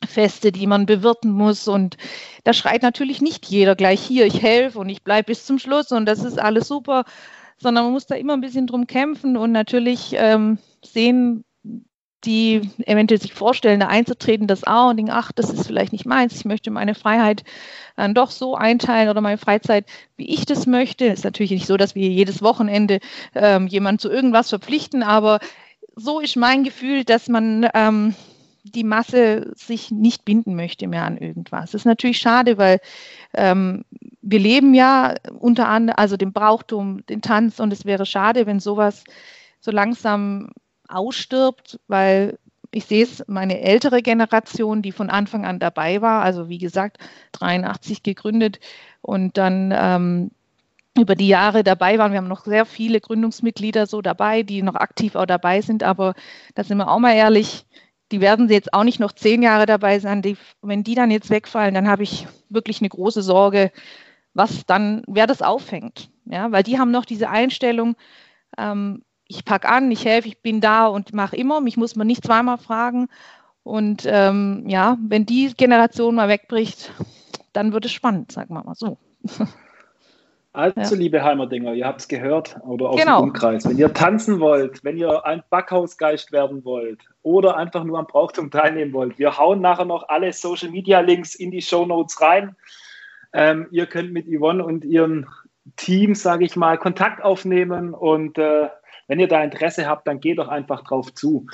Feste, 0.05 0.51
die 0.51 0.67
man 0.67 0.85
bewirten 0.85 1.31
muss. 1.31 1.67
Und 1.67 1.97
da 2.43 2.53
schreit 2.53 2.81
natürlich 2.81 3.21
nicht 3.21 3.45
jeder 3.45 3.75
gleich 3.75 4.01
hier, 4.01 4.25
ich 4.25 4.41
helfe 4.41 4.79
und 4.79 4.89
ich 4.89 5.03
bleibe 5.03 5.27
bis 5.27 5.45
zum 5.45 5.59
Schluss 5.59 5.91
und 5.91 6.05
das 6.05 6.23
ist 6.23 6.39
alles 6.39 6.67
super, 6.67 7.05
sondern 7.57 7.85
man 7.85 7.93
muss 7.93 8.07
da 8.07 8.15
immer 8.15 8.33
ein 8.33 8.41
bisschen 8.41 8.67
drum 8.67 8.87
kämpfen 8.87 9.37
und 9.37 9.51
natürlich 9.51 10.13
ähm, 10.17 10.57
sehen, 10.83 11.45
die 12.25 12.69
eventuell 12.85 13.21
sich 13.21 13.33
vorstellen, 13.33 13.79
da 13.79 13.87
einzutreten, 13.87 14.47
das 14.47 14.65
auch 14.65 14.89
und 14.89 14.97
denken, 14.97 15.11
ach, 15.11 15.31
das 15.31 15.49
ist 15.49 15.67
vielleicht 15.67 15.91
nicht 15.91 16.05
meins, 16.05 16.35
ich 16.35 16.45
möchte 16.45 16.71
meine 16.71 16.95
Freiheit 16.95 17.43
dann 17.95 18.13
doch 18.13 18.31
so 18.31 18.55
einteilen 18.55 19.09
oder 19.09 19.21
meine 19.21 19.37
Freizeit, 19.37 19.85
wie 20.17 20.33
ich 20.33 20.45
das 20.45 20.65
möchte. 20.67 21.05
Ist 21.05 21.23
natürlich 21.23 21.51
nicht 21.51 21.67
so, 21.67 21.77
dass 21.77 21.95
wir 21.95 22.09
jedes 22.09 22.41
Wochenende 22.41 22.99
ähm, 23.33 23.67
jemanden 23.67 23.99
zu 23.99 24.09
irgendwas 24.09 24.49
verpflichten, 24.49 25.03
aber 25.03 25.39
so 25.95 26.19
ist 26.19 26.35
mein 26.35 26.63
Gefühl, 26.63 27.05
dass 27.05 27.29
man 27.29 27.69
ähm, 27.73 28.15
die 28.63 28.83
Masse 28.83 29.53
sich 29.55 29.91
nicht 29.91 30.25
binden 30.25 30.55
möchte 30.55 30.87
mehr 30.87 31.03
an 31.03 31.17
irgendwas. 31.17 31.71
Das 31.71 31.81
ist 31.81 31.85
natürlich 31.85 32.17
schade, 32.17 32.57
weil 32.57 32.79
ähm, 33.33 33.85
wir 34.21 34.39
leben 34.39 34.73
ja 34.73 35.15
unter 35.39 35.67
anderem, 35.67 35.97
also 35.97 36.17
den 36.17 36.33
Brauchtum, 36.33 37.05
den 37.05 37.21
Tanz 37.21 37.59
und 37.59 37.71
es 37.71 37.85
wäre 37.85 38.05
schade, 38.05 38.45
wenn 38.47 38.59
sowas 38.59 39.03
so 39.59 39.71
langsam 39.71 40.49
ausstirbt, 40.87 41.79
weil 41.87 42.37
ich 42.71 42.85
sehe 42.85 43.03
es, 43.03 43.23
meine 43.27 43.61
ältere 43.61 44.01
Generation, 44.01 44.81
die 44.81 44.91
von 44.91 45.09
Anfang 45.09 45.45
an 45.45 45.59
dabei 45.59 46.01
war, 46.01 46.21
also 46.21 46.49
wie 46.49 46.57
gesagt, 46.57 46.97
83 47.33 48.03
gegründet 48.03 48.59
und 49.01 49.37
dann 49.37 49.73
ähm, 49.75 50.31
über 50.97 51.15
die 51.15 51.27
Jahre 51.27 51.63
dabei 51.63 51.97
waren. 51.97 52.11
Wir 52.11 52.17
haben 52.17 52.27
noch 52.27 52.45
sehr 52.45 52.65
viele 52.65 52.99
Gründungsmitglieder 52.99 53.85
so 53.85 54.01
dabei, 54.01 54.43
die 54.43 54.61
noch 54.61 54.75
aktiv 54.75 55.15
auch 55.15 55.25
dabei 55.25 55.61
sind, 55.61 55.83
aber 55.83 56.15
da 56.53 56.63
sind 56.63 56.77
wir 56.77 56.89
auch 56.89 56.99
mal 56.99 57.15
ehrlich, 57.15 57.65
die 58.11 58.21
werden 58.21 58.49
jetzt 58.49 58.73
auch 58.73 58.83
nicht 58.83 58.99
noch 58.99 59.13
zehn 59.13 59.41
Jahre 59.41 59.65
dabei 59.65 59.99
sein. 59.99 60.21
Die, 60.21 60.37
wenn 60.61 60.83
die 60.83 60.95
dann 60.95 61.11
jetzt 61.11 61.29
wegfallen, 61.29 61.73
dann 61.73 61.87
habe 61.87 62.03
ich 62.03 62.27
wirklich 62.49 62.81
eine 62.81 62.89
große 62.89 63.21
Sorge, 63.21 63.71
was 64.33 64.65
dann, 64.65 65.03
wer 65.07 65.27
das 65.27 65.41
auffängt. 65.41 66.09
Ja, 66.25 66.51
weil 66.51 66.63
die 66.63 66.79
haben 66.79 66.91
noch 66.91 67.05
diese 67.05 67.29
Einstellung, 67.29 67.95
ähm, 68.57 69.03
ich 69.27 69.45
packe 69.45 69.67
an, 69.67 69.91
ich 69.91 70.05
helfe, 70.05 70.27
ich 70.27 70.41
bin 70.41 70.61
da 70.61 70.87
und 70.87 71.13
mache 71.13 71.35
immer. 71.35 71.61
Mich 71.61 71.77
muss 71.77 71.95
man 71.95 72.07
nicht 72.07 72.25
zweimal 72.25 72.57
fragen. 72.57 73.07
Und 73.63 74.03
ähm, 74.05 74.63
ja, 74.67 74.97
wenn 75.01 75.25
die 75.25 75.53
Generation 75.55 76.15
mal 76.15 76.29
wegbricht, 76.29 76.91
dann 77.53 77.73
wird 77.73 77.85
es 77.85 77.91
spannend, 77.91 78.31
sagen 78.31 78.53
wir 78.53 78.63
mal 78.63 78.75
so. 78.75 78.97
Also, 80.55 80.95
ja. 80.95 81.01
liebe 81.01 81.21
Heimerdinger, 81.21 81.73
ihr 81.73 81.85
habt 81.85 81.99
es 81.99 82.07
gehört 82.07 82.55
oder 82.65 82.91
aus 82.91 82.97
genau. 82.97 83.19
dem 83.19 83.23
Umkreis. 83.27 83.67
Wenn 83.67 83.77
ihr 83.77 83.93
tanzen 83.93 84.39
wollt, 84.39 84.85
wenn 84.85 84.95
ihr 84.95 85.25
ein 85.25 85.43
Backhausgeist 85.49 86.31
werden 86.31 86.63
wollt 86.63 87.01
oder 87.23 87.57
einfach 87.57 87.83
nur 87.83 87.99
am 87.99 88.07
Brauchtum 88.07 88.51
teilnehmen 88.51 88.93
wollt, 88.93 89.19
wir 89.19 89.37
hauen 89.37 89.59
nachher 89.59 89.83
noch 89.83 90.07
alle 90.07 90.31
Social 90.31 90.69
Media 90.71 91.01
Links 91.01 91.35
in 91.35 91.51
die 91.51 91.61
Show 91.61 91.85
Notes 91.85 92.21
rein. 92.21 92.55
Ähm, 93.33 93.67
ihr 93.71 93.85
könnt 93.85 94.13
mit 94.13 94.27
Yvonne 94.27 94.63
und 94.63 94.85
ihrem 94.85 95.27
Team, 95.75 96.15
sage 96.15 96.45
ich 96.45 96.55
mal, 96.55 96.77
Kontakt 96.77 97.23
aufnehmen 97.23 97.93
und 97.93 98.37
äh, 98.37 98.69
wenn 99.07 99.19
ihr 99.19 99.27
da 99.27 99.43
Interesse 99.43 99.87
habt, 99.87 100.07
dann 100.07 100.19
geht 100.19 100.37
doch 100.37 100.47
einfach 100.47 100.83
drauf 100.83 101.13
zu. 101.13 101.47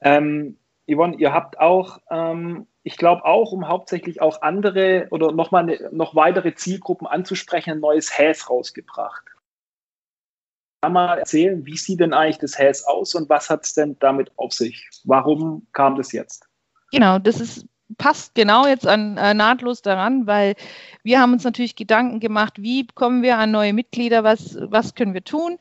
Ähm, 0.00 0.58
Yvonne, 0.86 1.16
ihr 1.16 1.32
habt 1.32 1.58
auch, 1.58 2.00
ähm, 2.10 2.66
ich 2.82 2.96
glaube 2.96 3.24
auch, 3.24 3.52
um 3.52 3.68
hauptsächlich 3.68 4.20
auch 4.20 4.42
andere 4.42 5.06
oder 5.10 5.32
nochmal 5.32 5.64
eine, 5.64 5.88
noch 5.92 6.14
weitere 6.14 6.54
Zielgruppen 6.54 7.06
anzusprechen, 7.06 7.72
ein 7.72 7.80
neues 7.80 8.18
Häs 8.18 8.48
rausgebracht. 8.48 9.24
Kann 10.82 10.94
mal 10.94 11.18
erzählen, 11.18 11.64
wie 11.66 11.76
sieht 11.76 12.00
denn 12.00 12.14
eigentlich 12.14 12.38
das 12.38 12.58
Häs 12.58 12.84
aus 12.84 13.14
und 13.14 13.28
was 13.28 13.50
hat 13.50 13.64
es 13.64 13.74
denn 13.74 13.98
damit 13.98 14.32
auf 14.36 14.52
sich? 14.52 14.88
Warum 15.04 15.66
kam 15.72 15.96
das 15.96 16.12
jetzt? 16.12 16.48
Genau, 16.90 17.18
das 17.18 17.40
ist 17.40 17.66
passt 17.98 18.34
genau 18.34 18.66
jetzt 18.66 18.86
an, 18.86 19.16
äh, 19.16 19.34
nahtlos 19.34 19.82
daran, 19.82 20.26
weil 20.26 20.54
wir 21.02 21.20
haben 21.20 21.32
uns 21.32 21.44
natürlich 21.44 21.76
Gedanken 21.76 22.20
gemacht, 22.20 22.54
wie 22.58 22.86
kommen 22.86 23.22
wir 23.22 23.38
an 23.38 23.50
neue 23.50 23.72
Mitglieder, 23.72 24.24
was, 24.24 24.56
was 24.60 24.94
können 24.94 25.14
wir 25.14 25.24
tun. 25.24 25.58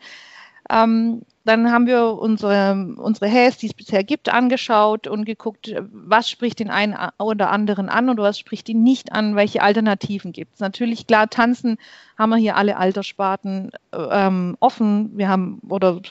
Ähm, 0.70 1.22
dann 1.46 1.72
haben 1.72 1.88
wir 1.88 2.20
unsere, 2.20 2.94
unsere 2.98 3.28
Häs, 3.28 3.58
die 3.58 3.66
es 3.66 3.74
bisher 3.74 4.04
gibt, 4.04 4.30
angeschaut 4.30 5.08
und 5.08 5.26
geguckt, 5.26 5.74
was 5.92 6.30
spricht 6.30 6.60
den 6.60 6.70
einen 6.70 6.96
oder 7.18 7.50
anderen 7.50 7.90
an 7.90 8.10
und 8.10 8.20
was 8.20 8.38
spricht 8.38 8.70
ihn 8.70 8.84
nicht 8.84 9.12
an, 9.14 9.36
welche 9.36 9.64
Alternativen 9.64 10.32
gibt 10.32 10.54
es. 10.54 10.60
Natürlich, 10.60 11.08
klar, 11.08 11.28
tanzen 11.28 11.78
haben 12.20 12.30
wir 12.30 12.38
hier 12.38 12.56
alle 12.56 12.78
Alterssparten 12.78 13.72
ähm, 13.94 14.58
offen, 14.60 15.18
wir 15.18 15.28
haben 15.28 15.60
oder 15.68 16.02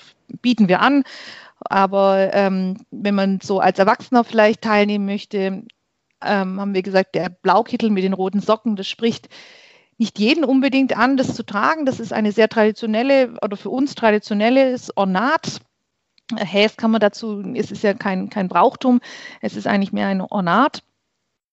bieten 0.42 0.66
wir 0.66 0.80
an. 0.80 1.04
Aber 1.60 2.34
ähm, 2.34 2.78
wenn 2.90 3.14
man 3.14 3.38
so 3.40 3.60
als 3.60 3.78
Erwachsener 3.78 4.24
vielleicht 4.24 4.62
teilnehmen 4.62 5.06
möchte, 5.06 5.62
ähm, 6.24 6.60
haben 6.60 6.74
wir 6.74 6.82
gesagt, 6.82 7.14
der 7.14 7.28
Blaukittel 7.28 7.90
mit 7.90 8.04
den 8.04 8.12
roten 8.12 8.40
Socken, 8.40 8.76
das 8.76 8.88
spricht 8.88 9.28
nicht 9.98 10.18
jeden 10.18 10.44
unbedingt 10.44 10.96
an, 10.96 11.16
das 11.16 11.34
zu 11.34 11.44
tragen. 11.44 11.84
Das 11.84 12.00
ist 12.00 12.12
eine 12.12 12.32
sehr 12.32 12.48
traditionelle 12.48 13.34
oder 13.42 13.56
für 13.56 13.70
uns 13.70 13.94
traditionelles 13.94 14.96
Ornat. 14.96 15.60
Häs 16.36 16.76
kann 16.76 16.90
man 16.90 17.00
dazu, 17.00 17.42
es 17.54 17.70
ist 17.70 17.82
ja 17.82 17.94
kein, 17.94 18.30
kein 18.30 18.48
Brauchtum, 18.48 19.00
es 19.40 19.56
ist 19.56 19.66
eigentlich 19.66 19.92
mehr 19.92 20.08
ein 20.08 20.20
Ornat. 20.20 20.82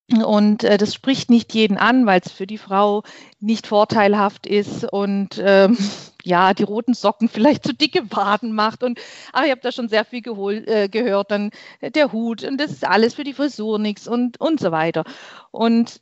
Und 0.08 0.62
äh, 0.62 0.78
das 0.78 0.94
spricht 0.94 1.30
nicht 1.30 1.52
jeden 1.52 1.78
an, 1.78 2.06
weil 2.06 2.20
es 2.24 2.30
für 2.30 2.46
die 2.46 2.58
Frau 2.58 3.02
nicht 3.40 3.66
vorteilhaft 3.66 4.46
ist 4.46 4.84
und 4.92 5.42
ähm, 5.44 5.76
ja, 6.22 6.54
die 6.54 6.62
roten 6.62 6.94
Socken 6.94 7.28
vielleicht 7.28 7.64
zu 7.64 7.74
dicke 7.74 8.10
Waden 8.12 8.52
macht. 8.52 8.84
Und 8.84 9.00
ach, 9.32 9.44
ich 9.44 9.50
habe 9.50 9.60
da 9.62 9.72
schon 9.72 9.88
sehr 9.88 10.04
viel 10.04 10.22
gehol, 10.22 10.62
äh, 10.66 10.88
gehört. 10.88 11.32
Dann 11.32 11.50
der 11.82 12.12
Hut 12.12 12.44
und 12.44 12.60
das 12.60 12.70
ist 12.70 12.86
alles 12.86 13.14
für 13.14 13.24
die 13.24 13.34
Frisur 13.34 13.80
nichts 13.80 14.06
und, 14.06 14.40
und 14.40 14.60
so 14.60 14.70
weiter. 14.70 15.04
Und 15.50 16.00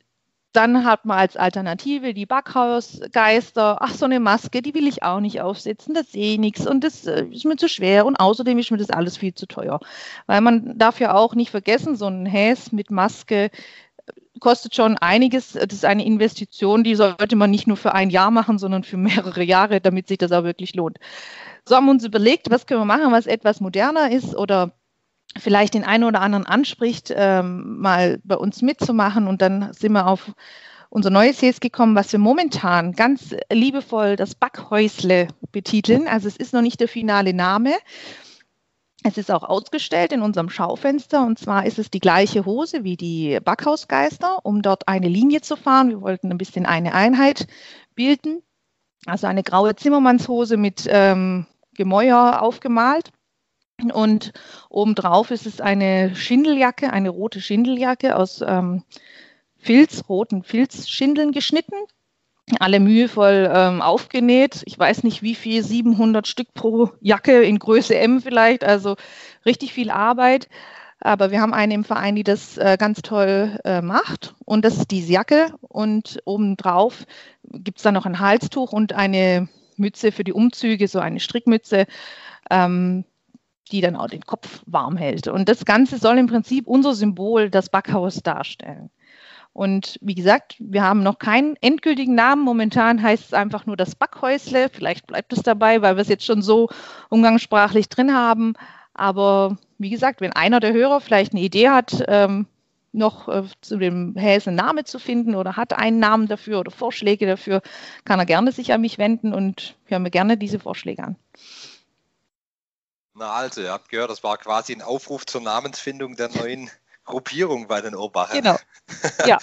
dann 0.55 0.85
hat 0.85 1.05
man 1.05 1.17
als 1.17 1.35
Alternative 1.35 2.13
die 2.13 2.25
Backhausgeister. 2.25 3.77
Ach, 3.81 3.93
so 3.93 4.05
eine 4.05 4.19
Maske, 4.19 4.61
die 4.61 4.73
will 4.73 4.87
ich 4.87 5.03
auch 5.03 5.19
nicht 5.19 5.41
aufsetzen, 5.41 5.93
das 5.93 6.11
sehe 6.11 6.33
ich 6.33 6.39
nichts 6.39 6.65
und 6.65 6.83
das 6.83 7.05
äh, 7.05 7.25
ist 7.25 7.45
mir 7.45 7.57
zu 7.57 7.67
schwer 7.67 8.05
und 8.05 8.15
außerdem 8.15 8.57
ist 8.57 8.71
mir 8.71 8.77
das 8.77 8.89
alles 8.89 9.17
viel 9.17 9.33
zu 9.33 9.47
teuer. 9.47 9.79
Weil 10.27 10.41
man 10.41 10.77
darf 10.77 10.99
ja 10.99 11.13
auch 11.13 11.35
nicht 11.35 11.51
vergessen, 11.51 11.95
so 11.95 12.07
ein 12.07 12.25
Häs 12.25 12.71
mit 12.71 12.89
Maske 12.89 13.51
kostet 14.39 14.75
schon 14.75 14.97
einiges. 14.97 15.53
Das 15.53 15.73
ist 15.73 15.85
eine 15.85 16.05
Investition, 16.05 16.83
die 16.83 16.95
sollte 16.95 17.35
man 17.35 17.51
nicht 17.51 17.67
nur 17.67 17.77
für 17.77 17.93
ein 17.93 18.09
Jahr 18.09 18.31
machen, 18.31 18.57
sondern 18.57 18.83
für 18.83 18.97
mehrere 18.97 19.43
Jahre, 19.43 19.81
damit 19.81 20.07
sich 20.07 20.17
das 20.17 20.31
auch 20.31 20.43
wirklich 20.43 20.75
lohnt. 20.75 20.97
So 21.67 21.75
haben 21.75 21.85
wir 21.85 21.91
uns 21.91 22.05
überlegt, 22.05 22.51
was 22.51 22.67
können 22.67 22.81
wir 22.81 22.85
machen, 22.85 23.11
was 23.11 23.25
etwas 23.25 23.59
moderner 23.59 24.11
ist 24.11 24.35
oder 24.35 24.73
vielleicht 25.37 25.73
den 25.73 25.83
einen 25.83 26.03
oder 26.03 26.21
anderen 26.21 26.45
anspricht, 26.45 27.11
ähm, 27.15 27.79
mal 27.79 28.19
bei 28.23 28.35
uns 28.35 28.61
mitzumachen. 28.61 29.27
Und 29.27 29.41
dann 29.41 29.73
sind 29.73 29.93
wir 29.93 30.07
auf 30.07 30.31
unser 30.89 31.09
neues 31.09 31.41
Häs 31.41 31.59
gekommen, 31.59 31.95
was 31.95 32.11
wir 32.11 32.19
momentan 32.19 32.93
ganz 32.93 33.35
liebevoll 33.51 34.15
das 34.15 34.35
Backhäusle 34.35 35.27
betiteln. 35.51 36.07
Also 36.07 36.27
es 36.27 36.37
ist 36.37 36.53
noch 36.53 36.61
nicht 36.61 36.79
der 36.79 36.87
finale 36.87 37.33
Name. 37.33 37.73
Es 39.07 39.19
ist 39.19 39.29
auch 39.29 39.43
ausgestellt 39.43 40.13
in 40.13 40.23
unserem 40.23 40.49
Schaufenster 40.49 41.23
und 41.23 41.37
zwar 41.37 41.67
ist 41.67 41.77
es 41.77 41.91
die 41.91 41.99
gleiche 41.99 42.43
Hose 42.43 42.83
wie 42.83 42.97
die 42.97 43.39
Backhausgeister, 43.39 44.39
um 44.43 44.63
dort 44.63 44.87
eine 44.87 45.07
Linie 45.07 45.41
zu 45.41 45.57
fahren. 45.57 45.89
Wir 45.89 46.01
wollten 46.01 46.31
ein 46.31 46.39
bisschen 46.39 46.65
eine 46.65 46.95
Einheit 46.95 47.45
bilden. 47.93 48.41
Also 49.05 49.27
eine 49.27 49.43
graue 49.43 49.75
Zimmermannshose 49.75 50.57
mit 50.57 50.87
ähm, 50.89 51.45
Gemäuer 51.75 52.41
aufgemalt. 52.41 53.11
Und 53.93 54.33
obendrauf 54.71 55.29
ist 55.29 55.45
es 55.45 55.61
eine 55.61 56.15
Schindeljacke, 56.15 56.91
eine 56.91 57.09
rote 57.09 57.41
Schindeljacke 57.41 58.15
aus 58.15 58.41
ähm, 58.41 58.81
Filz, 59.55 60.09
roten 60.09 60.41
Filzschindeln 60.41 61.31
geschnitten. 61.31 61.75
Alle 62.59 62.79
mühevoll 62.79 63.49
ähm, 63.51 63.81
aufgenäht. 63.81 64.61
Ich 64.65 64.77
weiß 64.77 65.03
nicht, 65.03 65.23
wie 65.23 65.33
viel, 65.33 65.63
700 65.63 66.27
Stück 66.27 66.53
pro 66.53 66.91
Jacke 67.01 67.41
in 67.41 67.57
Größe 67.57 67.95
M 67.95 68.21
vielleicht, 68.21 68.63
also 68.63 68.95
richtig 69.45 69.73
viel 69.73 69.89
Arbeit. 69.89 70.47
Aber 70.99 71.31
wir 71.31 71.41
haben 71.41 71.53
eine 71.53 71.73
im 71.73 71.83
Verein, 71.83 72.15
die 72.15 72.23
das 72.23 72.57
äh, 72.57 72.77
ganz 72.79 73.01
toll 73.01 73.59
äh, 73.65 73.81
macht. 73.81 74.35
Und 74.45 74.63
das 74.63 74.77
ist 74.77 74.91
diese 74.91 75.13
Jacke. 75.13 75.53
Und 75.61 76.19
obendrauf 76.25 77.05
gibt 77.43 77.77
es 77.79 77.83
dann 77.83 77.95
noch 77.95 78.05
ein 78.05 78.19
Halstuch 78.19 78.71
und 78.71 78.93
eine 78.93 79.49
Mütze 79.75 80.11
für 80.11 80.23
die 80.23 80.33
Umzüge, 80.33 80.87
so 80.87 80.99
eine 80.99 81.19
Strickmütze. 81.19 81.87
Ähm, 82.51 83.05
die 83.71 83.81
dann 83.81 83.95
auch 83.95 84.07
den 84.07 84.21
Kopf 84.21 84.61
warm 84.65 84.97
hält. 84.97 85.27
Und 85.27 85.49
das 85.49 85.65
Ganze 85.65 85.97
soll 85.97 86.17
im 86.17 86.27
Prinzip 86.27 86.67
unser 86.67 86.93
Symbol, 86.93 87.49
das 87.49 87.69
Backhaus, 87.69 88.21
darstellen. 88.21 88.89
Und 89.55 89.97
wie 90.01 90.15
gesagt, 90.15 90.57
wir 90.59 90.83
haben 90.83 91.01
noch 91.01 91.17
keinen 91.17 91.55
endgültigen 91.61 92.13
Namen. 92.13 92.43
Momentan 92.43 93.01
heißt 93.01 93.27
es 93.27 93.33
einfach 93.33 93.65
nur 93.65 93.77
das 93.77 93.95
Backhäusle. 93.95 94.67
Vielleicht 94.69 95.07
bleibt 95.07 95.31
es 95.31 95.43
dabei, 95.43 95.81
weil 95.81 95.95
wir 95.95 96.01
es 96.01 96.09
jetzt 96.09 96.25
schon 96.25 96.41
so 96.41 96.67
umgangssprachlich 97.09 97.87
drin 97.87 98.13
haben. 98.13 98.55
Aber 98.93 99.57
wie 99.77 99.89
gesagt, 99.89 100.19
wenn 100.19 100.33
einer 100.33 100.59
der 100.59 100.73
Hörer 100.73 100.99
vielleicht 100.99 101.31
eine 101.31 101.39
Idee 101.39 101.69
hat, 101.69 102.03
ähm, 102.09 102.47
noch 102.91 103.29
äh, 103.29 103.43
zu 103.61 103.77
dem 103.77 104.17
Häs 104.17 104.45
einen 104.45 104.57
Namen 104.57 104.83
zu 104.83 104.99
finden 104.99 105.35
oder 105.35 105.55
hat 105.55 105.71
einen 105.71 105.99
Namen 105.99 106.27
dafür 106.27 106.59
oder 106.59 106.71
Vorschläge 106.71 107.25
dafür, 107.25 107.61
kann 108.03 108.19
er 108.19 108.25
gerne 108.25 108.51
sich 108.51 108.73
an 108.73 108.81
mich 108.81 108.97
wenden 108.97 109.33
und 109.33 109.77
hören 109.85 110.03
mir 110.03 110.11
gerne 110.11 110.35
diese 110.35 110.59
Vorschläge 110.59 111.01
an. 111.01 111.15
Na 113.13 113.31
also, 113.31 113.61
ihr 113.61 113.71
habt 113.71 113.87
gehört, 113.87 114.09
das 114.09 114.21
war 114.21 114.37
quasi 114.37 114.73
ein 114.73 114.81
Aufruf 114.81 115.25
zur 115.25 115.39
Namensfindung 115.39 116.17
der 116.17 116.27
neuen 116.27 116.69
Gruppierung 117.05 117.67
bei 117.67 117.81
den 117.81 117.95
Orbachern. 117.95 118.37
Genau. 118.37 118.57
Ja. 119.25 119.39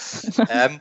ähm, 0.47 0.79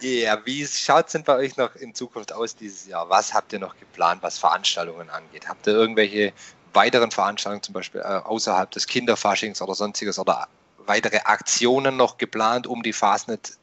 ja, 0.00 0.44
wie 0.44 0.66
schaut 0.66 1.06
es 1.06 1.12
denn 1.12 1.24
bei 1.24 1.36
euch 1.36 1.56
noch 1.56 1.74
in 1.76 1.94
Zukunft 1.94 2.30
aus 2.30 2.54
dieses 2.54 2.86
Jahr? 2.86 3.08
Was 3.08 3.32
habt 3.32 3.54
ihr 3.54 3.58
noch 3.58 3.74
geplant, 3.78 4.22
was 4.22 4.38
Veranstaltungen 4.38 5.08
angeht? 5.08 5.48
Habt 5.48 5.66
ihr 5.66 5.72
irgendwelche 5.72 6.34
weiteren 6.74 7.10
Veranstaltungen, 7.10 7.62
zum 7.62 7.72
Beispiel 7.72 8.02
äh, 8.02 8.04
außerhalb 8.04 8.70
des 8.70 8.86
Kinderfaschings 8.86 9.62
oder 9.62 9.74
sonstiges 9.74 10.18
oder 10.18 10.48
weitere 10.84 11.20
Aktionen 11.20 11.96
noch 11.96 12.18
geplant, 12.18 12.66
um 12.66 12.82
die 12.82 12.92
Fastnet 12.92 13.56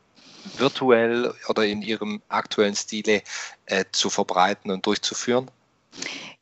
virtuell 0.58 1.34
oder 1.48 1.66
in 1.66 1.82
ihrem 1.82 2.22
aktuellen 2.28 2.76
Stile 2.76 3.22
äh, 3.68 3.86
zu 3.92 4.10
verbreiten 4.10 4.72
und 4.72 4.86
durchzuführen? 4.86 5.50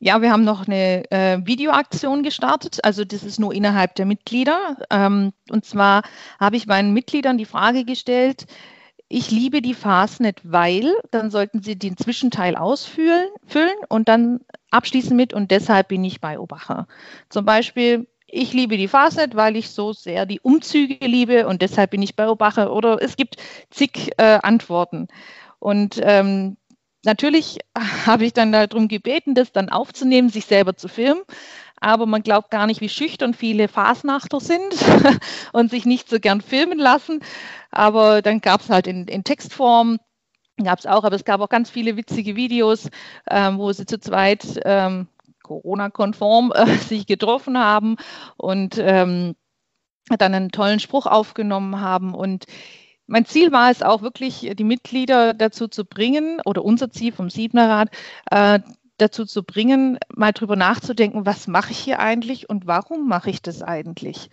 Ja, 0.04 0.20
wir 0.20 0.32
haben 0.32 0.44
noch 0.44 0.68
eine 0.68 1.10
äh, 1.12 1.46
Videoaktion 1.46 2.24
gestartet. 2.24 2.84
Also 2.84 3.06
das 3.06 3.22
ist 3.22 3.40
nur 3.40 3.54
innerhalb 3.54 3.94
der 3.94 4.08
Mitglieder. 4.08 4.78
Ähm, 4.90 5.32
und 5.52 5.64
zwar 5.64 6.02
habe 6.40 6.56
ich 6.56 6.66
meinen 6.66 6.92
Mitgliedern 6.92 7.38
die 7.38 7.46
Frage 7.46 7.86
gestellt, 7.86 8.48
ich 9.10 9.30
liebe 9.30 9.62
die 9.62 9.76
Fastnet, 9.76 10.40
weil, 10.44 10.92
dann 11.12 11.30
sollten 11.30 11.62
sie 11.62 11.78
den 11.78 11.98
Zwischenteil 11.98 12.56
ausfüllen 12.56 13.28
füllen 13.46 13.76
und 13.90 14.10
dann 14.10 14.40
abschließen 14.72 15.16
mit 15.16 15.34
und 15.36 15.52
deshalb 15.52 15.90
bin 15.90 16.04
ich 16.04 16.20
bei 16.20 16.40
Obacher. 16.40 16.88
Zum 17.30 17.46
Beispiel, 17.46 18.08
ich 18.26 18.54
liebe 18.54 18.78
die 18.78 18.88
Fastnet, 18.88 19.36
weil 19.36 19.56
ich 19.56 19.70
so 19.70 19.94
sehr 19.94 20.26
die 20.26 20.40
Umzüge 20.40 21.06
liebe 21.06 21.48
und 21.48 21.62
deshalb 21.62 21.92
bin 21.92 22.02
ich 22.02 22.16
bei 22.16 22.28
Obacher. 22.28 22.74
Oder 22.74 23.00
es 23.04 23.18
gibt 23.18 23.36
zig 23.70 24.14
äh, 24.18 24.40
Antworten. 24.42 25.10
Und 25.60 26.02
ähm, 26.02 26.58
natürlich 27.04 27.60
habe 28.06 28.26
ich 28.26 28.34
dann 28.34 28.52
darum 28.52 28.88
gebeten, 28.88 29.36
das 29.36 29.52
dann 29.52 29.70
aufzunehmen, 29.70 30.30
sich 30.30 30.46
selber 30.46 30.76
zu 30.76 30.88
filmen. 30.88 31.22
Aber 31.84 32.06
man 32.06 32.22
glaubt 32.22 32.52
gar 32.52 32.68
nicht, 32.68 32.80
wie 32.80 32.90
schüchtern 32.90 33.34
viele 33.34 33.68
Fasnachter 33.68 34.40
sind 34.40 34.76
und 35.54 35.72
sich 35.72 35.86
nicht 35.86 36.10
so 36.10 36.20
gern 36.20 36.42
filmen 36.42 36.78
lassen. 36.78 37.22
Aber 37.72 38.22
dann 38.22 38.40
gab 38.40 38.62
es 38.62 38.70
halt 38.70 38.86
in, 38.86 39.08
in 39.08 39.24
Textform, 39.24 39.98
gab 40.64 40.78
es 40.78 40.86
auch, 40.86 41.04
aber 41.04 41.16
es 41.16 41.26
gab 41.26 41.42
auch 41.42 41.50
ganz 41.50 41.72
viele 41.72 41.98
witzige 41.98 42.36
Videos, 42.36 42.90
ähm, 43.30 43.58
wo 43.58 43.72
sie 43.72 43.88
zu 43.88 44.00
zweit 44.00 44.46
ähm, 44.64 45.08
Corona-konform 45.42 46.52
äh, 46.54 46.68
sich 46.88 47.08
getroffen 47.08 47.58
haben 47.58 47.98
und 48.38 48.78
ähm, 48.78 49.36
dann 50.08 50.34
einen 50.34 50.52
tollen 50.52 50.80
Spruch 50.80 51.08
aufgenommen 51.08 51.82
haben. 51.82 52.14
Und 52.14 52.46
mein 53.08 53.26
Ziel 53.26 53.52
war 53.52 53.72
es 53.72 53.82
auch 53.82 54.02
wirklich, 54.02 54.52
die 54.56 54.64
Mitglieder 54.64 55.34
dazu 55.34 55.68
zu 55.68 55.86
bringen, 55.86 56.42
oder 56.46 56.64
unser 56.64 56.92
Ziel 56.92 57.12
vom 57.12 57.30
Siebnerrat, 57.30 57.90
äh, 58.30 58.60
dazu 58.98 59.26
zu 59.26 59.44
bringen, 59.44 59.98
mal 60.16 60.32
drüber 60.32 60.56
nachzudenken, 60.56 61.26
was 61.26 61.48
mache 61.48 61.72
ich 61.72 61.80
hier 61.80 62.00
eigentlich 62.00 62.50
und 62.50 62.68
warum 62.68 63.08
mache 63.08 63.30
ich 63.30 63.42
das 63.42 63.62
eigentlich? 63.64 64.30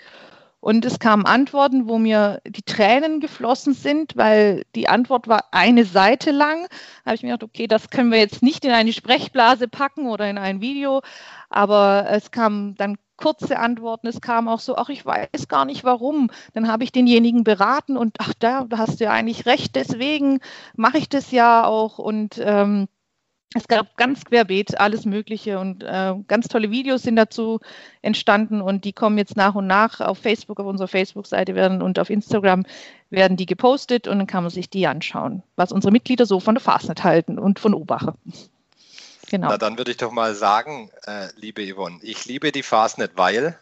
Und 0.61 0.85
es 0.85 0.99
kamen 0.99 1.25
Antworten, 1.25 1.89
wo 1.89 1.99
mir 1.99 2.41
die 2.45 2.63
Tränen 2.63 3.21
geflossen 3.21 3.75
sind, 3.75 4.17
weil 4.17 4.65
die 4.75 4.89
Antwort 4.89 5.29
war 5.29 5.45
eine 5.53 5.85
Seite 5.85 6.33
lang. 6.33 6.67
Da 7.05 7.07
habe 7.07 7.15
ich 7.15 7.23
mir 7.23 7.31
gedacht, 7.31 7.45
okay, 7.45 7.69
das 7.69 7.91
können 7.91 8.11
wir 8.11 8.19
jetzt 8.19 8.43
nicht 8.43 8.65
in 8.65 8.73
eine 8.73 8.93
Sprechblase 8.93 9.69
packen 9.69 10.09
oder 10.09 10.29
in 10.29 10.37
ein 10.37 10.61
Video. 10.61 11.01
Aber 11.49 12.07
es 12.11 12.33
kamen 12.33 12.75
dann 12.75 12.99
kurze 13.19 13.59
Antworten. 13.59 14.07
Es 14.07 14.23
kam 14.23 14.49
auch 14.49 14.61
so, 14.61 14.77
ach, 14.77 14.89
ich 14.89 15.05
weiß 15.05 15.49
gar 15.49 15.67
nicht 15.67 15.85
warum. 15.85 16.31
Dann 16.55 16.69
habe 16.69 16.85
ich 16.85 16.93
denjenigen 16.93 17.45
beraten 17.45 17.99
und 17.99 18.17
ach, 18.21 18.33
da, 18.39 18.67
hast 18.73 19.01
du 19.01 19.05
ja 19.05 19.11
eigentlich 19.11 19.45
recht, 19.45 19.77
deswegen 19.77 20.41
mache 20.75 20.97
ich 20.97 21.11
das 21.11 21.31
ja 21.31 21.67
auch. 21.67 21.99
Und 21.99 22.41
ähm, 22.43 22.89
es 23.55 23.67
gab 23.67 23.97
ganz 23.97 24.25
querbeet 24.27 24.79
alles 24.79 25.07
Mögliche 25.07 25.59
und 25.59 25.83
äh, 25.83 26.15
ganz 26.27 26.49
tolle 26.49 26.71
Videos 26.71 27.03
sind 27.03 27.17
dazu 27.17 27.61
entstanden 28.03 28.61
und 28.61 28.85
die 28.85 28.93
kommen 28.93 29.17
jetzt 29.17 29.37
nach 29.37 29.55
und 29.55 29.67
nach 29.67 30.01
auf 30.01 30.19
Facebook, 30.19 30.61
auf 30.61 30.67
unserer 30.67 30.89
Facebook-Seite 30.89 31.55
werden 31.55 31.81
und 31.81 31.99
auf 31.99 32.11
Instagram 32.11 32.65
werden 33.09 33.39
die 33.39 33.47
gepostet 33.47 34.07
und 34.07 34.19
dann 34.19 34.27
kann 34.27 34.45
man 34.45 34.51
sich 34.51 34.69
die 34.69 34.87
anschauen, 34.87 35.43
was 35.57 35.73
unsere 35.73 35.93
Mitglieder 35.93 36.27
so 36.27 36.41
von 36.41 36.57
der 36.57 36.63
Fastnet 36.63 37.05
halten 37.05 37.39
und 37.39 37.59
von 37.59 37.73
Obache. 37.73 38.15
Genau. 39.31 39.49
Na, 39.49 39.59
dann 39.59 39.77
würde 39.77 39.91
ich 39.91 39.97
doch 39.99 40.11
mal 40.11 40.35
sagen, 40.35 40.91
äh, 41.07 41.29
liebe 41.37 41.63
Yvonne, 41.63 41.99
ich 42.03 42.25
liebe 42.25 42.51
die 42.53 42.63
Fastnet, 42.63 43.13
weil. 43.17 43.59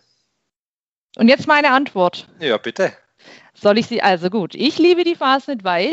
Und 1.17 1.29
jetzt 1.29 1.47
meine 1.47 1.71
Antwort. 1.71 2.29
Ja, 2.39 2.57
bitte. 2.59 2.93
Soll 3.55 3.79
ich 3.79 3.87
sie, 3.87 4.03
also 4.03 4.31
gut, 4.31 4.55
ich 4.55 4.79
liebe 4.79 5.03
die 5.03 5.17
Fastnet, 5.17 5.64
weil 5.64 5.93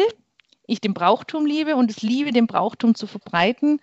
ich 0.67 0.79
den 0.79 0.93
Brauchtum 0.93 1.45
liebe 1.45 1.75
und 1.75 1.89
es 1.89 2.01
liebe, 2.01 2.31
den 2.31 2.47
Brauchtum 2.47 2.95
zu 2.95 3.07
verbreiten. 3.07 3.81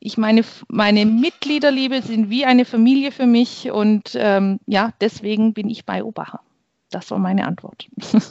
Ich 0.00 0.16
meine, 0.16 0.44
meine 0.68 1.04
Mitglieder 1.06 1.70
liebe, 1.70 2.02
sind 2.02 2.30
wie 2.30 2.44
eine 2.44 2.64
Familie 2.64 3.12
für 3.12 3.26
mich 3.26 3.70
und 3.70 4.12
ähm, 4.14 4.60
ja, 4.66 4.92
deswegen 5.00 5.54
bin 5.54 5.68
ich 5.68 5.84
bei 5.84 6.02
Obacher. 6.02 6.40
Das 6.90 7.10
war 7.10 7.18
meine 7.18 7.46
Antwort. 7.46 7.88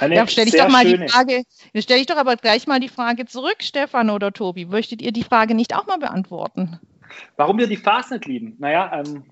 Eine 0.00 0.16
ja, 0.16 0.26
stelle 0.26 0.48
ich 0.48 0.56
doch 0.56 0.68
mal 0.68 0.86
schöne. 0.86 1.06
die 1.06 1.12
Frage, 1.12 1.42
stelle 1.76 2.00
ich 2.00 2.06
doch 2.06 2.16
aber 2.16 2.36
gleich 2.36 2.66
mal 2.66 2.80
die 2.80 2.88
Frage 2.88 3.26
zurück, 3.26 3.56
Stefan 3.60 4.10
oder 4.10 4.32
Tobi. 4.32 4.66
Möchtet 4.66 5.02
ihr 5.02 5.12
die 5.12 5.24
Frage 5.24 5.54
nicht 5.54 5.74
auch 5.74 5.86
mal 5.86 5.98
beantworten? 5.98 6.78
Warum 7.36 7.58
wir 7.58 7.66
die 7.66 7.76
Fastnet 7.76 8.26
lieben? 8.26 8.56
Naja, 8.58 9.00
ähm, 9.00 9.24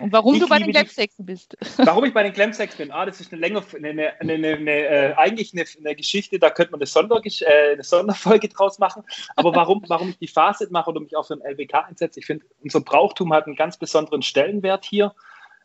und 0.00 0.12
warum 0.12 0.38
du 0.38 0.48
bei 0.48 0.58
den 0.58 0.70
Clemsexen 0.70 1.26
bist? 1.26 1.56
Warum 1.76 2.04
ich 2.04 2.14
bei 2.14 2.22
den 2.22 2.32
Clemsexen 2.32 2.78
bin? 2.78 2.90
Ah, 2.92 3.06
das 3.06 3.20
ist 3.20 3.32
eine 3.32 3.40
länger, 3.40 3.62
eine, 3.74 4.12
eine, 4.20 4.32
eine, 4.34 4.70
äh, 4.70 5.14
eigentlich 5.16 5.52
eine, 5.52 5.94
Geschichte, 5.94 6.38
da 6.38 6.50
könnte 6.50 6.72
man 6.72 6.80
eine, 6.80 6.86
Sonder, 6.86 7.20
äh, 7.24 7.72
eine 7.72 7.82
Sonderfolge 7.82 8.48
draus 8.48 8.78
machen. 8.78 9.02
Aber 9.36 9.54
warum, 9.54 9.82
warum 9.88 10.10
ich 10.10 10.18
die 10.18 10.28
Fazit 10.28 10.70
mache 10.70 10.90
oder 10.90 11.00
mich 11.00 11.16
auch 11.16 11.26
für 11.26 11.36
den 11.36 11.44
LBK 11.44 11.86
einsetze, 11.88 12.20
ich 12.20 12.26
finde, 12.26 12.44
unser 12.62 12.80
Brauchtum 12.80 13.32
hat 13.32 13.46
einen 13.46 13.56
ganz 13.56 13.76
besonderen 13.76 14.22
Stellenwert 14.22 14.84
hier. 14.84 15.14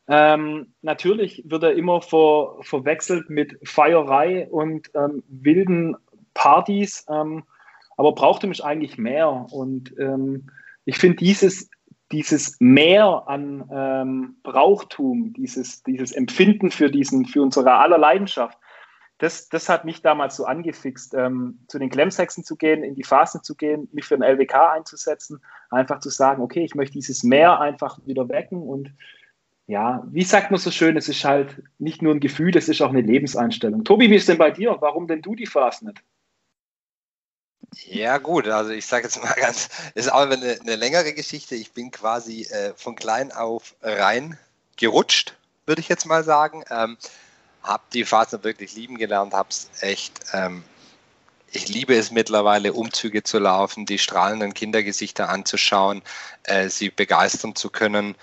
Ähm, 0.08 0.74
natürlich 0.82 1.44
wird 1.46 1.64
er 1.64 1.74
immer 1.74 2.02
ver, 2.02 2.58
verwechselt 2.62 3.30
mit 3.30 3.58
Feierei 3.64 4.48
und 4.50 4.92
ähm, 4.96 5.24
wilden 5.28 5.96
Partys, 6.34 7.06
ähm, 7.10 7.44
aber 7.96 8.14
Brauchtum 8.14 8.52
ist 8.52 8.62
eigentlich 8.62 8.98
mehr. 8.98 9.30
Und 9.30 9.94
ähm, 10.00 10.50
ich 10.86 10.98
finde 10.98 11.18
dieses, 11.18 11.70
dieses 12.12 12.58
Mehr 12.60 13.24
an 13.28 13.70
ähm, 13.72 14.36
Brauchtum, 14.44 15.34
dieses, 15.34 15.84
dieses 15.84 16.12
Empfinden 16.12 16.72
für, 16.72 16.90
diesen, 16.90 17.26
für 17.26 17.42
unsere 17.42 17.74
aller 17.74 17.98
Leidenschaft, 17.98 18.58
das, 19.20 19.48
das 19.48 19.70
hat 19.70 19.86
mich 19.86 20.02
damals 20.02 20.36
so 20.36 20.46
angefixt, 20.46 21.14
ähm, 21.14 21.60
zu 21.68 21.80
den 21.80 21.90
Klemmsexen 21.90 22.44
zu 22.44 22.58
gehen, 22.58 22.84
in 22.84 22.96
die 22.96 23.04
Phasen 23.04 23.42
zu 23.42 23.56
gehen, 23.56 23.88
mich 23.94 24.06
für 24.06 24.18
den 24.18 24.24
LWK 24.24 24.74
einzusetzen, 24.74 25.40
einfach 25.70 26.00
zu 26.00 26.10
sagen, 26.10 26.42
okay, 26.42 26.66
ich 26.66 26.76
möchte 26.76 26.94
dieses 26.94 27.24
Mehr 27.24 27.60
einfach 27.60 28.00
wieder 28.06 28.28
wecken 28.28 28.62
und 28.62 28.92
ja, 29.74 30.04
wie 30.06 30.24
sagt 30.24 30.52
man 30.52 30.60
so 30.60 30.70
schön, 30.70 30.98
es 30.98 31.10
ist 31.10 31.24
halt 31.24 31.64
nicht 31.80 32.04
nur 32.04 32.14
ein 32.14 32.20
Gefühl, 32.20 32.56
es 32.56 32.70
ist 32.70 32.80
auch 32.84 32.90
eine 32.90 33.02
Lebenseinstellung. 33.02 33.84
Tobi, 33.84 34.08
wie 34.12 34.16
ist 34.18 34.30
denn 34.30 34.38
bei 34.38 34.52
dir? 34.52 34.78
Warum 34.82 35.08
denn 35.08 35.24
du 35.24 35.34
die 35.34 35.48
Phasen 35.48 35.88
nicht? 35.88 36.04
Ja, 37.88 38.20
gut, 38.20 38.48
also 38.48 38.70
ich 38.70 38.86
sage 38.86 39.06
jetzt 39.06 39.24
mal 39.24 39.34
ganz, 39.36 39.70
ist 39.96 40.12
auch 40.12 40.30
eine, 40.30 40.60
eine 40.62 40.76
längere 40.76 41.14
Geschichte. 41.14 41.56
Ich 41.56 41.72
bin 41.72 41.90
quasi 41.90 42.44
äh, 42.44 42.74
von 42.76 42.96
klein 42.96 43.32
auf 43.32 43.74
rein 43.82 44.38
gerutscht, 44.76 45.36
würde 45.66 45.82
ich 45.82 45.90
jetzt 45.90 46.06
mal 46.06 46.24
sagen. 46.24 46.64
Ähm, 46.70 46.96
habe 47.64 47.82
die 47.94 48.06
Phasen 48.06 48.44
wirklich 48.44 48.76
lieben 48.76 49.00
gelernt, 49.00 49.34
habe 49.34 49.50
es 49.50 49.72
echt, 49.82 50.22
ähm, 50.34 50.64
ich 51.52 51.68
liebe 51.68 51.96
es 51.96 52.12
mittlerweile, 52.12 52.74
Umzüge 52.74 53.24
zu 53.24 53.40
laufen, 53.40 53.88
die 53.88 53.98
strahlenden 53.98 54.54
Kindergesichter 54.54 55.30
anzuschauen, 55.30 56.04
äh, 56.44 56.70
sie 56.70 56.92
begeistern 56.92 57.56
zu 57.56 57.72
können. 57.72 58.14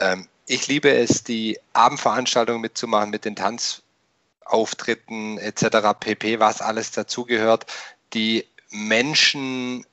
Ähm, 0.00 0.26
ich 0.46 0.68
liebe 0.68 0.90
es, 0.90 1.24
die 1.24 1.58
Abendveranstaltungen 1.72 2.60
mitzumachen 2.60 3.10
mit 3.10 3.24
den 3.24 3.36
Tanzauftritten 3.36 5.38
etc. 5.38 5.98
pp, 5.98 6.38
was 6.38 6.60
alles 6.60 6.92
dazugehört, 6.92 7.66
die 8.14 8.46
Menschen 8.70 9.84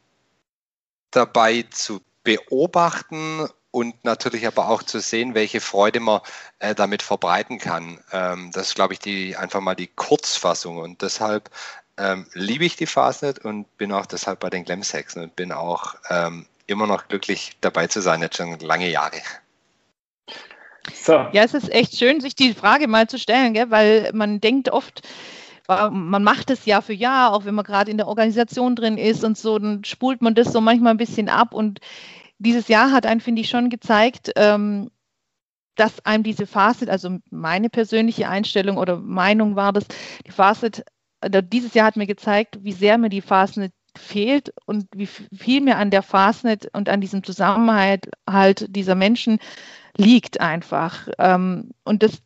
dabei 1.11 1.65
zu 1.69 2.01
beobachten 2.23 3.47
und 3.71 4.03
natürlich 4.05 4.45
aber 4.45 4.69
auch 4.69 4.83
zu 4.83 4.99
sehen, 4.99 5.33
welche 5.33 5.59
Freude 5.59 5.99
man 5.99 6.21
äh, 6.59 6.75
damit 6.75 7.01
verbreiten 7.01 7.57
kann. 7.57 7.99
Ähm, 8.11 8.51
das 8.53 8.67
ist, 8.67 8.75
glaube 8.75 8.93
ich, 8.93 8.99
die, 8.99 9.35
einfach 9.35 9.61
mal 9.61 9.75
die 9.75 9.87
Kurzfassung. 9.87 10.77
Und 10.77 11.01
deshalb 11.01 11.49
ähm, 11.97 12.27
liebe 12.33 12.65
ich 12.65 12.75
die 12.75 12.85
Fastnet 12.85 13.39
und 13.39 13.75
bin 13.77 13.91
auch 13.91 14.05
deshalb 14.05 14.39
bei 14.39 14.51
den 14.51 14.63
Glemsexen 14.63 15.23
und 15.23 15.35
bin 15.35 15.51
auch 15.51 15.95
ähm, 16.09 16.45
immer 16.67 16.85
noch 16.85 17.07
glücklich 17.07 17.57
dabei 17.61 17.87
zu 17.87 18.01
sein, 18.01 18.21
jetzt 18.21 18.37
schon 18.37 18.59
lange 18.59 18.89
Jahre. 18.89 19.21
So. 20.91 21.13
Ja, 21.31 21.43
es 21.43 21.53
ist 21.53 21.71
echt 21.71 21.97
schön, 21.97 22.19
sich 22.19 22.36
die 22.36 22.53
Frage 22.53 22.88
mal 22.88 23.07
zu 23.07 23.17
stellen, 23.17 23.53
gell? 23.53 23.71
weil 23.71 24.11
man 24.13 24.41
denkt 24.41 24.69
oft, 24.69 25.07
man 25.67 26.23
macht 26.23 26.49
es 26.49 26.65
Jahr 26.65 26.81
für 26.81 26.93
Jahr, 26.93 27.34
auch 27.34 27.45
wenn 27.45 27.55
man 27.55 27.63
gerade 27.63 27.89
in 27.89 27.97
der 27.97 28.07
Organisation 28.07 28.75
drin 28.75 28.97
ist 28.97 29.23
und 29.23 29.38
so, 29.38 29.57
dann 29.57 29.84
spult 29.86 30.21
man 30.21 30.36
das 30.36 30.51
so 30.51 30.59
manchmal 30.59 30.93
ein 30.93 30.97
bisschen 30.97 31.29
ab. 31.29 31.53
Und 31.53 31.79
dieses 32.38 32.67
Jahr 32.67 32.91
hat 32.91 33.05
einen, 33.05 33.21
finde 33.21 33.41
ich, 33.41 33.49
schon 33.49 33.69
gezeigt, 33.69 34.31
ähm, 34.36 34.91
dass 35.75 36.05
einem 36.05 36.23
diese 36.23 36.47
Facet, 36.47 36.89
also 36.89 37.17
meine 37.31 37.69
persönliche 37.69 38.27
Einstellung 38.27 38.77
oder 38.77 38.97
Meinung 38.97 39.55
war 39.55 39.71
das, 39.73 39.86
die 40.27 40.31
Facet, 40.31 40.84
dieses 41.25 41.73
Jahr 41.73 41.88
hat 41.88 41.95
mir 41.95 42.07
gezeigt, 42.07 42.59
wie 42.61 42.73
sehr 42.73 42.97
mir 42.97 43.09
die 43.09 43.21
Facet 43.21 43.71
fehlt 43.97 44.53
und 44.65 44.88
wie 44.93 45.05
viel 45.07 45.61
mir 45.61 45.77
an 45.77 45.91
der 45.91 46.01
Fastnet 46.01 46.67
und 46.73 46.89
an 46.89 46.99
diesem 46.99 47.23
Zusammenhalt 47.23 48.09
halt 48.27 48.65
dieser 48.75 48.95
Menschen 48.95 49.39
liegt 49.97 50.41
einfach. 50.41 51.07
Ähm, 51.17 51.71
und 51.83 52.03
das 52.03 52.21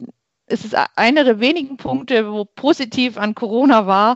es 0.47 0.63
ist 0.63 0.75
einer 0.95 1.23
der 1.25 1.39
wenigen 1.39 1.77
Punkte, 1.77 2.31
wo 2.31 2.45
positiv 2.45 3.17
an 3.17 3.35
Corona 3.35 3.85
war, 3.85 4.15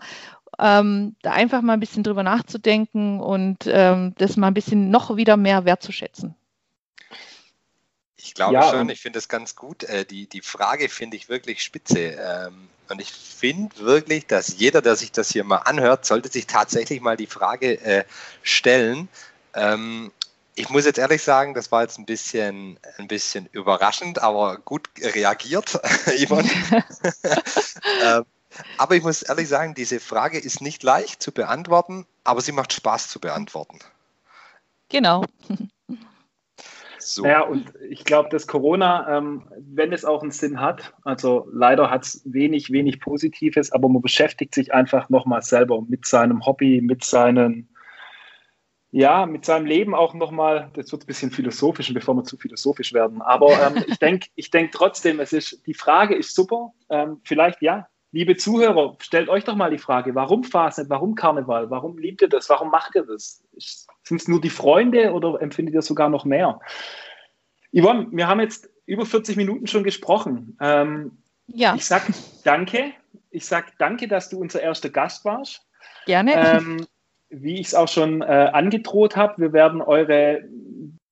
ähm, 0.59 1.15
da 1.21 1.31
einfach 1.31 1.61
mal 1.61 1.73
ein 1.73 1.79
bisschen 1.79 2.03
drüber 2.03 2.23
nachzudenken 2.23 3.19
und 3.19 3.65
ähm, 3.67 4.15
das 4.17 4.37
mal 4.37 4.47
ein 4.47 4.53
bisschen 4.53 4.89
noch 4.89 5.15
wieder 5.17 5.37
mehr 5.37 5.65
wertzuschätzen. 5.65 6.35
Ich 8.15 8.33
glaube 8.33 8.53
ja, 8.53 8.69
schon, 8.69 8.89
ich 8.89 9.01
finde 9.01 9.19
es 9.19 9.27
ganz 9.27 9.55
gut. 9.55 9.83
Äh, 9.83 10.05
die, 10.05 10.27
die 10.27 10.41
Frage 10.41 10.87
finde 10.87 11.17
ich 11.17 11.27
wirklich 11.27 11.63
spitze. 11.63 11.99
Ähm, 11.99 12.69
und 12.87 13.01
ich 13.01 13.11
finde 13.11 13.77
wirklich, 13.79 14.27
dass 14.27 14.57
jeder, 14.57 14.81
der 14.81 14.95
sich 14.95 15.11
das 15.11 15.31
hier 15.31 15.43
mal 15.43 15.57
anhört, 15.57 16.05
sollte 16.05 16.29
sich 16.29 16.47
tatsächlich 16.47 17.01
mal 17.01 17.17
die 17.17 17.27
Frage 17.27 17.81
äh, 17.81 18.03
stellen. 18.43 19.09
Ich 20.61 20.69
muss 20.69 20.85
jetzt 20.85 20.99
ehrlich 20.99 21.23
sagen, 21.23 21.55
das 21.55 21.71
war 21.71 21.81
jetzt 21.81 21.97
ein 21.97 22.05
bisschen, 22.05 22.79
ein 22.99 23.07
bisschen 23.07 23.49
überraschend, 23.51 24.21
aber 24.21 24.57
gut 24.57 24.87
reagiert, 25.01 25.73
Yvonne. 26.23 26.47
ähm, 28.05 28.25
aber 28.77 28.95
ich 28.95 29.01
muss 29.01 29.23
ehrlich 29.23 29.47
sagen, 29.47 29.73
diese 29.73 29.99
Frage 29.99 30.37
ist 30.37 30.61
nicht 30.61 30.83
leicht 30.83 31.23
zu 31.23 31.31
beantworten, 31.31 32.05
aber 32.23 32.41
sie 32.41 32.51
macht 32.51 32.73
Spaß 32.73 33.07
zu 33.07 33.19
beantworten. 33.19 33.79
Genau. 34.89 35.25
So. 36.99 37.25
Ja, 37.25 37.41
und 37.41 37.73
ich 37.89 38.03
glaube, 38.03 38.29
dass 38.29 38.45
Corona, 38.45 39.17
ähm, 39.17 39.47
wenn 39.57 39.91
es 39.91 40.05
auch 40.05 40.21
einen 40.21 40.29
Sinn 40.29 40.61
hat, 40.61 40.93
also 41.03 41.47
leider 41.51 41.89
hat 41.89 42.03
es 42.03 42.21
wenig, 42.23 42.71
wenig 42.71 42.99
Positives, 42.99 43.71
aber 43.71 43.89
man 43.89 44.03
beschäftigt 44.03 44.53
sich 44.53 44.75
einfach 44.75 45.09
nochmal 45.09 45.41
selber 45.41 45.81
mit 45.81 46.05
seinem 46.05 46.45
Hobby, 46.45 46.81
mit 46.81 47.03
seinen, 47.03 47.70
ja, 48.91 49.25
mit 49.25 49.45
seinem 49.45 49.65
Leben 49.65 49.95
auch 49.95 50.13
nochmal, 50.13 50.69
das 50.73 50.91
wird 50.91 51.03
ein 51.03 51.07
bisschen 51.07 51.31
philosophisch, 51.31 51.93
bevor 51.93 52.15
wir 52.15 52.23
zu 52.23 52.37
philosophisch 52.37 52.93
werden, 52.93 53.21
aber 53.21 53.51
ähm, 53.65 53.83
ich 53.87 53.97
denke 53.99 54.27
ich 54.35 54.51
denk 54.51 54.71
trotzdem, 54.71 55.19
es 55.19 55.33
ist, 55.33 55.65
die 55.65 55.73
Frage 55.73 56.15
ist 56.15 56.35
super, 56.35 56.73
ähm, 56.89 57.21
vielleicht 57.23 57.61
ja, 57.61 57.87
liebe 58.11 58.35
Zuhörer, 58.35 58.97
stellt 58.99 59.29
euch 59.29 59.45
doch 59.45 59.55
mal 59.55 59.71
die 59.71 59.77
Frage, 59.77 60.13
warum 60.15 60.43
Fastnet, 60.43 60.89
warum 60.89 61.15
Karneval, 61.15 61.69
warum 61.69 61.97
liebt 61.97 62.21
ihr 62.21 62.29
das, 62.29 62.49
warum 62.49 62.69
macht 62.69 62.95
ihr 62.95 63.03
das? 63.03 63.43
Sind 64.03 64.21
es 64.21 64.27
nur 64.27 64.41
die 64.41 64.49
Freunde 64.49 65.13
oder 65.13 65.41
empfindet 65.41 65.73
ihr 65.73 65.81
sogar 65.81 66.09
noch 66.09 66.25
mehr? 66.25 66.59
Yvonne, 67.73 68.07
wir 68.11 68.27
haben 68.27 68.41
jetzt 68.41 68.69
über 68.85 69.05
40 69.05 69.37
Minuten 69.37 69.67
schon 69.67 69.85
gesprochen. 69.85 70.57
Ähm, 70.59 71.23
ja. 71.47 71.75
Ich 71.75 71.85
sage 71.85 72.13
danke. 72.43 72.91
Ich 73.29 73.45
sage 73.45 73.71
danke, 73.77 74.09
dass 74.09 74.29
du 74.29 74.39
unser 74.39 74.61
erster 74.61 74.89
Gast 74.89 75.23
warst. 75.23 75.65
Gerne. 76.05 76.33
Ähm, 76.35 76.85
wie 77.31 77.59
ich 77.59 77.67
es 77.67 77.75
auch 77.75 77.87
schon 77.87 78.21
äh, 78.21 78.25
angedroht 78.25 79.15
habe, 79.15 79.41
wir 79.41 79.53
werden 79.53 79.81
eure 79.81 80.43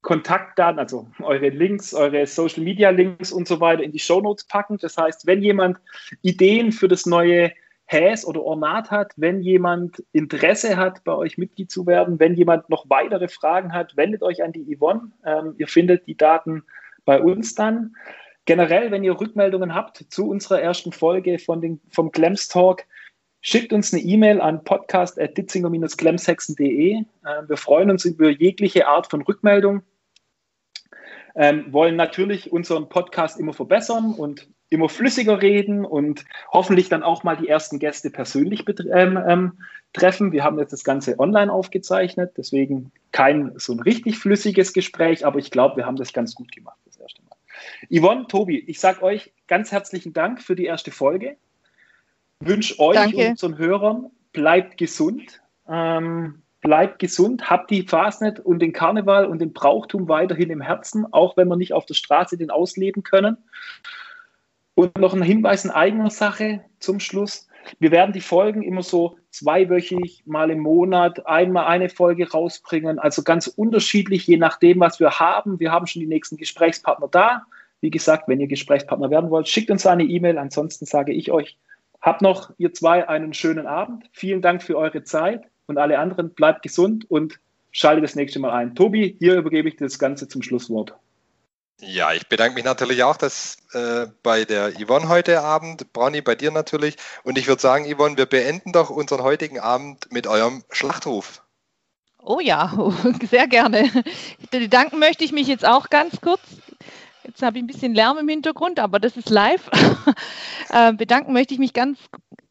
Kontaktdaten, 0.02 0.80
also 0.80 1.08
eure 1.22 1.50
Links, 1.50 1.94
eure 1.94 2.26
Social 2.26 2.64
Media 2.64 2.90
Links 2.90 3.32
und 3.32 3.48
so 3.48 3.60
weiter 3.60 3.84
in 3.84 3.92
die 3.92 4.00
Show 4.00 4.22
Notes 4.22 4.46
packen. 4.46 4.78
Das 4.78 4.98
heißt, 4.98 5.28
wenn 5.28 5.42
jemand 5.42 5.78
Ideen 6.22 6.72
für 6.72 6.88
das 6.88 7.06
neue 7.06 7.52
Häs 7.86 8.26
oder 8.26 8.44
Ornat 8.44 8.92
hat, 8.92 9.14
wenn 9.18 9.42
jemand 9.42 10.04
Interesse 10.12 10.78
hat, 10.78 11.04
bei 11.04 11.14
euch 11.14 11.38
Mitglied 11.38 11.72
zu 11.72 11.88
werden, 11.88 12.20
wenn 12.20 12.36
jemand 12.36 12.70
noch 12.70 12.86
weitere 12.90 13.28
Fragen 13.28 13.74
hat, 13.74 13.98
wendet 13.98 14.22
euch 14.22 14.44
an 14.44 14.52
die 14.52 14.78
Yvonne. 14.78 15.12
Ähm, 15.26 15.56
ihr 15.58 15.68
findet 15.68 16.06
die 16.06 16.16
Daten 16.16 16.64
bei 17.04 17.20
uns 17.20 17.56
dann. 17.56 17.96
Generell, 18.46 18.92
wenn 18.92 19.04
ihr 19.04 19.20
Rückmeldungen 19.20 19.74
habt 19.74 20.06
zu 20.10 20.30
unserer 20.30 20.62
ersten 20.62 20.92
Folge 20.92 21.40
von 21.40 21.62
den, 21.62 21.82
vom 21.90 22.12
Glems 22.12 22.48
Talk, 22.48 22.86
schickt 23.42 23.74
uns 23.74 23.94
eine 23.94 24.02
E-Mail 24.02 24.42
an 24.42 24.64
podcast.ditzinger-glemshexen.de. 24.64 26.94
Äh, 26.94 27.04
wir 27.48 27.58
freuen 27.58 27.92
uns 27.92 28.06
über 28.06 28.30
jegliche 28.30 28.88
Art 28.88 29.10
von 29.10 29.22
Rückmeldung. 29.22 29.84
Ähm, 31.36 31.72
wollen 31.72 31.96
natürlich 31.96 32.52
unseren 32.52 32.90
Podcast 32.90 33.40
immer 33.40 33.54
verbessern 33.54 34.14
und 34.14 34.48
immer 34.70 34.90
flüssiger 34.90 35.42
reden 35.42 35.86
und 35.86 36.26
hoffentlich 36.52 36.90
dann 36.90 37.04
auch 37.04 37.24
mal 37.24 37.38
die 37.38 37.48
ersten 37.48 37.80
Gäste 37.80 38.10
persönlich 38.10 38.66
ähm, 38.94 39.20
ähm, 39.28 39.60
treffen. 39.94 40.32
Wir 40.32 40.44
haben 40.44 40.60
jetzt 40.60 40.74
das 40.74 40.84
Ganze 40.84 41.20
online 41.20 41.52
aufgezeichnet, 41.52 42.34
deswegen 42.38 42.92
kein 43.12 43.54
so 43.58 43.74
ein 43.74 43.80
richtig 43.80 44.20
flüssiges 44.20 44.74
Gespräch, 44.74 45.26
aber 45.26 45.40
ich 45.40 45.50
glaube, 45.50 45.78
wir 45.78 45.86
haben 45.86 45.96
das 45.96 46.14
ganz 46.14 46.36
gut 46.36 46.52
gemacht 46.52 46.78
das 46.86 46.98
erste 46.98 47.22
Mal. 47.24 47.36
Yvonne, 47.90 48.28
Tobi, 48.28 48.60
ich 48.60 48.80
sage 48.80 49.02
euch 49.02 49.34
ganz 49.48 49.72
herzlichen 49.72 50.14
Dank 50.14 50.42
für 50.42 50.56
die 50.56 50.66
erste 50.66 50.92
Folge. 50.92 51.38
Wünsche 52.42 52.80
euch 52.80 52.96
Danke. 52.96 53.18
und 53.18 53.30
unseren 53.32 53.58
Hörern, 53.58 54.12
bleibt 54.32 54.78
gesund. 54.78 55.42
Ähm, 55.68 56.42
bleibt 56.62 57.00
gesund, 57.00 57.50
habt 57.50 57.72
die 57.72 57.84
Fasnet 57.84 58.40
und 58.40 58.60
den 58.60 58.74
Karneval 58.74 59.26
und 59.26 59.40
den 59.40 59.54
Brauchtum 59.54 60.08
weiterhin 60.10 60.50
im 60.50 60.62
Herzen, 60.62 61.06
auch 61.12 61.38
wenn 61.38 61.48
wir 61.48 61.56
nicht 61.56 61.74
auf 61.74 61.86
der 61.86 61.94
Straße 61.94 62.38
den 62.38 62.50
ausleben 62.50 63.04
können. 63.04 63.38
Und 64.76 64.98
noch 64.98 65.14
ein 65.14 65.22
Hinweis 65.22 65.66
in 65.66 65.72
eigener 65.72 66.10
Sache 66.10 66.64
zum 66.80 67.00
Schluss. 67.00 67.48
Wir 67.80 67.92
werden 67.92 68.14
die 68.14 68.22
Folgen 68.22 68.64
immer 68.64 68.84
so 68.84 69.18
zweiwöchig, 69.32 70.24
mal 70.26 70.50
im 70.50 70.60
Monat, 70.60 71.26
einmal 71.28 71.68
eine 71.68 71.90
Folge 71.90 72.32
rausbringen. 72.32 73.00
Also 73.00 73.24
ganz 73.24 73.48
unterschiedlich, 73.48 74.26
je 74.28 74.38
nachdem, 74.38 74.80
was 74.80 75.00
wir 75.00 75.20
haben. 75.20 75.60
Wir 75.60 75.72
haben 75.72 75.88
schon 75.88 76.00
die 76.00 76.08
nächsten 76.08 76.38
Gesprächspartner 76.38 77.10
da. 77.10 77.44
Wie 77.82 77.90
gesagt, 77.90 78.28
wenn 78.28 78.40
ihr 78.40 78.48
Gesprächspartner 78.48 79.10
werden 79.10 79.30
wollt, 79.30 79.48
schickt 79.48 79.70
uns 79.70 79.86
eine 79.86 80.04
E-Mail. 80.04 80.38
Ansonsten 80.38 80.86
sage 80.86 81.14
ich 81.14 81.32
euch, 81.32 81.58
habt 82.02 82.22
noch, 82.22 82.52
ihr 82.58 82.74
zwei, 82.74 83.08
einen 83.08 83.34
schönen 83.34 83.68
Abend. 83.68 84.06
Vielen 84.14 84.42
Dank 84.42 84.64
für 84.64 84.78
eure 84.78 85.04
Zeit 85.04 85.44
und 85.68 85.78
alle 85.78 86.00
anderen 86.00 86.34
bleibt 86.34 86.62
gesund 86.62 87.10
und 87.10 87.40
schaltet 87.72 88.04
das 88.04 88.16
nächste 88.16 88.40
Mal 88.40 88.52
ein. 88.52 88.76
Tobi, 88.76 89.16
hier 89.20 89.36
übergebe 89.36 89.70
ich 89.70 89.76
das 89.76 90.00
Ganze 90.00 90.28
zum 90.28 90.42
Schlusswort. 90.42 90.96
Ja, 91.82 92.12
ich 92.14 92.28
bedanke 92.28 92.56
mich 92.56 92.66
natürlich 92.66 93.04
auch 93.04 93.16
dass, 93.16 93.58
äh, 93.74 94.08
bei 94.22 94.44
der 94.44 94.74
Yvonne 94.74 95.08
heute 95.08 95.42
Abend, 95.42 95.94
Brownie 95.94 96.22
bei 96.22 96.36
dir 96.36 96.52
natürlich. 96.52 96.98
Und 97.24 97.38
ich 97.38 97.48
würde 97.48 97.62
sagen, 97.62 97.86
Yvonne, 97.86 98.18
wir 98.18 98.26
beenden 98.26 98.74
doch 98.74 98.90
unseren 98.90 99.24
heutigen 99.24 99.60
Abend 99.60 100.12
mit 100.12 100.28
eurem 100.28 100.64
Schlachtruf. 100.72 101.42
Oh 102.22 102.42
ja, 102.42 102.74
sehr 103.30 103.48
gerne. 103.48 103.90
Danken 104.70 105.00
möchte 105.00 105.24
ich 105.24 105.32
mich 105.32 105.48
jetzt 105.48 105.66
auch 105.66 105.90
ganz 105.90 106.20
kurz. 106.20 106.42
Jetzt 107.30 107.44
habe 107.44 107.60
ich 107.60 107.64
ein 107.64 107.68
bisschen 107.68 107.94
Lärm 107.94 108.18
im 108.18 108.28
Hintergrund, 108.28 108.80
aber 108.80 109.00
das 109.00 109.16
ist 109.16 109.30
live. 109.30 109.70
äh, 110.72 110.94
bedanken 110.94 111.32
möchte 111.32 111.54
ich 111.54 111.60
mich 111.60 111.74
ganz 111.74 112.00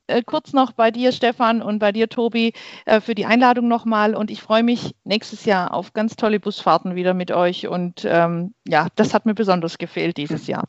äh, 0.06 0.22
kurz 0.22 0.52
noch 0.52 0.70
bei 0.70 0.92
dir, 0.92 1.10
Stefan, 1.10 1.62
und 1.62 1.80
bei 1.80 1.90
dir, 1.90 2.08
Tobi, 2.08 2.52
äh, 2.84 3.00
für 3.00 3.16
die 3.16 3.26
Einladung 3.26 3.66
nochmal. 3.66 4.14
Und 4.14 4.30
ich 4.30 4.40
freue 4.40 4.62
mich 4.62 4.94
nächstes 5.02 5.46
Jahr 5.46 5.74
auf 5.74 5.94
ganz 5.94 6.14
tolle 6.14 6.38
Busfahrten 6.38 6.94
wieder 6.94 7.12
mit 7.12 7.32
euch. 7.32 7.66
Und 7.66 8.04
ähm, 8.04 8.54
ja, 8.68 8.86
das 8.94 9.14
hat 9.14 9.26
mir 9.26 9.34
besonders 9.34 9.78
gefehlt 9.78 10.16
dieses 10.16 10.46
Jahr. 10.46 10.68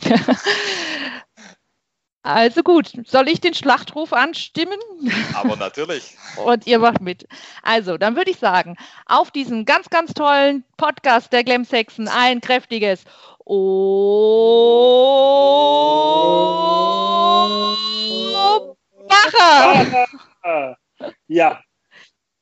Also 2.28 2.62
gut, 2.62 2.92
soll 3.06 3.26
ich 3.28 3.40
den 3.40 3.54
Schlachtruf 3.54 4.12
anstimmen? 4.12 4.78
Aber 5.32 5.56
natürlich. 5.56 6.14
Und 6.44 6.66
ihr 6.66 6.78
macht 6.78 7.00
mit. 7.00 7.26
Also, 7.62 7.96
dann 7.96 8.16
würde 8.16 8.30
ich 8.30 8.38
sagen, 8.38 8.76
auf 9.06 9.30
diesen 9.30 9.64
ganz, 9.64 9.88
ganz 9.88 10.12
tollen 10.12 10.62
Podcast 10.76 11.32
der 11.32 11.42
Glemsexen 11.42 12.06
ein 12.06 12.42
kräftiges 12.42 13.04
Oh. 13.50 15.16
Macher! 19.08 20.76
Ja. 21.28 21.62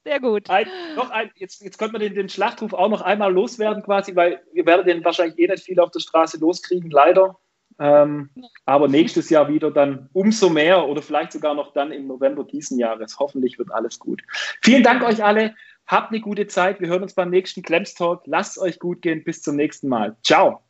Sehr 0.04 0.18
gut. 0.20 0.50
Ein, 0.50 0.66
noch 0.96 1.10
ein, 1.10 1.30
jetzt, 1.36 1.62
jetzt 1.62 1.78
könnte 1.78 1.92
man 1.92 2.00
den, 2.00 2.16
den 2.16 2.28
Schlachtruf 2.28 2.72
auch 2.72 2.88
noch 2.88 3.02
einmal 3.02 3.32
loswerden, 3.32 3.84
quasi, 3.84 4.16
weil 4.16 4.42
wir 4.52 4.66
werden 4.66 4.84
den 4.84 5.04
wahrscheinlich 5.04 5.38
eh 5.38 5.46
nicht 5.46 5.64
viel 5.64 5.78
auf 5.78 5.92
der 5.92 6.00
Straße 6.00 6.38
loskriegen, 6.38 6.90
leider. 6.90 7.38
Ähm, 7.78 8.30
aber 8.64 8.88
nächstes 8.88 9.30
Jahr 9.30 9.48
wieder 9.48 9.70
dann 9.70 10.08
umso 10.12 10.48
mehr 10.48 10.88
oder 10.88 11.02
vielleicht 11.02 11.30
sogar 11.32 11.54
noch 11.54 11.72
dann 11.72 11.92
im 11.92 12.08
November 12.08 12.42
diesen 12.42 12.80
Jahres. 12.80 13.18
Hoffentlich 13.20 13.58
wird 13.58 13.70
alles 13.70 14.00
gut. 14.00 14.22
Vielen 14.60 14.82
Dank 14.82 15.04
euch 15.04 15.22
alle. 15.22 15.54
Habt 15.86 16.10
eine 16.10 16.20
gute 16.20 16.48
Zeit. 16.48 16.80
Wir 16.80 16.88
hören 16.88 17.02
uns 17.02 17.14
beim 17.14 17.30
nächsten 17.30 17.62
Clems 17.62 17.94
Talk. 17.94 18.22
Lasst 18.26 18.56
es 18.56 18.62
euch 18.62 18.80
gut 18.80 19.02
gehen. 19.02 19.22
Bis 19.22 19.42
zum 19.42 19.54
nächsten 19.54 19.88
Mal. 19.88 20.16
Ciao. 20.24 20.65